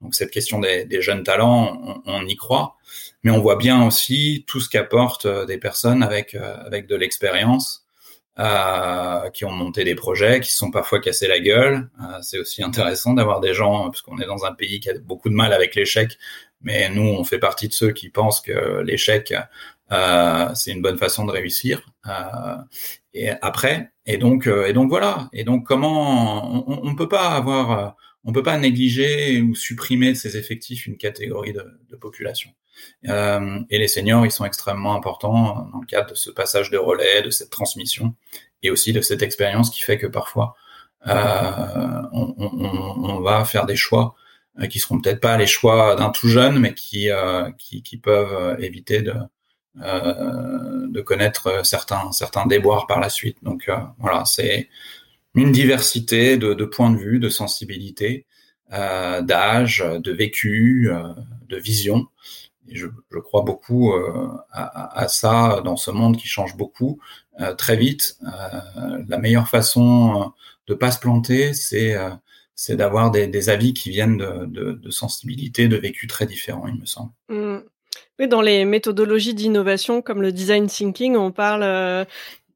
donc 0.01 0.15
cette 0.15 0.31
question 0.31 0.61
des, 0.61 0.85
des 0.85 1.01
jeunes 1.01 1.23
talents, 1.23 2.03
on, 2.07 2.13
on, 2.13 2.27
y 2.27 2.37
croit, 2.37 2.77
mais 3.23 3.31
on 3.31 3.41
voit 3.41 3.57
bien 3.57 3.87
aussi 3.87 4.45
tout 4.47 4.61
ce 4.61 4.69
qu'apportent 4.69 5.27
des 5.27 5.57
personnes 5.57 6.03
avec 6.03 6.35
avec 6.35 6.87
de 6.87 6.97
l'expérience 6.97 7.84
euh, 8.39 9.31
qui 9.31 9.45
ont 9.45 9.53
monté 9.53 9.85
des 9.85 9.95
projets, 9.95 10.41
qui 10.41 10.51
se 10.51 10.59
sont 10.59 10.71
parfois 10.71 11.01
cassés 11.01 11.29
la 11.29 11.41
gueule. 11.41 11.89
Euh, 12.01 12.19
c'est 12.23 12.39
aussi 12.39 12.63
intéressant 12.63 13.15
d'avoir 13.15 13.41
des 13.41 13.55
gens, 13.55 13.85
parce 13.85 14.03
qu'on 14.03 14.19
est 14.19 14.27
dans 14.27 14.45
un 14.45 14.53
pays 14.53 14.81
qui 14.81 14.91
a 14.91 14.95
beaucoup 14.99 15.29
de 15.29 15.35
mal 15.35 15.53
avec 15.53 15.75
l'échec, 15.75 16.19
mais 16.63 16.89
nous, 16.89 17.03
on 17.07 17.25
fait 17.25 17.39
partie 17.39 17.69
de 17.69 17.75
ceux 17.75 17.93
qui 17.93 18.09
pensent 18.09 18.41
que 18.41 18.81
l'échec, 18.81 19.35
euh, 19.93 20.49
c'est 20.55 20.73
une 20.73 20.83
bonne 20.83 20.99
façon 20.99 21.25
de 21.27 21.31
réussir. 21.31 21.83
Euh, 22.07 22.57
et 23.13 23.31
après, 23.43 23.93
et 24.07 24.17
donc, 24.17 24.47
euh, 24.47 24.67
et 24.67 24.73
donc 24.73 24.89
voilà. 24.89 25.29
Et 25.33 25.45
donc, 25.45 25.67
comment 25.67 26.69
on, 26.69 26.81
on 26.83 26.95
peut 26.97 27.09
pas 27.09 27.29
avoir, 27.29 27.97
on 28.25 28.33
peut 28.33 28.43
pas 28.43 28.59
négliger 28.59 29.41
ou 29.41 29.55
supprimer 29.55 30.13
de 30.13 30.17
ces 30.17 30.37
effectifs 30.37 30.87
une 30.87 30.97
catégorie 30.97 31.53
de, 31.53 31.65
de 31.91 31.97
population. 31.97 32.51
Euh, 33.09 33.61
et 33.71 33.79
les 33.79 33.89
seniors, 33.89 34.27
ils 34.27 34.33
sont 34.33 34.45
extrêmement 34.45 34.95
importants 34.95 35.69
dans 35.73 35.81
le 35.81 35.87
cadre 35.87 36.11
de 36.11 36.15
ce 36.15 36.31
passage 36.31 36.71
de 36.71 36.79
relais, 36.79 37.23
de 37.23 37.31
cette 37.31 37.51
transmission, 37.51 38.15
et 38.63 38.71
aussi 38.71 38.93
de 38.93 39.01
cette 39.01 39.23
expérience 39.23 39.71
qui 39.71 39.81
fait 39.81 39.99
que 39.99 40.07
parfois, 40.07 40.57
euh, 41.07 42.03
on, 42.13 42.35
on, 42.39 43.11
on, 43.11 43.21
va 43.21 43.45
faire 43.45 43.67
des 43.67 43.77
choix 43.77 44.15
euh, 44.61 44.67
qui 44.67 44.79
seront 44.79 45.01
peut-être 45.01 45.21
pas 45.21 45.37
les 45.37 45.47
choix 45.47 45.97
d'un 45.97 46.11
tout 46.11 46.29
jeune, 46.29 46.59
mais 46.59 46.75
qui, 46.75 47.11
euh, 47.11 47.51
qui, 47.59 47.83
qui, 47.83 47.99
peuvent 47.99 48.59
éviter 48.61 49.03
de, 49.03 49.15
euh, 49.83 50.87
de 50.89 51.01
connaître 51.03 51.65
certains, 51.67 52.11
certains 52.13 52.47
déboires 52.47 52.87
par 52.87 53.01
la 53.01 53.11
suite. 53.11 53.37
Donc 53.43 53.71
voilà, 53.99 54.25
c'est 54.25 54.69
une 55.35 55.53
diversité 55.53 56.37
de, 56.37 56.65
points 56.65 56.91
de 56.91 56.99
vue, 56.99 57.19
de 57.19 57.29
sensibilité, 57.29 58.27
d'âge, 58.71 59.85
de 59.85 60.13
vécu, 60.13 60.91
de 61.49 61.57
vision 61.57 62.07
je, 62.69 62.87
crois 63.21 63.43
beaucoup 63.43 63.93
euh, 63.93 64.29
à, 64.53 65.07
ça 65.09 65.61
dans 65.65 65.77
ce 65.77 65.91
monde 65.91 66.17
qui 66.17 66.27
change 66.27 66.57
beaucoup 66.57 66.99
euh, 67.41 67.55
très 67.55 67.77
vite. 67.77 68.19
Euh, 68.23 69.03
la 69.09 69.19
meilleure 69.19 69.49
façon 69.49 70.33
de 70.67 70.75
pas 70.75 70.91
se 70.91 70.99
planter, 70.99 71.53
c'est 71.55 71.97
d'avoir 72.71 73.11
des, 73.11 73.49
avis 73.49 73.75
qui 73.75 73.91
viennent 73.91 74.19
de, 74.19 74.47
de, 74.47 74.73
de 74.73 74.91
sensibilités, 74.91 75.69
de 75.69 75.77
vécus 75.77 76.09
très 76.09 76.27
différents, 76.27 76.67
il 76.67 76.81
me 76.81 76.87
semble. 76.87 77.11
Mmh. 77.29 77.59
Oui, 78.19 78.29
dans 78.29 78.43
les 78.43 78.65
méthodologies 78.65 79.35
d'innovation 79.35 80.03
comme 80.03 80.23
le 80.23 80.33
design 80.33 80.67
thinking, 80.67 81.17
on 81.17 81.33
parle 81.33 82.07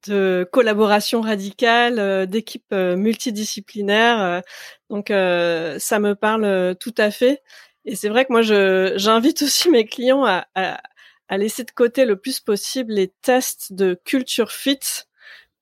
de 0.06 0.48
collaboration 0.52 1.20
radicale, 1.20 2.26
d'équipes 2.26 2.72
multidisciplinaires. 2.72 4.42
Donc 4.90 5.08
ça 5.08 5.98
me 5.98 6.12
parle 6.14 6.76
tout 6.78 6.94
à 6.98 7.10
fait. 7.10 7.42
Et 7.84 7.96
c'est 7.96 8.08
vrai 8.08 8.24
que 8.26 8.32
moi, 8.32 8.42
j'invite 8.42 9.42
aussi 9.42 9.70
mes 9.70 9.86
clients 9.86 10.24
à, 10.24 10.46
à, 10.54 10.80
à, 11.28 11.38
laisser 11.38 11.64
de 11.64 11.70
côté 11.70 12.04
le 12.04 12.16
plus 12.16 12.40
possible 12.40 12.92
les 12.92 13.08
tests 13.22 13.72
de 13.72 13.98
culture 14.04 14.52
fit 14.52 14.78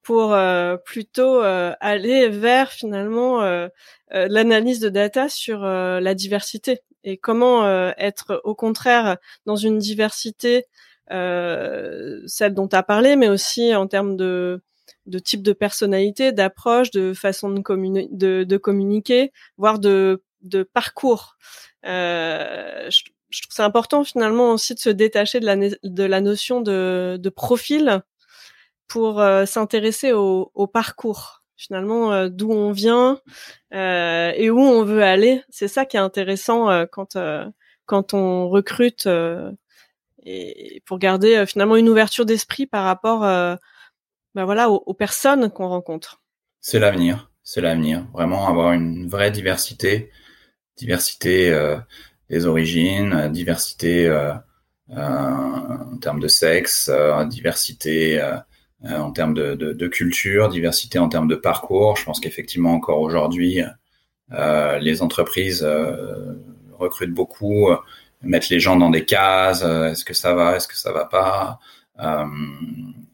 pour 0.06 0.34
euh, 0.34 0.76
plutôt 0.76 1.42
euh, 1.42 1.72
aller 1.80 2.28
vers 2.28 2.70
finalement 2.70 3.42
euh, 3.42 3.66
euh 4.14 4.28
l'analyse 4.30 4.78
de 4.78 4.88
data 4.88 5.28
sur 5.28 5.62
la 5.64 6.14
diversité 6.14 6.80
et 7.02 7.16
comment 7.16 7.68
être 7.98 8.40
au 8.44 8.54
contraire 8.54 9.16
dans 9.46 9.56
une 9.56 9.78
diversité, 9.78 10.66
celle 11.08 12.54
dont 12.54 12.68
tu 12.68 12.76
as 12.76 12.82
parlé, 12.82 13.16
mais 13.16 13.28
aussi 13.28 13.74
en 13.74 13.86
termes 13.86 14.16
de 14.16 14.62
de 15.06 15.18
type 15.18 15.42
de 15.42 15.52
personnalité, 15.52 16.32
d'approche, 16.32 16.90
de 16.90 17.12
façon 17.14 17.50
de, 17.50 17.60
communi 17.60 18.08
de, 18.10 18.44
de 18.44 18.56
communiquer, 18.56 19.32
voire 19.56 19.78
de, 19.78 20.22
de 20.42 20.62
parcours. 20.62 21.36
Euh, 21.86 22.90
je, 22.90 23.02
je, 23.30 23.42
trouve 23.42 23.54
c'est 23.54 23.62
important 23.62 24.04
finalement 24.04 24.52
aussi 24.52 24.74
de 24.74 24.80
se 24.80 24.90
détacher 24.90 25.40
de 25.40 25.46
la, 25.46 25.56
de 25.56 26.04
la 26.04 26.20
notion 26.20 26.60
de, 26.60 27.18
de 27.20 27.28
profil 27.28 28.02
pour 28.88 29.20
euh, 29.20 29.46
s'intéresser 29.46 30.12
au, 30.12 30.50
au, 30.54 30.66
parcours. 30.66 31.42
Finalement, 31.56 32.12
euh, 32.12 32.28
d'où 32.28 32.52
on 32.52 32.70
vient 32.70 33.18
euh, 33.72 34.32
et 34.34 34.50
où 34.50 34.60
on 34.60 34.84
veut 34.84 35.02
aller. 35.02 35.42
C'est 35.48 35.68
ça 35.68 35.86
qui 35.86 35.96
est 35.96 36.00
intéressant 36.00 36.70
euh, 36.70 36.84
quand 36.90 37.16
quand 37.86 38.14
on 38.14 38.48
recrute 38.48 39.08
et 40.26 40.82
pour 40.86 40.98
garder 40.98 41.44
finalement 41.46 41.76
une 41.76 41.88
ouverture 41.88 42.26
d'esprit 42.26 42.66
par 42.66 42.84
rapport 42.84 43.20
ben 43.20 44.44
voilà 44.44 44.68
aux, 44.68 44.94
personnes 44.94 45.50
qu'on 45.50 45.68
rencontre. 45.68 46.20
C'est 46.60 46.78
l'avenir, 46.78 47.30
c'est 47.42 47.60
l'avenir. 47.60 48.06
Vraiment 48.12 48.48
avoir 48.48 48.72
une 48.72 49.08
vraie 49.08 49.30
diversité 49.30 50.10
diversité 50.76 51.50
euh, 51.50 51.76
des 52.30 52.46
origines, 52.46 53.12
euh, 53.12 53.28
diversité 53.28 54.06
euh, 54.06 54.32
en 54.90 55.96
termes 55.98 56.20
de 56.20 56.28
sexe, 56.28 56.90
diversité 57.28 58.22
en 58.84 59.10
termes 59.10 59.34
de, 59.34 59.86
culture, 59.88 60.48
diversité 60.48 61.00
en 61.00 61.08
termes 61.08 61.26
de 61.26 61.34
parcours. 61.34 61.96
Je 61.96 62.04
pense 62.04 62.20
qu'effectivement 62.20 62.72
encore 62.72 63.00
aujourd'hui, 63.00 63.62
les 64.30 65.02
entreprises 65.02 65.66
recrutent 66.78 67.14
beaucoup, 67.14 67.70
mettent 68.26 68.48
les 68.48 68.60
gens 68.60 68.76
dans 68.76 68.90
des 68.90 69.04
cases. 69.04 69.62
Est-ce 69.62 70.04
que 70.04 70.14
ça 70.14 70.34
va 70.34 70.56
Est-ce 70.56 70.68
que 70.68 70.76
ça 70.76 70.92
va 70.92 71.04
pas 71.04 71.58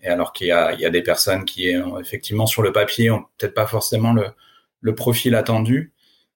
Et 0.02 0.08
alors 0.08 0.32
qu'il 0.32 0.48
y 0.48 0.52
a, 0.52 0.72
il 0.72 0.80
y 0.80 0.86
a 0.86 0.90
des 0.90 1.02
personnes 1.02 1.44
qui, 1.44 1.72
effectivement, 2.00 2.46
sur 2.46 2.62
le 2.62 2.72
papier, 2.72 3.10
ont 3.10 3.24
peut-être 3.38 3.54
pas 3.54 3.66
forcément 3.66 4.12
le, 4.12 4.26
le 4.82 4.94
profil 4.94 5.34
attendu, 5.34 5.92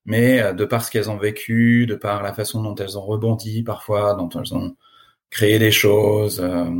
mais 0.06 0.40
euh, 0.40 0.52
de 0.54 0.64
par 0.64 0.84
ce 0.84 0.90
qu'elles 0.90 1.10
ont 1.10 1.18
vécu, 1.18 1.86
de 1.86 1.96
par 1.96 2.22
la 2.22 2.32
façon 2.32 2.62
dont 2.62 2.74
elles 2.76 2.96
ont 2.96 3.02
rebondi 3.04 3.62
parfois, 3.62 4.14
dont 4.14 4.30
elles 4.30 4.54
ont 4.54 4.76
créé 5.30 5.58
des 5.58 5.72
choses, 5.72 6.40
euh, 6.40 6.70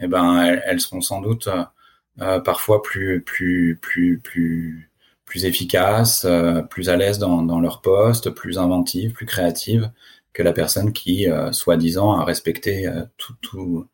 eh 0.00 0.06
ben 0.06 0.60
elles, 0.64 0.80
seront 0.80 1.00
sans 1.00 1.20
doute 1.20 1.48
parfois 2.44 2.82
plus 2.82 3.22
plus 3.22 3.78
plus 3.80 4.18
plus 4.20 4.90
plus 5.24 5.44
efficaces, 5.46 6.26
plus 6.70 6.90
à 6.90 6.96
l'aise 6.96 7.18
dans, 7.18 7.42
dans 7.42 7.60
leur 7.60 7.80
poste, 7.80 8.30
plus 8.30 8.58
inventives, 8.58 9.12
plus 9.12 9.26
créatives 9.26 9.90
que 10.32 10.42
la 10.42 10.52
personne 10.52 10.92
qui, 10.92 11.26
soi-disant, 11.52 12.12
a 12.12 12.24
respecté 12.24 12.90
tout, 13.16 13.34
tout, 13.40 13.86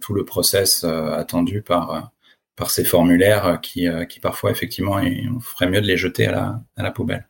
tout 0.00 0.14
le 0.14 0.24
process 0.24 0.84
attendu 0.84 1.62
par, 1.62 2.10
par 2.56 2.70
ces 2.70 2.84
formulaires 2.84 3.60
qui, 3.62 3.86
qui 4.08 4.20
parfois, 4.20 4.50
effectivement, 4.50 4.96
on 4.96 5.40
ferait 5.40 5.68
mieux 5.68 5.80
de 5.80 5.86
les 5.86 5.96
jeter 5.96 6.26
à 6.26 6.32
la, 6.32 6.62
à 6.76 6.82
la 6.82 6.90
poubelle. 6.90 7.26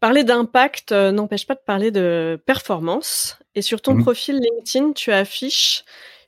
Parler 0.00 0.24
d'impact 0.24 0.92
n'empêche 0.92 1.46
pas 1.46 1.54
de 1.54 1.62
parler 1.64 1.90
de 1.90 2.40
performance. 2.44 3.38
Et 3.54 3.62
sur 3.62 3.80
ton 3.80 3.94
mmh. 3.94 4.02
profil 4.02 4.40
LinkedIn, 4.40 4.92
tu 4.92 5.10
affiches 5.10 5.84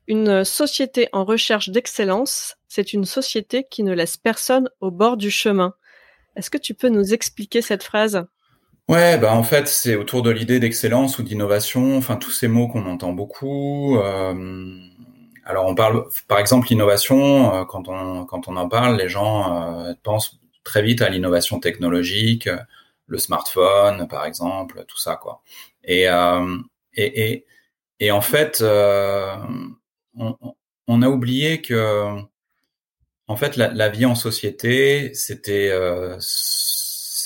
une 0.07 0.43
société 0.43 1.09
en 1.13 1.25
recherche 1.25 1.69
d'excellence. 1.69 2.57
C'est 2.67 2.95
une 2.95 3.05
société 3.05 3.67
qui 3.71 3.83
ne 3.83 3.93
laisse 3.93 4.17
personne 4.17 4.71
au 4.81 4.91
bord 4.91 5.19
du 5.19 5.31
chemin. 5.31 5.75
Est-ce 6.35 6.49
que 6.49 6.57
tu 6.57 6.73
peux 6.73 6.89
nous 6.89 7.13
expliquer 7.13 7.61
cette 7.61 7.83
phrase? 7.83 8.25
Ouais, 8.89 9.19
bah 9.19 9.35
en 9.35 9.43
fait, 9.43 9.69
c'est 9.69 9.97
autour 9.97 10.23
de 10.23 10.31
l'idée 10.31 10.61
d'excellence 10.61 11.19
ou 11.19 11.23
d'innovation, 11.23 11.99
enfin 11.99 12.17
tous 12.17 12.31
ces 12.31 12.49
mots 12.49 12.69
qu'on 12.69 12.87
entend 12.87 13.13
beaucoup. 13.13 13.99
Euh, 13.99 14.79
alors 15.45 15.67
on 15.67 15.75
parle, 15.75 16.05
par 16.27 16.39
exemple, 16.39 16.69
l'innovation, 16.71 17.55
euh, 17.55 17.65
quand 17.67 17.87
on 17.89 18.25
quand 18.25 18.49
on 18.49 18.57
en 18.57 18.67
parle, 18.69 18.97
les 18.97 19.09
gens 19.11 19.63
euh, 19.89 19.93
pensent 20.03 20.41
très 20.65 20.83
vite 20.83 21.03
à 21.03 21.11
l'innovation 21.11 21.61
technologique, 21.61 22.49
le 23.07 23.19
smartphone, 23.19 24.09
par 24.09 24.25
exemple, 24.25 24.83
tout 24.89 24.99
ça 24.99 25.17
quoi. 25.17 25.43
Et 25.85 26.05
et, 26.95 27.31
et, 27.33 27.47
et 28.01 28.11
en 28.11 28.21
fait, 28.23 28.63
on, 28.63 30.37
on, 30.89 31.03
a 31.03 31.09
oublié 31.09 31.61
que 31.63 32.19
en 33.27 33.37
fait 33.37 33.57
la, 33.57 33.69
la 33.73 33.89
vie 33.89 34.07
en 34.07 34.15
société, 34.15 35.13
c'était 35.15 35.71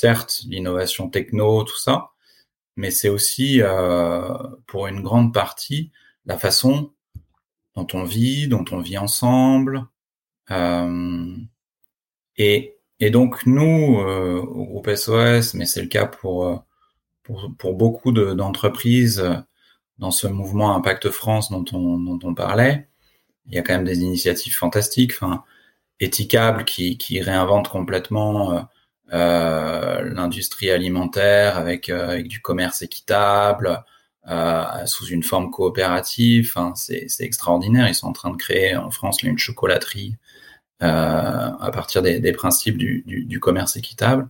certes 0.03 0.42
l'innovation 0.48 1.09
techno, 1.09 1.62
tout 1.62 1.78
ça, 1.78 2.11
mais 2.76 2.90
c'est 2.90 3.09
aussi 3.09 3.62
euh, 3.62 4.36
pour 4.66 4.88
une 4.88 5.00
grande 5.00 5.32
partie 5.32 5.92
la 6.26 6.36
façon 6.38 6.92
dont 7.76 7.86
on 7.94 8.03
vit, 8.03 8.48
dont 8.48 8.64
on 8.72 8.80
vit 8.80 8.98
ensemble. 8.98 9.86
Euh, 10.50 11.36
et, 12.36 12.74
donc 13.11 13.46
nous, 13.46 14.00
euh, 14.00 14.40
au 14.40 14.64
groupe 14.64 14.90
SOS, 14.90 15.55
mais 15.55 15.66
c'est 15.66 15.82
le 15.82 15.88
cas 15.88 16.07
pour, 16.07 16.64
pour, 17.22 17.74
beaucoup 17.74 18.12
d'entreprises 18.12 19.24
dans 19.98 20.11
ce 20.11 20.26
mouvement 20.26 20.74
Impact 20.74 21.11
France 21.11 21.50
dont 21.50 21.64
on, 21.72 21.98
dont 21.98 22.18
on 22.24 22.34
parlait, 22.34 22.88
il 23.46 23.55
y 23.55 23.59
a 23.59 23.62
quand 23.62 23.74
même 23.74 23.84
des 23.84 24.00
initiatives 24.00 24.55
fantastiques. 24.55 25.12
Enfin, 25.14 25.44
qui, 26.66 26.98
qui 26.98 27.20
réinvente 27.20 27.68
complètement 27.68 28.68
l'industrie 29.12 30.70
alimentaire 30.70 31.58
avec, 31.58 31.88
euh, 31.88 32.08
avec 32.10 32.28
du 32.28 32.40
commerce 32.40 32.82
équitable, 32.82 33.84
euh, 34.28 34.86
sous 34.86 35.06
une 35.06 35.22
forme 35.22 35.50
coopérative. 35.50 36.52
Enfin, 36.54 36.72
c'est 36.76 37.08
extraordinaire. 37.20 37.88
Ils 37.88 37.94
sont 37.94 38.08
en 38.08 38.12
train 38.12 38.30
de 38.30 38.36
créer 38.36 38.76
en 38.76 38.90
France 38.90 39.22
une 39.22 39.38
chocolaterie 39.38 40.16
euh, 40.82 40.86
à 40.86 41.70
partir 41.72 42.02
des, 42.02 42.18
des 42.18 42.32
principes 42.32 42.76
du, 42.76 43.04
du, 43.06 43.24
du, 43.24 43.38
commerce 43.38 43.76
équitable. 43.76 44.28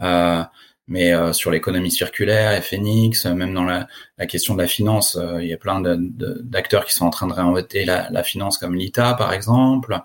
Euh, 0.00 0.44
mais 0.86 1.12
euh, 1.12 1.32
sur 1.32 1.50
l'économie 1.50 1.90
circulaire, 1.90 2.62
FNX, 2.62 3.26
même 3.26 3.52
dans 3.52 3.64
la, 3.64 3.88
la 4.16 4.26
question 4.26 4.54
de 4.54 4.62
la 4.62 4.68
finance, 4.68 5.18
il 5.40 5.46
y 5.46 5.52
a 5.52 5.56
plein 5.56 5.80
d'acteurs 5.80 6.84
qui 6.84 6.94
sont 6.94 7.04
en 7.04 7.10
train 7.10 7.26
de 7.26 7.32
réinventer 7.32 7.84
la, 7.84 8.08
la 8.10 8.22
finance 8.22 8.58
comme 8.58 8.76
l'ITA, 8.76 9.14
par 9.14 9.32
exemple. 9.32 10.00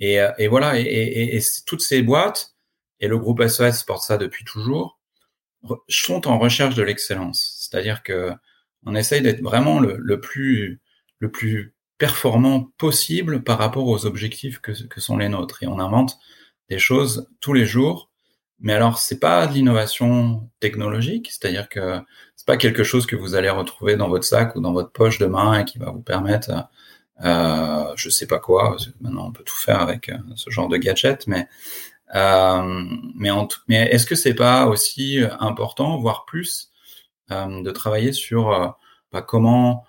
Et, 0.00 0.18
et 0.38 0.48
voilà, 0.48 0.78
et, 0.78 0.82
et, 0.82 1.36
et, 1.36 1.40
toutes 1.66 1.82
ces 1.82 2.02
boîtes, 2.02 2.55
et 3.00 3.08
le 3.08 3.18
groupe 3.18 3.46
SOS 3.46 3.82
porte 3.82 4.02
ça 4.02 4.18
depuis 4.18 4.44
toujours, 4.44 4.98
sont 5.88 6.28
en 6.28 6.38
recherche 6.38 6.74
de 6.74 6.82
l'excellence. 6.82 7.56
C'est-à-dire 7.58 8.02
que 8.02 8.32
on 8.84 8.94
essaye 8.94 9.22
d'être 9.22 9.42
vraiment 9.42 9.80
le, 9.80 10.20
plus 10.20 10.80
le 11.18 11.30
plus 11.30 11.74
performant 11.98 12.72
possible 12.78 13.42
par 13.42 13.58
rapport 13.58 13.86
aux 13.86 14.06
objectifs 14.06 14.60
que, 14.60 14.72
que 14.86 15.00
sont 15.00 15.16
les 15.16 15.28
nôtres. 15.28 15.62
Et 15.62 15.66
on 15.66 15.80
invente 15.80 16.18
des 16.68 16.78
choses 16.78 17.28
tous 17.40 17.52
les 17.52 17.66
jours. 17.66 18.10
Mais 18.60 18.72
alors, 18.72 18.98
c'est 18.98 19.18
pas 19.18 19.46
de 19.46 19.52
l'innovation 19.52 20.48
technologique, 20.60 21.30
c'est-à-dire 21.30 21.68
que 21.68 22.00
c'est 22.36 22.46
pas 22.46 22.56
quelque 22.56 22.84
chose 22.84 23.06
que 23.06 23.16
vous 23.16 23.34
allez 23.34 23.50
retrouver 23.50 23.96
dans 23.96 24.08
votre 24.08 24.24
sac 24.24 24.56
ou 24.56 24.60
dans 24.60 24.72
votre 24.72 24.92
poche 24.92 25.18
demain 25.18 25.60
et 25.60 25.64
qui 25.66 25.78
va 25.78 25.90
vous 25.90 26.00
permettre, 26.00 26.50
euh, 27.22 27.92
je 27.96 28.08
sais 28.08 28.26
pas 28.26 28.38
quoi. 28.38 28.76
Maintenant, 29.00 29.26
on 29.26 29.32
peut 29.32 29.44
tout 29.44 29.56
faire 29.56 29.80
avec 29.80 30.08
euh, 30.08 30.16
ce 30.36 30.48
genre 30.50 30.68
de 30.68 30.78
gadget, 30.78 31.26
mais 31.26 31.48
euh, 32.14 32.84
mais, 33.14 33.30
mais 33.68 33.76
est-ce 33.90 34.06
que 34.06 34.14
c'est 34.14 34.34
pas 34.34 34.66
aussi 34.66 35.22
euh, 35.22 35.28
important, 35.40 35.98
voire 35.98 36.24
plus, 36.24 36.70
euh, 37.30 37.62
de 37.62 37.70
travailler 37.70 38.12
sur 38.12 38.76
bah, 39.12 39.22
comment 39.22 39.84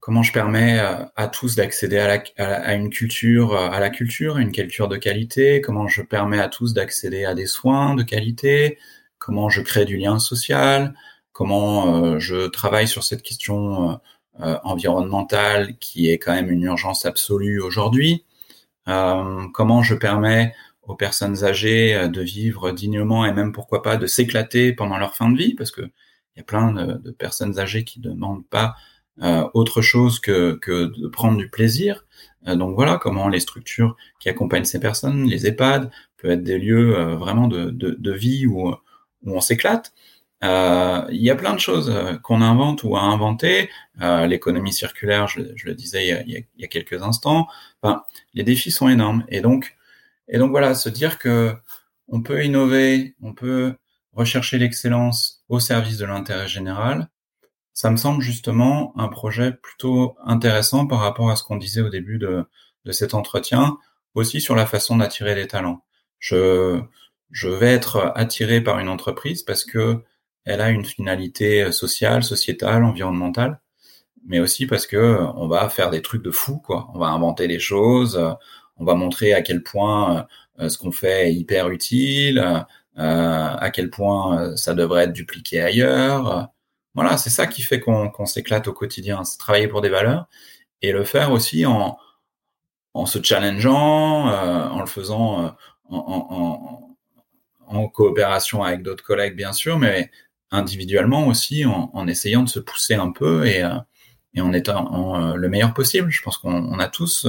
comment 0.00 0.22
je 0.22 0.32
permets 0.32 0.78
à 1.16 1.28
tous 1.28 1.56
d'accéder 1.56 1.98
à, 1.98 2.22
à, 2.36 2.74
une 2.74 2.90
culture, 2.90 3.56
à 3.56 3.80
la 3.80 3.88
culture, 3.88 4.36
une 4.36 4.52
culture 4.52 4.86
de 4.86 4.98
qualité, 4.98 5.62
comment 5.62 5.88
je 5.88 6.02
permets 6.02 6.40
à 6.40 6.48
tous 6.48 6.74
d'accéder 6.74 7.24
à 7.24 7.34
des 7.34 7.46
soins 7.46 7.94
de 7.94 8.02
qualité, 8.02 8.78
comment 9.18 9.48
je 9.48 9.62
crée 9.62 9.86
du 9.86 9.96
lien 9.96 10.18
social, 10.18 10.94
comment 11.32 12.18
je 12.18 12.48
travaille 12.48 12.86
sur 12.86 13.02
cette 13.02 13.22
question 13.22 13.98
environnementale 14.38 15.78
qui 15.78 16.10
est 16.10 16.18
quand 16.18 16.34
même 16.34 16.50
une 16.50 16.64
urgence 16.64 17.06
absolue 17.06 17.62
aujourd'hui, 17.62 18.26
comment 18.84 19.82
je 19.82 19.94
permets 19.94 20.54
aux 20.86 20.94
personnes 20.94 21.44
âgées 21.44 21.94
euh, 21.94 22.08
de 22.08 22.20
vivre 22.20 22.72
dignement 22.72 23.24
et 23.24 23.32
même 23.32 23.52
pourquoi 23.52 23.82
pas 23.82 23.96
de 23.96 24.06
s'éclater 24.06 24.72
pendant 24.72 24.98
leur 24.98 25.14
fin 25.16 25.30
de 25.30 25.36
vie, 25.36 25.54
parce 25.54 25.70
que 25.70 25.82
il 25.82 26.38
y 26.38 26.40
a 26.40 26.44
plein 26.44 26.72
de, 26.72 27.12
personnes 27.12 27.60
âgées 27.60 27.84
qui 27.84 28.00
demandent 28.00 28.46
pas 28.48 28.74
euh, 29.22 29.48
autre 29.54 29.82
chose 29.82 30.18
que, 30.18 30.54
que 30.54 30.86
de 30.86 31.06
prendre 31.06 31.38
du 31.38 31.48
plaisir. 31.48 32.04
Euh, 32.48 32.56
donc 32.56 32.74
voilà 32.74 32.98
comment 32.98 33.28
les 33.28 33.38
structures 33.38 33.96
qui 34.18 34.28
accompagnent 34.28 34.64
ces 34.64 34.80
personnes, 34.80 35.26
les 35.26 35.46
EHPAD, 35.46 35.92
peuvent 36.16 36.32
être 36.32 36.42
des 36.42 36.58
lieux 36.58 36.92
vraiment 37.14 37.46
de, 37.46 37.70
de, 37.70 38.12
vie 38.12 38.46
où, 38.48 38.68
où 38.70 39.36
on 39.36 39.40
s'éclate. 39.40 39.92
il 40.42 41.22
y 41.22 41.30
a 41.30 41.36
plein 41.36 41.54
de 41.54 41.60
choses 41.60 41.94
qu'on 42.24 42.40
invente 42.40 42.82
ou 42.82 42.96
à 42.96 43.02
inventer. 43.02 43.70
L'économie 44.00 44.72
circulaire, 44.72 45.28
je, 45.28 45.40
le 45.64 45.74
disais 45.74 46.24
il 46.26 46.44
y, 46.56 46.64
a, 46.64 46.68
quelques 46.68 47.02
instants. 47.02 47.46
Les 48.32 48.42
défis 48.42 48.70
sont 48.72 48.88
énormes. 48.88 49.24
Et 49.28 49.40
donc, 49.40 49.76
et 50.28 50.38
donc 50.38 50.50
voilà, 50.50 50.74
se 50.74 50.88
dire 50.88 51.18
que 51.18 51.54
on 52.08 52.22
peut 52.22 52.44
innover, 52.44 53.16
on 53.22 53.34
peut 53.34 53.74
rechercher 54.12 54.58
l'excellence 54.58 55.44
au 55.48 55.60
service 55.60 55.98
de 55.98 56.06
l'intérêt 56.06 56.48
général, 56.48 57.08
ça 57.72 57.90
me 57.90 57.96
semble 57.96 58.22
justement 58.22 58.92
un 58.96 59.08
projet 59.08 59.52
plutôt 59.52 60.16
intéressant 60.24 60.86
par 60.86 61.00
rapport 61.00 61.30
à 61.30 61.36
ce 61.36 61.42
qu'on 61.42 61.56
disait 61.56 61.80
au 61.80 61.88
début 61.88 62.18
de, 62.18 62.44
de 62.84 62.92
cet 62.92 63.14
entretien, 63.14 63.78
aussi 64.14 64.40
sur 64.40 64.54
la 64.54 64.66
façon 64.66 64.96
d'attirer 64.96 65.34
des 65.34 65.48
talents. 65.48 65.84
Je, 66.20 66.80
je 67.32 67.48
vais 67.48 67.72
être 67.72 68.12
attiré 68.14 68.60
par 68.62 68.78
une 68.78 68.88
entreprise 68.88 69.42
parce 69.42 69.64
que 69.64 70.02
elle 70.44 70.60
a 70.60 70.70
une 70.70 70.84
finalité 70.84 71.72
sociale, 71.72 72.22
sociétale, 72.22 72.84
environnementale, 72.84 73.60
mais 74.26 74.40
aussi 74.40 74.66
parce 74.66 74.86
que 74.86 75.18
on 75.34 75.48
va 75.48 75.68
faire 75.68 75.90
des 75.90 76.02
trucs 76.02 76.22
de 76.22 76.30
fou, 76.30 76.58
quoi. 76.58 76.88
On 76.94 76.98
va 76.98 77.08
inventer 77.08 77.48
des 77.48 77.58
choses, 77.58 78.20
on 78.76 78.84
va 78.84 78.94
montrer 78.94 79.34
à 79.34 79.42
quel 79.42 79.62
point 79.62 80.26
euh, 80.60 80.68
ce 80.68 80.78
qu'on 80.78 80.92
fait 80.92 81.28
est 81.28 81.34
hyper 81.34 81.68
utile, 81.70 82.38
euh, 82.38 83.56
à 83.56 83.70
quel 83.70 83.90
point 83.90 84.40
euh, 84.40 84.56
ça 84.56 84.74
devrait 84.74 85.04
être 85.04 85.12
dupliqué 85.12 85.60
ailleurs. 85.60 86.48
Voilà, 86.94 87.16
c'est 87.16 87.30
ça 87.30 87.46
qui 87.46 87.62
fait 87.62 87.80
qu'on 87.80 88.26
s'éclate 88.26 88.68
au 88.68 88.72
quotidien, 88.72 89.24
c'est 89.24 89.38
travailler 89.38 89.68
pour 89.68 89.80
des 89.80 89.88
valeurs 89.88 90.28
et 90.82 90.92
le 90.92 91.04
faire 91.04 91.32
aussi 91.32 91.66
en, 91.66 91.98
se 93.06 93.22
challengeant, 93.22 94.28
en 94.28 94.80
le 94.80 94.86
faisant 94.86 95.56
en, 95.88 97.88
coopération 97.88 98.62
avec 98.62 98.82
d'autres 98.82 99.04
collègues 99.04 99.34
bien 99.34 99.52
sûr, 99.52 99.78
mais 99.78 100.10
individuellement 100.52 101.26
aussi 101.26 101.64
en, 101.66 102.06
essayant 102.06 102.42
de 102.44 102.48
se 102.48 102.60
pousser 102.60 102.94
un 102.94 103.10
peu 103.10 103.46
et 103.46 103.64
en 104.40 104.52
étant 104.52 105.34
le 105.34 105.48
meilleur 105.48 105.74
possible. 105.74 106.10
Je 106.10 106.22
pense 106.22 106.38
qu'on 106.38 106.78
a 106.78 106.88
tous 106.88 107.26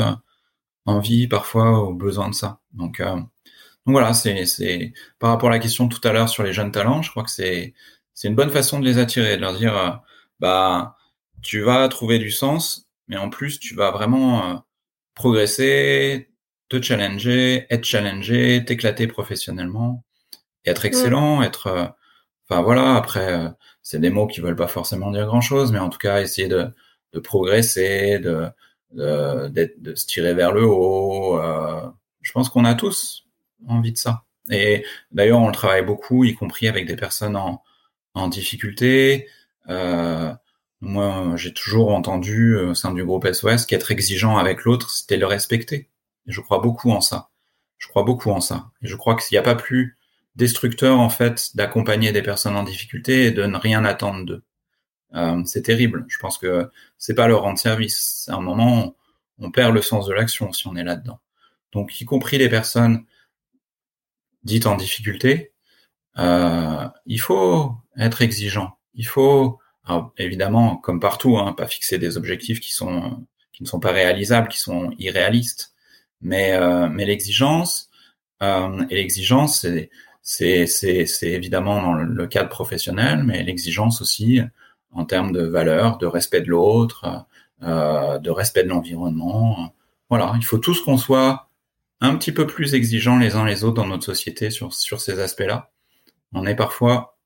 envie 0.86 1.28
parfois 1.28 1.80
au 1.80 1.94
besoin 1.94 2.30
de 2.30 2.36
ça. 2.36 2.60
Donc, 2.74 3.00
euh, 3.00 3.16
donc 3.16 3.94
voilà, 3.94 4.14
c'est, 4.14 4.46
c'est 4.46 4.94
par 5.20 5.30
rapport 5.32 5.50
à 5.50 5.54
la 5.54 5.60
question 5.60 5.88
tout 5.88 6.06
à 6.08 6.12
l'heure 6.14 6.30
sur 6.30 6.44
les 6.44 6.54
jeunes 6.54 6.72
talents, 6.72 7.02
je 7.02 7.12
crois 7.12 7.24
que 7.24 7.32
c'est 7.32 7.74
c'est 8.14 8.30
une 8.30 8.36
bonne 8.36 8.50
façon 8.52 8.80
de 8.80 8.86
les 8.86 8.98
attirer, 8.98 9.36
de 9.38 9.42
leur 9.42 9.58
dire 9.58 9.78
euh, 9.78 9.92
bah 10.40 10.98
tu 11.42 11.62
vas 11.62 11.88
trouver 11.90 12.20
du 12.20 12.32
sens, 12.32 12.90
mais 13.08 13.18
en 13.18 13.30
plus 13.30 13.60
tu 13.60 13.76
vas 13.76 13.92
vraiment 13.92 14.52
euh, 14.52 14.56
progresser, 15.16 16.32
te 16.70 16.82
challenger, 16.82 17.68
être 17.70 17.86
challengé, 17.86 18.64
t'éclater 18.66 19.08
professionnellement, 19.08 20.04
être 20.66 20.86
excellent, 20.86 21.44
être 21.44 21.94
enfin 22.50 22.62
voilà, 22.64 22.96
après 22.96 23.52
c'est 23.84 24.00
des 24.00 24.10
mots 24.10 24.28
qui 24.28 24.42
veulent 24.42 24.56
pas 24.56 24.68
forcément 24.68 25.12
dire 25.12 25.28
grand 25.28 25.42
chose, 25.42 25.72
mais 25.72 25.80
en 25.80 25.90
tout 25.90 26.00
cas 26.00 26.22
essayer 26.22 26.48
de, 26.48 26.68
de 27.14 27.20
progresser, 27.20 28.20
de 28.20 28.48
de, 28.92 29.96
se 29.96 30.06
tirer 30.06 30.34
vers 30.34 30.52
le 30.52 30.66
haut. 30.66 31.40
je 32.22 32.32
pense 32.32 32.50
qu'on 32.50 32.66
a 32.66 32.76
tous 32.76 33.26
envie 33.68 33.92
de 33.92 33.98
ça. 33.98 34.24
Et 34.52 34.86
d'ailleurs, 35.12 35.40
on 35.40 35.48
le 35.48 35.54
travaille 35.54 35.84
beaucoup, 35.84 36.24
y 36.24 36.36
compris 36.36 36.68
avec 36.68 36.86
des 36.86 36.96
personnes 36.96 37.36
en, 37.36 37.64
en 38.16 38.28
difficulté. 38.28 39.28
Euh, 39.70 40.34
moi, 40.82 41.34
j'ai 41.36 41.54
toujours 41.54 41.94
entendu 41.94 42.58
au 42.58 42.74
sein 42.74 42.94
du 42.94 43.04
groupe 43.04 43.28
SOS 43.32 43.66
qu'être 43.66 43.92
exigeant 43.92 44.38
avec 44.38 44.64
l'autre, 44.64 44.90
c'était 44.90 45.18
le 45.18 45.26
respecter. 45.26 45.90
Et 46.28 46.32
je 46.32 46.42
crois 46.42 46.60
beaucoup 46.60 46.92
en 46.92 47.02
ça. 47.02 47.30
Je 47.78 47.88
crois 47.88 48.04
beaucoup 48.04 48.32
en 48.32 48.42
ça. 48.42 48.72
Et 48.82 48.88
je 48.88 48.96
crois 48.96 49.16
qu'il 49.16 49.36
n'y 49.36 49.40
a 49.40 49.44
pas 49.44 49.56
plus 49.56 49.98
destructeur 50.36 51.00
en 51.00 51.10
fait 51.10 51.56
d'accompagner 51.56 52.12
des 52.12 52.22
personnes 52.22 52.56
en 52.56 52.64
difficulté 52.64 53.26
et 53.26 53.32
de 53.32 53.44
ne 53.46 53.58
rien 53.58 53.86
attendre 53.86 54.26
d'eux. 54.26 54.44
Euh, 55.16 55.43
c'est 55.45 55.61
terrible. 55.61 56.05
Je 56.07 56.18
pense 56.18 56.38
que 56.38 56.70
c'est 56.97 57.16
pas 57.16 57.28
leur 57.28 57.41
rendre 57.43 57.59
service. 57.59 58.24
C'est 58.26 58.32
un 58.32 58.41
moment, 58.41 58.95
on, 59.39 59.51
perd 59.51 59.74
le 59.74 59.82
sens 59.82 60.07
de 60.07 60.13
l'action 60.13 60.51
si 60.51 60.68
on 60.68 60.76
est 60.76 60.84
là-dedans. 60.84 61.20
Donc, 61.72 61.99
y 62.01 62.05
compris 62.05 62.38
les 62.38 62.49
personnes 62.49 63.05
dites 64.43 64.68
en 64.68 64.76
difficulté, 64.76 65.53
euh, 66.18 66.88
il 67.05 67.20
faut 67.20 67.74
être 67.97 68.22
exigeant. 68.22 68.78
Il 68.93 69.07
faut, 69.07 69.59
évidemment, 70.18 70.78
comme 70.78 70.99
partout, 70.99 71.38
hein, 71.38 71.53
pas 71.53 71.68
fixer 71.68 71.97
des 71.97 72.18
objectifs 72.18 72.59
qui 72.59 72.74
sont 72.74 73.26
qui 73.53 73.63
ne 73.63 73.68
sont 73.70 73.80
pas 73.80 73.93
réalisables, 73.93 74.49
qui 74.49 74.59
sont 74.59 74.91
irréalistes. 74.99 75.74
Mais 76.22 76.53
euh, 76.53 76.89
l'exigence 76.89 77.89
et 78.41 78.95
l'exigence, 78.95 79.66
c'est 80.22 80.68
c'est 80.68 81.07
évidemment 81.24 81.82
dans 81.82 81.93
le 81.93 82.28
cadre 82.28 82.49
professionnel, 82.49 83.24
mais 83.24 83.43
l'exigence 83.43 84.01
aussi 84.01 84.41
en 84.92 85.06
termes 85.06 85.32
de 85.32 85.44
valeur, 85.44 85.98
de 85.98 86.06
respect 86.06 86.42
de 86.42 86.50
l'autre, 86.50 87.26
euh, 87.64 88.18
de 88.20 88.30
respect 88.30 88.64
de 88.64 88.70
l'environnement. 88.70 89.74
Voilà, 90.10 90.34
il 90.38 90.46
faut 90.46 90.58
tous 90.58 90.82
qu'on 90.82 90.98
soit 90.98 91.50
un 92.02 92.16
petit 92.16 92.32
peu 92.32 92.48
plus 92.48 92.76
exigeants 92.76 93.18
les 93.18 93.36
uns 93.36 93.46
les 93.46 93.64
autres 93.64 93.76
dans 93.76 93.88
notre 93.88 94.06
société 94.06 94.50
sur 94.52 94.74
ces 94.74 95.20
aspects-là 95.20 95.72
on 96.36 96.46
est 96.46 96.56
parfois, 96.56 97.18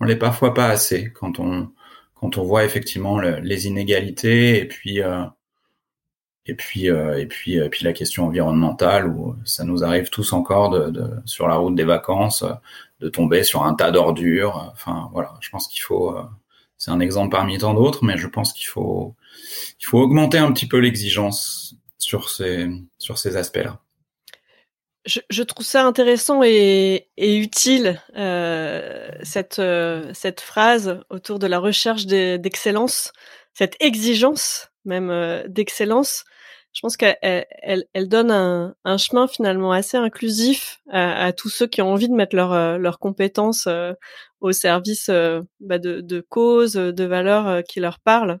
on 0.00 0.04
l'est 0.04 0.16
parfois 0.16 0.54
pas 0.54 0.68
assez 0.68 1.12
quand 1.12 1.38
on 1.40 1.70
quand 2.14 2.38
on 2.38 2.44
voit 2.44 2.64
effectivement 2.64 3.18
les 3.20 3.66
inégalités 3.66 4.60
et 4.60 4.66
puis 4.68 5.02
euh, 5.02 5.24
et 6.46 6.54
puis 6.54 6.90
euh, 6.90 7.18
et 7.18 7.26
puis 7.26 7.54
et 7.56 7.68
puis 7.68 7.84
la 7.84 7.92
question 7.92 8.26
environnementale 8.26 9.08
où 9.08 9.36
ça 9.44 9.64
nous 9.64 9.84
arrive 9.84 10.10
tous 10.10 10.32
encore 10.32 10.70
de, 10.70 11.10
sur 11.24 11.48
la 11.48 11.56
route 11.56 11.74
des 11.74 11.84
vacances 11.84 12.44
de 13.00 13.08
tomber 13.08 13.44
sur 13.44 13.64
un 13.64 13.74
tas 13.74 13.90
d'ordures. 13.90 14.70
Enfin 14.72 15.10
voilà, 15.12 15.34
je 15.40 15.50
pense 15.50 15.68
qu'il 15.68 15.82
faut 15.82 16.16
c'est 16.82 16.90
un 16.90 16.98
exemple 16.98 17.30
parmi 17.30 17.58
tant 17.58 17.74
d'autres, 17.74 18.04
mais 18.04 18.16
je 18.16 18.26
pense 18.26 18.52
qu'il 18.52 18.66
faut 18.66 19.14
augmenter 19.92 20.38
un 20.38 20.50
petit 20.50 20.66
peu 20.66 20.78
l'exigence 20.78 21.76
sur 21.96 22.28
ces 22.28 23.36
aspects-là. 23.36 23.78
Je, 25.04 25.42
trouve 25.44 25.64
ça 25.64 25.86
intéressant 25.86 26.42
et, 26.42 27.06
utile 27.16 28.02
euh, 28.16 29.08
cette 29.22 29.60
euh, 29.60 30.10
cette 30.12 30.40
phrase 30.40 31.00
autour 31.08 31.38
de 31.38 31.46
la 31.46 31.60
recherche 31.60 32.06
d'excellence, 32.06 33.12
cette 33.54 33.76
exigence 33.78 34.68
même 34.84 35.10
euh, 35.10 35.46
d'excellence. 35.46 36.24
Je 36.72 36.80
pense 36.80 36.96
qu'elle 36.96 37.16
elle, 37.20 38.08
donne 38.08 38.30
un, 38.30 38.96
chemin 38.96 39.26
finalement 39.26 39.72
assez 39.72 39.96
inclusif 39.96 40.80
à, 40.90 41.32
tous 41.32 41.50
ceux 41.50 41.66
qui 41.66 41.82
ont 41.82 41.92
envie 41.92 42.08
de 42.08 42.14
mettre 42.14 42.34
leurs 42.34 42.78
leurs 42.78 42.98
compétences 42.98 43.68
au 44.40 44.52
service 44.52 45.10
bah, 45.60 45.78
de, 45.78 46.00
de 46.00 46.20
causes, 46.20 46.74
de 46.74 47.04
valeurs 47.04 47.62
qui 47.64 47.80
leur 47.80 47.98
parlent. 48.00 48.38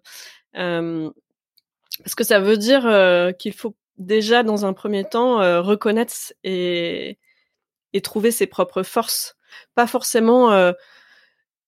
parce 0.54 2.14
que 2.16 2.24
ça 2.24 2.40
veut 2.40 2.56
dire 2.56 2.82
qu'il 3.38 3.52
faut 3.52 3.76
déjà 3.98 4.42
dans 4.42 4.66
un 4.66 4.72
premier 4.72 5.04
temps 5.04 5.40
euh, 5.40 5.60
reconnaître 5.60 6.14
et, 6.44 7.18
et 7.92 8.00
trouver 8.00 8.30
ses 8.30 8.46
propres 8.46 8.82
forces, 8.82 9.36
pas 9.74 9.86
forcément 9.86 10.52
euh, 10.52 10.72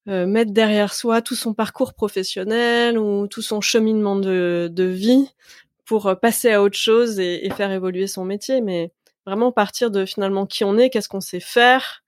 euh, 0.08 0.26
mettre 0.26 0.52
derrière 0.52 0.94
soi 0.94 1.22
tout 1.22 1.34
son 1.34 1.54
parcours 1.54 1.94
professionnel 1.94 2.98
ou 2.98 3.26
tout 3.26 3.42
son 3.42 3.60
cheminement 3.60 4.16
de, 4.16 4.68
de 4.70 4.84
vie 4.84 5.28
pour 5.84 6.14
passer 6.20 6.52
à 6.52 6.62
autre 6.62 6.78
chose 6.78 7.20
et, 7.20 7.48
faire 7.50 7.70
évoluer 7.70 8.06
son 8.06 8.24
métier, 8.24 8.60
mais 8.60 8.92
vraiment 9.26 9.52
partir 9.52 9.90
de 9.90 10.04
finalement 10.06 10.46
qui 10.46 10.64
on 10.64 10.78
est, 10.78 10.90
qu'est-ce 10.90 11.08
qu'on 11.08 11.20
sait 11.20 11.40
faire, 11.40 12.02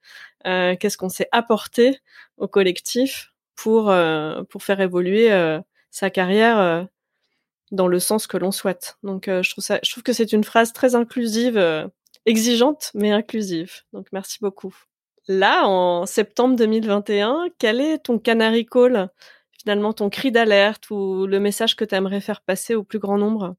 qu'est-ce 0.44 0.96
qu'on 0.96 1.08
sait 1.08 1.28
apporter 1.32 2.00
au 2.36 2.48
collectif 2.48 3.32
pour 3.54 3.94
pour 4.48 4.62
faire 4.62 4.80
évoluer 4.80 5.30
sa 5.90 6.10
carrière 6.10 6.86
dans 7.72 7.88
le 7.88 7.98
sens 7.98 8.26
que 8.26 8.36
l'on 8.36 8.52
souhaite. 8.52 8.98
Donc 9.02 9.28
euh, 9.28 9.42
je 9.42 9.50
trouve 9.50 9.64
ça, 9.64 9.78
je 9.82 9.90
trouve 9.90 10.02
que 10.02 10.12
c'est 10.12 10.32
une 10.32 10.44
phrase 10.44 10.72
très 10.72 10.94
inclusive, 10.94 11.56
euh, 11.56 11.86
exigeante 12.26 12.90
mais 12.94 13.10
inclusive. 13.10 13.82
Donc 13.92 14.08
merci 14.12 14.38
beaucoup. 14.40 14.74
Là, 15.28 15.66
en 15.66 16.06
septembre 16.06 16.56
2021, 16.56 17.46
quel 17.58 17.80
est 17.80 17.98
ton 17.98 18.18
canary 18.18 18.64
call, 18.64 19.10
finalement 19.50 19.92
ton 19.92 20.08
cri 20.08 20.30
d'alerte 20.30 20.90
ou 20.90 21.26
le 21.26 21.40
message 21.40 21.74
que 21.74 21.84
tu 21.84 21.94
aimerais 21.96 22.20
faire 22.20 22.42
passer 22.42 22.74
au 22.74 22.84
plus 22.84 23.00
grand 23.00 23.18
nombre? 23.18 23.56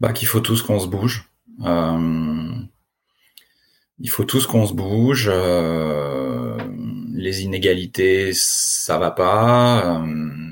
Bah 0.00 0.12
qu'il 0.12 0.28
faut 0.28 0.40
tous 0.40 0.62
qu'on 0.62 0.80
se 0.80 0.86
bouge. 0.86 1.30
Euh, 1.64 2.54
il 3.98 4.10
faut 4.10 4.24
tous 4.24 4.46
qu'on 4.46 4.66
se 4.66 4.74
bouge. 4.74 5.30
les 7.14 7.42
inégalités, 7.42 8.32
ça 8.34 8.98
va 8.98 9.10
pas 9.10 10.04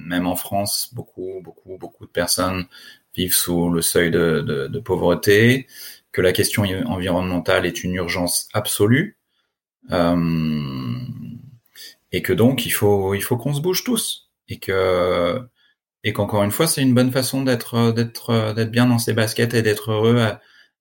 même 0.04 0.26
en 0.26 0.36
France, 0.36 0.90
beaucoup, 0.92 1.40
beaucoup, 1.42 1.76
beaucoup 1.78 2.06
de 2.06 2.10
personnes 2.10 2.66
vivent 3.16 3.34
sous 3.34 3.70
le 3.70 3.82
seuil 3.82 4.10
de, 4.10 4.78
pauvreté, 4.84 5.66
que 6.12 6.20
la 6.20 6.32
question 6.32 6.62
environnementale 6.86 7.66
est 7.66 7.84
une 7.84 7.94
urgence 7.94 8.48
absolue, 8.52 9.18
euh, 9.92 10.94
et 12.12 12.22
que 12.22 12.32
donc 12.32 12.66
il 12.66 12.70
faut, 12.70 13.14
il 13.14 13.22
faut 13.22 13.36
qu'on 13.36 13.54
se 13.54 13.60
bouge 13.60 13.84
tous, 13.84 14.30
et 14.48 14.58
que 14.58 15.40
et 16.04 16.12
qu'encore 16.12 16.44
une 16.44 16.50
fois, 16.50 16.66
c'est 16.66 16.82
une 16.82 16.94
bonne 16.94 17.10
façon 17.10 17.42
d'être, 17.42 17.92
d'être, 17.92 18.52
d'être 18.54 18.70
bien 18.70 18.86
dans 18.86 18.98
ses 18.98 19.14
baskets 19.14 19.54
et 19.54 19.62
d'être 19.62 19.90
heureux 19.90 20.20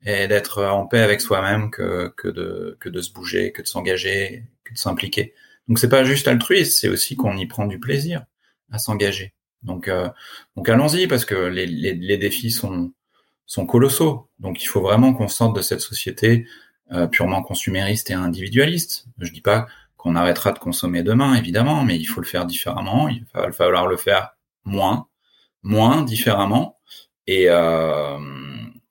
et 0.06 0.28
d'être 0.28 0.64
en 0.64 0.86
paix 0.86 1.00
avec 1.00 1.22
soi-même 1.22 1.72
que, 1.72 2.14
que 2.18 2.28
de, 2.28 2.78
que 2.82 2.90
de 2.90 3.02
se 3.02 3.12
bouger, 3.14 3.54
que 3.54 3.62
de 3.62 3.68
s'engager, 3.68 4.46
que 4.66 4.74
de 4.74 4.78
s'impliquer. 4.78 5.34
Donc 5.68 5.80
c'est 5.80 5.90
pas 5.90 6.04
juste 6.04 6.28
altruiste, 6.28 6.78
c'est 6.80 6.90
aussi 6.90 7.16
qu'on 7.16 7.38
y 7.38 7.46
prend 7.46 7.66
du 7.66 7.80
plaisir 7.80 8.26
à 8.72 8.80
s'engager. 8.80 9.34
Donc, 9.62 9.88
euh, 9.88 10.10
donc 10.58 10.68
allons-y 10.68 11.08
parce 11.08 11.24
que 11.24 11.36
les, 11.36 11.66
les, 11.66 11.94
les, 11.94 12.18
défis 12.18 12.52
sont, 12.52 12.92
sont 13.46 13.66
colossaux. 13.66 14.30
Donc 14.40 14.62
il 14.62 14.68
faut 14.68 14.82
vraiment 14.82 15.14
qu'on 15.14 15.30
sorte 15.30 15.56
de 15.56 15.62
cette 15.62 15.80
société 15.80 16.46
euh, 16.92 17.08
purement 17.08 17.42
consumériste 17.42 18.10
et 18.12 18.14
individualiste. 18.14 19.06
Je 19.20 19.32
dis 19.32 19.40
pas 19.40 19.68
qu'on 19.96 20.16
arrêtera 20.18 20.52
de 20.52 20.60
consommer 20.60 21.02
demain, 21.02 21.36
évidemment, 21.36 21.86
mais 21.86 21.96
il 21.98 22.04
faut 22.04 22.20
le 22.20 22.28
faire 22.28 22.46
différemment. 22.46 23.08
Il 23.08 23.26
va 23.34 23.50
falloir 23.54 23.88
le 23.88 23.96
faire 23.96 24.36
moins, 24.66 25.08
moins 25.64 26.04
différemment, 26.04 26.80
et, 27.28 27.46
euh, 27.50 28.18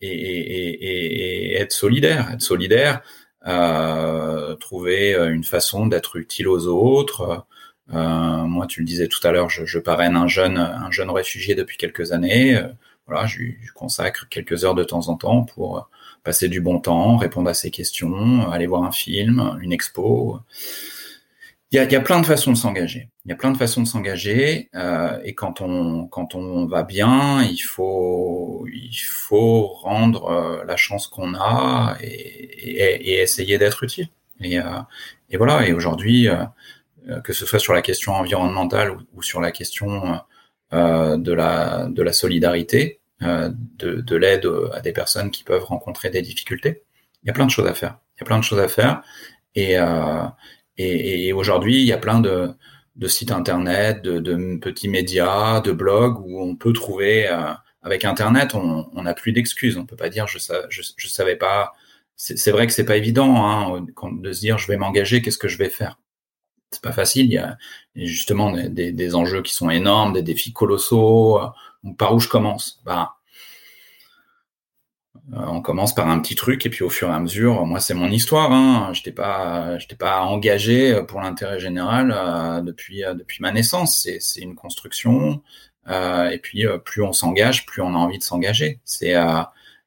et, 0.01 0.09
et, 0.09 1.53
et, 1.53 1.57
être 1.57 1.73
solidaire. 1.73 2.31
Être 2.33 2.43
solidaire, 2.43 3.03
euh, 3.47 4.55
trouver 4.57 5.14
une 5.14 5.45
façon 5.45 5.87
d'être 5.87 6.16
utile 6.16 6.49
aux 6.49 6.66
autres, 6.66 7.47
euh, 7.93 8.45
moi, 8.45 8.66
tu 8.66 8.81
le 8.81 8.87
disais 8.87 9.09
tout 9.09 9.25
à 9.27 9.33
l'heure, 9.33 9.51
je, 9.51 9.64
je, 9.66 9.79
parraine 9.79 10.16
un 10.16 10.29
jeune, 10.29 10.59
un 10.59 10.91
jeune 10.91 11.11
réfugié 11.11 11.55
depuis 11.55 11.77
quelques 11.77 12.12
années. 12.12 12.57
Euh, 12.57 12.68
voilà, 13.07 13.27
je, 13.27 13.43
consacre 13.75 14.29
quelques 14.29 14.64
heures 14.64 14.75
de 14.75 14.85
temps 14.85 15.09
en 15.09 15.16
temps 15.16 15.43
pour 15.45 15.89
passer 16.25 16.49
du 16.49 16.61
bon 16.61 16.79
temps, 16.81 17.16
répondre 17.16 17.51
à 17.51 17.55
ses 17.55 17.70
questions, 17.70 18.51
aller 18.51 18.66
voir 18.66 18.85
un 18.85 18.93
film, 18.93 19.59
une 19.61 19.73
expo. 19.73 20.41
Il 21.70 21.77
y 21.77 21.79
a, 21.79 21.85
il 21.85 21.93
y 21.93 21.97
a 21.97 22.01
plein 22.01 22.20
de 22.20 22.27
façons 22.27 22.53
de 22.53 22.57
s'engager. 22.57 23.09
Il 23.25 23.29
y 23.29 23.33
a 23.33 23.37
plein 23.37 23.53
de 23.53 23.57
façons 23.57 23.83
de 23.83 23.87
s'engager. 23.87 24.68
Euh, 24.75 25.20
et 25.25 25.35
quand 25.35 25.61
on, 25.61 26.07
quand 26.07 26.35
on 26.35 26.66
va 26.66 26.83
bien, 26.83 27.43
il 27.43 27.61
faut, 27.61 28.66
il 28.73 28.97
faut 28.97 29.66
rendre 29.66 30.64
la 30.66 30.77
chance 30.77 31.07
qu'on 31.07 31.35
a 31.35 31.97
et, 32.01 32.07
et, 32.09 33.11
et 33.11 33.20
essayer 33.20 33.59
d'être 33.59 33.83
utile. 33.85 34.09
Et, 34.41 34.59
et 35.31 35.37
voilà. 35.37 35.66
Et 35.68 35.73
aujourd'hui, 35.73 36.29
euh, 37.09 37.20
que 37.20 37.33
ce 37.33 37.47
soit 37.47 37.59
sur 37.59 37.73
la 37.73 37.83
question 37.83 38.12
environnementale 38.12 38.97
ou, 39.12 39.23
sur 39.23 39.41
la 39.41 39.51
question 39.51 40.20
euh, 40.73 41.16
de, 41.16 41.33
la, 41.33 41.87
de 41.89 42.03
la 42.03 42.12
solidarité, 42.12 43.01
euh, 43.23 43.51
de, 43.79 44.01
de 44.01 44.16
l'aide 44.16 44.49
à 44.73 44.81
des 44.81 44.93
personnes 44.93 45.31
qui 45.31 45.43
peuvent 45.43 45.64
rencontrer 45.64 46.11
des 46.11 46.23
difficultés. 46.23 46.83
Il 47.23 47.27
y 47.27 47.31
a 47.31 47.33
plein 47.33 47.47
de 47.47 47.51
choses 47.51 47.66
à 47.66 47.75
faire. 47.75 47.99
Il 48.16 48.20
y 48.20 48.23
a 48.23 48.27
plein 48.27 48.39
de 48.39 48.45
choses 48.45 48.61
à 48.61 48.68
faire. 48.68 49.03
Et, 49.55 49.77
et 50.79 51.33
aujourd'hui, 51.33 51.81
il 51.81 51.87
y 51.87 51.93
a 51.93 51.99
plein 51.99 52.20
de, 52.20 52.51
de 52.97 53.09
sites 53.09 53.30
internet, 53.32 54.03
de, 54.03 54.18
de, 54.18 54.59
petits 54.59 54.88
médias, 54.88 55.61
de 55.61 55.72
blogs 55.72 56.18
où 56.20 56.40
on 56.43 56.57
peut 56.57 56.72
trouver. 56.72 57.26
avec 57.82 58.05
Internet, 58.05 58.55
on 58.55 59.03
n'a 59.03 59.14
plus 59.14 59.32
d'excuses. 59.32 59.76
On 59.76 59.86
peut 59.86 59.97
pas 59.97 60.09
dire 60.09 60.26
je, 60.26 60.38
je, 60.68 60.82
je 60.97 61.09
savais 61.09 61.36
pas. 61.36 61.72
C'est 62.16 62.53
vrai 62.53 62.66
que 62.66 62.72
c'est 62.72 62.84
pas 62.84 62.97
évident 62.97 63.45
hein, 63.45 63.86
de 64.20 64.32
se 64.32 64.40
dire 64.40 64.59
je 64.59 64.68
vais 64.68 64.76
m'engager, 64.76 65.22
qu'est-ce 65.22 65.38
que 65.38 65.49
je 65.49 65.59
vais 65.59 65.70
faire? 65.70 65.99
C'est 66.70 66.82
pas 66.82 66.93
facile. 66.93 67.26
Il 67.26 67.32
y 67.32 67.38
a 67.38 67.57
justement 67.97 68.53
des, 68.53 68.93
des, 68.93 69.14
enjeux 69.14 69.43
qui 69.43 69.53
sont 69.55 69.70
énormes, 69.70 70.12
des 70.12 70.22
défis 70.22 70.53
colossaux. 70.53 71.40
par 71.99 72.14
où 72.14 72.20
je 72.20 72.28
commence? 72.28 72.80
Bah, 72.84 73.16
on 75.33 75.61
commence 75.62 75.95
par 75.95 76.09
un 76.09 76.18
petit 76.20 76.35
truc 76.35 76.66
et 76.66 76.70
puis 76.70 76.83
au 76.83 76.91
fur 76.91 77.09
et 77.09 77.12
à 77.12 77.20
mesure, 77.20 77.64
moi 77.66 77.81
c'est 77.81 77.95
mon 77.95 78.09
histoire. 78.09 78.53
Hein, 78.53 78.91
je 78.93 79.01
n'étais 79.01 79.12
pas, 79.12 79.79
j'étais 79.79 79.97
pas 79.97 80.23
engagé 80.23 81.01
pour 81.07 81.20
l'intérêt 81.20 81.61
général 81.61 82.62
depuis 82.64 83.03
depuis 83.16 83.41
ma 83.41 83.53
naissance. 83.53 84.09
C'est 84.18 84.41
une 84.41 84.55
construction. 84.57 85.43
et 85.89 86.39
puis 86.43 86.64
plus 86.85 87.03
on 87.03 87.12
s'engage, 87.12 87.66
plus 87.66 87.83
on 87.83 87.95
a 87.95 87.99
envie 87.99 88.18
de 88.18 88.25
s'engager. 88.25 88.81
C'est 88.85 89.14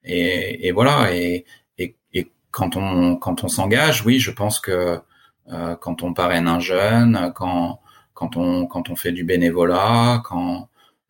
et, 0.06 0.68
et, 0.68 0.72
voilà. 0.72 1.14
Et, 1.16 1.46
et, 1.78 1.96
et, 2.14 2.32
quand 2.52 2.78
on 2.78 3.16
quand 3.18 3.44
on 3.44 3.48
s'engage, 3.48 4.06
oui, 4.06 4.20
je 4.20 4.32
pense 4.32 4.60
que 4.60 5.00
euh, 5.52 5.76
quand 5.76 6.04
on 6.04 6.14
parraine 6.14 6.48
un 6.48 6.60
jeune, 6.60 7.32
quand 7.36 7.82
quand 8.14 8.38
on 8.38 8.68
quand 8.68 8.90
on 8.90 8.96
fait 8.96 9.12
du 9.12 9.24
bénévolat, 9.24 10.22
quand 10.26 10.56
euh, 10.64 10.66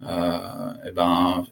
eh 0.07 0.91
ben 0.91 1.45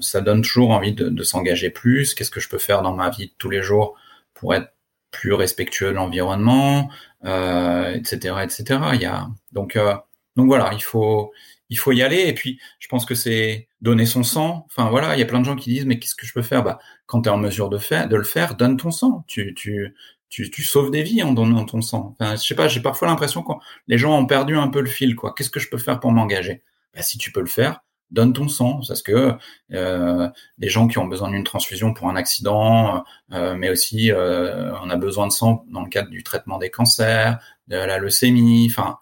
ça 0.00 0.20
donne 0.20 0.42
toujours 0.42 0.70
envie 0.70 0.92
de, 0.92 1.08
de 1.08 1.22
s'engager 1.22 1.70
plus. 1.70 2.14
Qu'est-ce 2.14 2.30
que 2.30 2.40
je 2.40 2.48
peux 2.48 2.58
faire 2.58 2.82
dans 2.82 2.94
ma 2.94 3.10
vie 3.10 3.28
de 3.28 3.32
tous 3.38 3.50
les 3.50 3.62
jours 3.62 3.96
pour 4.34 4.54
être 4.54 4.72
plus 5.10 5.32
respectueux 5.32 5.88
de 5.88 5.92
l'environnement, 5.92 6.90
euh, 7.24 7.94
etc., 7.94 8.36
etc. 8.42 8.80
Il 8.94 9.00
y 9.00 9.06
a 9.06 9.28
donc 9.52 9.76
euh, 9.76 9.94
donc 10.36 10.46
voilà, 10.46 10.72
il 10.74 10.82
faut 10.82 11.32
il 11.68 11.78
faut 11.78 11.92
y 11.92 12.02
aller. 12.02 12.24
Et 12.26 12.34
puis, 12.34 12.60
je 12.78 12.88
pense 12.88 13.04
que 13.06 13.14
c'est 13.14 13.68
donner 13.80 14.06
son 14.06 14.22
sang. 14.22 14.66
Enfin, 14.66 14.90
voilà, 14.90 15.16
il 15.16 15.20
y 15.20 15.22
a 15.22 15.26
plein 15.26 15.40
de 15.40 15.44
gens 15.44 15.56
qui 15.56 15.70
disent, 15.70 15.86
mais 15.86 15.98
qu'est-ce 15.98 16.14
que 16.14 16.26
je 16.26 16.32
peux 16.32 16.42
faire? 16.42 16.62
Bah, 16.62 16.78
quand 17.06 17.22
tu 17.22 17.28
es 17.28 17.32
en 17.32 17.38
mesure 17.38 17.68
de, 17.70 17.78
faire, 17.78 18.08
de 18.08 18.16
le 18.16 18.24
faire, 18.24 18.56
donne 18.56 18.76
ton 18.76 18.90
sang. 18.90 19.24
Tu, 19.26 19.54
tu, 19.54 19.94
tu, 20.28 20.50
tu 20.50 20.62
sauves 20.62 20.90
des 20.90 21.02
vies 21.02 21.22
en 21.22 21.32
donnant 21.32 21.64
ton 21.64 21.80
sang. 21.82 22.14
Enfin, 22.18 22.36
je 22.36 22.42
sais 22.42 22.54
pas, 22.54 22.68
j'ai 22.68 22.80
parfois 22.82 23.08
l'impression 23.08 23.42
que 23.42 23.52
les 23.88 23.98
gens 23.98 24.16
ont 24.18 24.26
perdu 24.26 24.56
un 24.56 24.68
peu 24.68 24.80
le 24.80 24.86
fil, 24.86 25.16
quoi. 25.16 25.34
Qu'est-ce 25.36 25.50
que 25.50 25.60
je 25.60 25.68
peux 25.68 25.78
faire 25.78 26.00
pour 26.00 26.12
m'engager? 26.12 26.62
Bah, 26.94 27.02
Si 27.02 27.18
tu 27.18 27.32
peux 27.32 27.40
le 27.40 27.46
faire, 27.46 27.80
donne 28.10 28.32
ton 28.32 28.48
sang, 28.48 28.80
parce 28.86 29.02
que 29.02 29.32
euh, 29.72 30.28
les 30.58 30.68
gens 30.68 30.88
qui 30.88 30.98
ont 30.98 31.06
besoin 31.06 31.30
d'une 31.30 31.44
transfusion 31.44 31.92
pour 31.92 32.08
un 32.08 32.16
accident, 32.16 33.04
euh, 33.32 33.54
mais 33.56 33.70
aussi 33.70 34.12
euh, 34.12 34.72
on 34.82 34.90
a 34.90 34.96
besoin 34.96 35.26
de 35.26 35.32
sang 35.32 35.64
dans 35.70 35.82
le 35.82 35.88
cadre 35.88 36.10
du 36.10 36.22
traitement 36.22 36.58
des 36.58 36.70
cancers, 36.70 37.38
de 37.68 37.76
la 37.76 37.98
leucémie, 37.98 38.68
enfin 38.70 38.98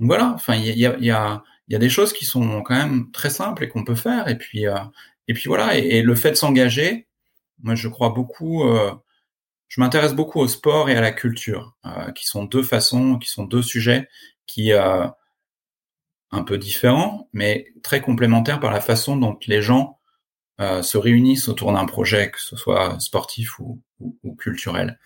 voilà, 0.00 0.32
enfin 0.34 0.54
il 0.54 0.78
y 0.78 0.86
a, 0.86 0.96
y, 0.98 1.10
a, 1.10 1.42
y 1.70 1.76
a 1.76 1.78
des 1.78 1.88
choses 1.90 2.12
qui 2.12 2.26
sont 2.26 2.62
quand 2.62 2.74
même 2.76 3.10
très 3.12 3.30
simples 3.30 3.64
et 3.64 3.68
qu'on 3.68 3.84
peut 3.84 3.94
faire. 3.94 4.28
Et 4.28 4.36
puis, 4.36 4.66
euh, 4.66 4.76
et 5.28 5.34
puis 5.34 5.44
voilà. 5.48 5.76
Et, 5.76 6.02
le 6.02 6.14
fait 6.14 6.30
de 6.32 6.36
s'engager, 6.36 7.08
moi, 7.62 7.74
je 7.74 7.88
crois 7.88 8.10
beaucoup. 8.10 8.64
Euh, 8.64 8.92
je 9.68 9.80
m'intéresse 9.80 10.14
beaucoup 10.14 10.40
au 10.40 10.48
sport 10.48 10.90
et 10.90 10.96
à 10.96 11.00
la 11.00 11.12
culture, 11.12 11.76
euh, 11.86 12.10
qui 12.12 12.26
sont 12.26 12.44
deux 12.44 12.64
façons, 12.64 13.18
qui 13.18 13.28
sont 13.30 13.44
deux 13.44 13.62
sujets 13.62 14.08
qui 14.46 14.72
un 16.32 16.42
peu 16.42 16.58
différents, 16.58 17.28
mais 17.32 17.66
très 17.82 18.00
complémentaires 18.00 18.60
par 18.60 18.72
la 18.72 18.80
façon 18.80 19.16
dont 19.16 19.38
les 19.46 19.62
gens 19.62 19.98
se 20.82 20.98
réunissent 20.98 21.48
autour 21.48 21.72
d'un 21.72 21.86
projet, 21.86 22.30
que 22.30 22.38
ce 22.38 22.54
soit 22.54 23.00
sportif 23.00 23.58
ou, 23.60 23.80
culturel. 24.38 25.00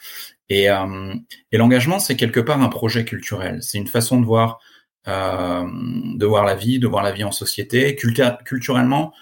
Et, 0.49 0.65
et 0.65 1.57
l'engagement, 1.57 2.01
c'est 2.01 2.17
quelque 2.17 2.41
part 2.41 2.61
un 2.61 2.69
projet 2.69 3.05
culturel. 3.05 3.63
C'est 3.63 3.79
une 3.79 3.87
façon 3.87 4.21
de 4.21 4.27
voir 4.27 4.59
euh, 5.07 5.67
de 6.17 6.25
voir 6.25 6.45
la 6.45 6.55
vie, 6.55 6.79
de 6.79 6.87
voir 6.87 7.03
la 7.03 7.13
vie 7.13 7.25
en 7.25 7.33
société. 7.33 7.95
culturellement, 7.95 9.13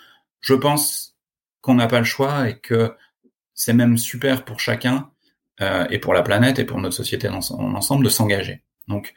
je 0.41 0.55
pense 0.55 1.17
qu'on 1.61 1.75
n'a 1.75 1.89
pas 1.89 1.99
le 1.99 2.05
choix 2.05 2.49
et 2.49 2.59
que 2.61 2.95
c'est 3.55 3.73
même 3.73 3.99
super 3.99 4.45
pour 4.45 4.61
chacun 4.61 5.11
euh, 5.61 5.87
et 5.91 5.99
pour 5.99 6.15
la 6.15 6.23
planète 6.23 6.61
et 6.61 6.65
pour 6.65 6.79
notre 6.79 6.95
société 6.95 7.29
en 7.29 7.41
ensemble 7.41 8.05
de 8.05 8.11
s'engager. 8.11 8.63
Donc, 8.87 9.13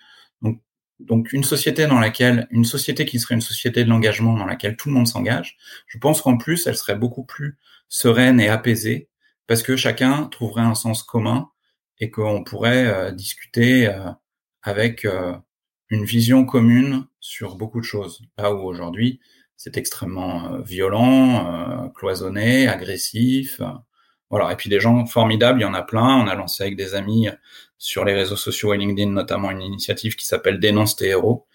donc, 0.99 1.33
une 1.33 1.43
société 1.43 1.87
dans 1.87 1.99
laquelle, 1.99 2.47
une 2.51 2.65
société 2.65 3.05
qui 3.05 3.19
serait 3.19 3.35
une 3.35 3.41
société 3.41 3.83
de 3.83 3.89
l'engagement 3.89 4.37
dans 4.37 4.45
laquelle 4.45 4.77
tout 4.77 4.89
le 4.89 4.95
monde 4.95 5.07
s'engage, 5.07 5.57
je 5.87 5.97
pense 5.97 6.21
qu'en 6.21 6.37
plus, 6.37 6.67
elle 6.67 6.77
serait 6.77 6.95
beaucoup 6.95 7.23
plus 7.23 7.57
sereine 7.89 8.39
et 8.39 8.47
apaisée 8.47 9.09
parce 9.47 9.61
que 9.61 9.75
chacun 9.75 10.25
trouverait 10.25 10.61
un 10.61 10.75
sens 10.75 11.03
commun 11.03 11.49
et 11.99 12.09
qu'on 12.09 12.43
pourrait 12.43 12.87
euh, 12.87 13.11
discuter 13.11 13.87
euh, 13.87 14.09
avec 14.63 15.05
euh, 15.05 15.33
une 15.89 16.05
vision 16.05 16.45
commune 16.45 17.05
sur 17.19 17.55
beaucoup 17.55 17.79
de 17.79 17.85
choses. 17.85 18.21
Là 18.37 18.53
où 18.53 18.59
aujourd'hui, 18.59 19.19
c'est 19.57 19.77
extrêmement 19.77 20.59
violent, 20.59 21.89
cloisonné, 21.95 22.67
agressif. 22.67 23.61
Voilà. 24.29 24.51
Et 24.51 24.55
puis 24.57 24.69
des 24.69 24.79
gens 24.81 25.05
formidables, 25.05 25.59
il 25.59 25.63
y 25.63 25.65
en 25.65 25.73
a 25.73 25.83
plein. 25.83 26.17
On 26.17 26.27
a 26.27 26.35
lancé 26.35 26.63
avec 26.63 26.75
des 26.75 26.93
amis 26.93 27.29
sur 27.77 28.05
les 28.05 28.13
réseaux 28.13 28.35
sociaux 28.35 28.73
et 28.73 28.77
LinkedIn 28.77 29.11
notamment 29.11 29.51
une 29.51 29.61
initiative 29.61 30.15
qui 30.15 30.25
s'appelle 30.25 30.59
Dénonce 30.59 30.95
tes 30.95 31.09
héros, 31.09 31.45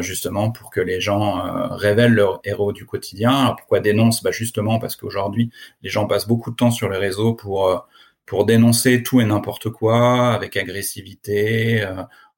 justement 0.00 0.50
pour 0.50 0.70
que 0.70 0.80
les 0.80 1.00
gens 1.00 1.42
révèlent 1.70 2.14
leurs 2.14 2.40
héros 2.44 2.72
du 2.72 2.86
quotidien. 2.86 3.30
Alors 3.30 3.56
pourquoi 3.56 3.80
dénonce? 3.80 4.22
Bah 4.22 4.30
Justement 4.30 4.78
parce 4.78 4.96
qu'aujourd'hui, 4.96 5.50
les 5.82 5.90
gens 5.90 6.06
passent 6.06 6.28
beaucoup 6.28 6.50
de 6.50 6.56
temps 6.56 6.70
sur 6.70 6.88
les 6.88 6.98
réseaux 6.98 7.34
pour 7.34 7.86
pour 8.26 8.44
dénoncer 8.46 9.02
tout 9.02 9.20
et 9.20 9.24
n'importe 9.24 9.70
quoi 9.70 10.32
avec 10.32 10.56
agressivité, 10.56 11.84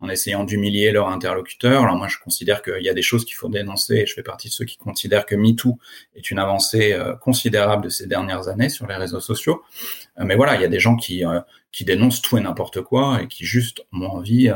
en 0.05 0.09
essayant 0.11 0.45
d'humilier 0.45 0.93
leur 0.93 1.09
interlocuteur. 1.09 1.83
Alors 1.83 1.97
moi, 1.97 2.09
je 2.09 2.19
considère 2.19 2.63
qu'il 2.63 2.83
y 2.83 2.91
a 2.91 2.95
des 2.95 3.03
choses 3.03 3.25
qu'il 3.25 3.37
faut 3.37 3.49
dénoncer 3.49 3.95
et 3.97 4.07
je 4.07 4.13
fais 4.13 4.23
partie 4.23 4.49
de 4.49 4.53
ceux 4.53 4.67
qui 4.67 4.77
considèrent 4.77 5.25
que 5.25 5.35
MeToo 5.35 5.79
est 6.15 6.31
une 6.31 6.39
avancée 6.39 6.93
euh, 6.93 7.17
considérable 7.17 7.85
de 7.85 7.89
ces 7.89 8.07
dernières 8.07 8.49
années 8.49 8.69
sur 8.69 8.87
les 8.87 8.97
réseaux 8.97 9.21
sociaux. 9.21 9.63
Euh, 10.19 10.25
mais 10.25 10.37
voilà, 10.37 10.57
il 10.57 10.61
y 10.61 10.65
a 10.65 10.69
des 10.69 10.81
gens 10.81 10.97
qui, 10.97 11.25
euh, 11.25 11.41
qui 11.73 11.85
dénoncent 11.85 12.21
tout 12.21 12.37
et 12.37 12.41
n'importe 12.41 12.83
quoi 12.83 13.23
et 13.23 13.29
qui 13.29 13.45
juste 13.47 13.83
ont 13.93 14.07
envie 14.07 14.51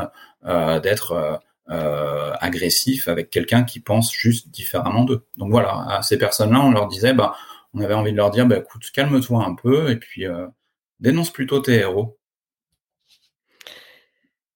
d'être 0.45 1.41
agressifs 1.67 3.09
avec 3.09 3.31
quelqu'un 3.31 3.65
qui 3.65 3.81
pense 3.81 4.13
juste 4.13 4.51
différemment 4.51 5.05
d'eux. 5.05 5.25
Donc 5.37 5.51
voilà, 5.51 5.87
à 5.89 6.03
ces 6.03 6.19
personnes-là, 6.19 6.61
on 6.61 6.71
leur 6.71 6.87
disait, 6.87 7.15
bah, 7.15 7.35
on 7.75 7.81
avait 7.81 7.95
envie 7.95 8.13
de 8.13 8.17
leur 8.17 8.31
dire, 8.31 8.47
bah, 8.47 8.59
écoute, 8.59 8.91
calme-toi 8.93 9.45
un 9.45 9.55
peu 9.55 9.91
et 9.91 9.97
puis 9.97 10.27
dénonce 11.01 11.31
plutôt 11.31 11.61
tes 11.61 11.75
héros. 11.75 12.18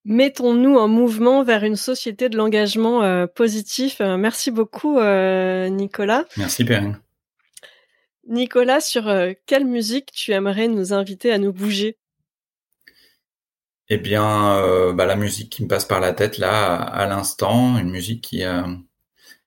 Mettons-nous 0.05 0.77
en 0.77 0.89
mouvement 0.89 1.45
vers 1.45 1.63
une 1.63 1.77
société 1.77 2.29
de 2.29 2.37
l'engagement 2.37 3.05
euh, 3.05 3.27
positif. 3.27 4.01
Euh, 4.01 4.17
merci 4.17 4.51
beaucoup, 4.51 4.99
euh, 4.99 5.69
Nicolas. 5.69 6.25
Merci, 6.37 6.65
Perrine. 6.65 6.99
Nicolas, 8.29 8.81
sur 8.81 9.13
quelle 9.47 9.65
musique 9.65 10.13
tu 10.13 10.31
aimerais 10.31 10.69
nous 10.69 10.93
inviter 10.93 11.33
à 11.33 11.39
nous 11.39 11.53
bouger? 11.53 11.99
Eh 13.89 13.99
bien, 13.99 14.93
bah, 14.95 15.07
la 15.07 15.17
musique 15.17 15.51
qui 15.51 15.65
me 15.65 15.69
passe 15.69 15.85
par 15.85 15.99
la 15.99 16.13
tête 16.13 16.39
là, 16.39 16.77
à, 16.77 17.05
l'instant, 17.07 17.77
une 17.79 17.91
musique 17.91 18.23
qui, 18.23 18.45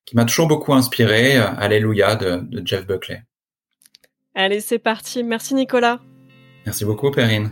qui 0.03 0.15
m'a 0.17 0.25
toujours 0.25 0.49
beaucoup 0.49 0.73
inspiré, 0.73 1.37
Alléluia 1.37 2.17
de, 2.17 2.41
de 2.41 2.67
Jeff 2.67 2.85
Buckley. 2.85 3.23
Allez, 4.35 4.59
c'est 4.59 4.77
parti. 4.77 5.23
Merci, 5.23 5.55
Nicolas. 5.55 6.01
Merci 6.65 6.83
beaucoup, 6.83 7.11
Perrine. 7.11 7.51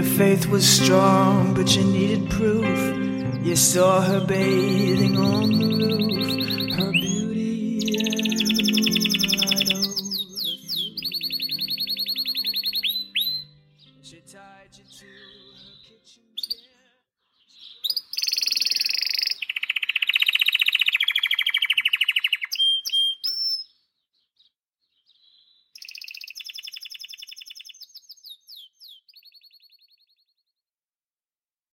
Your 0.00 0.08
faith 0.16 0.46
was 0.46 0.66
strong, 0.66 1.52
but 1.52 1.76
you 1.76 1.84
needed 1.84 2.30
proof. 2.30 3.44
You 3.44 3.54
saw 3.54 4.00
her 4.00 4.24
bathing 4.24 5.18
on. 5.18 5.59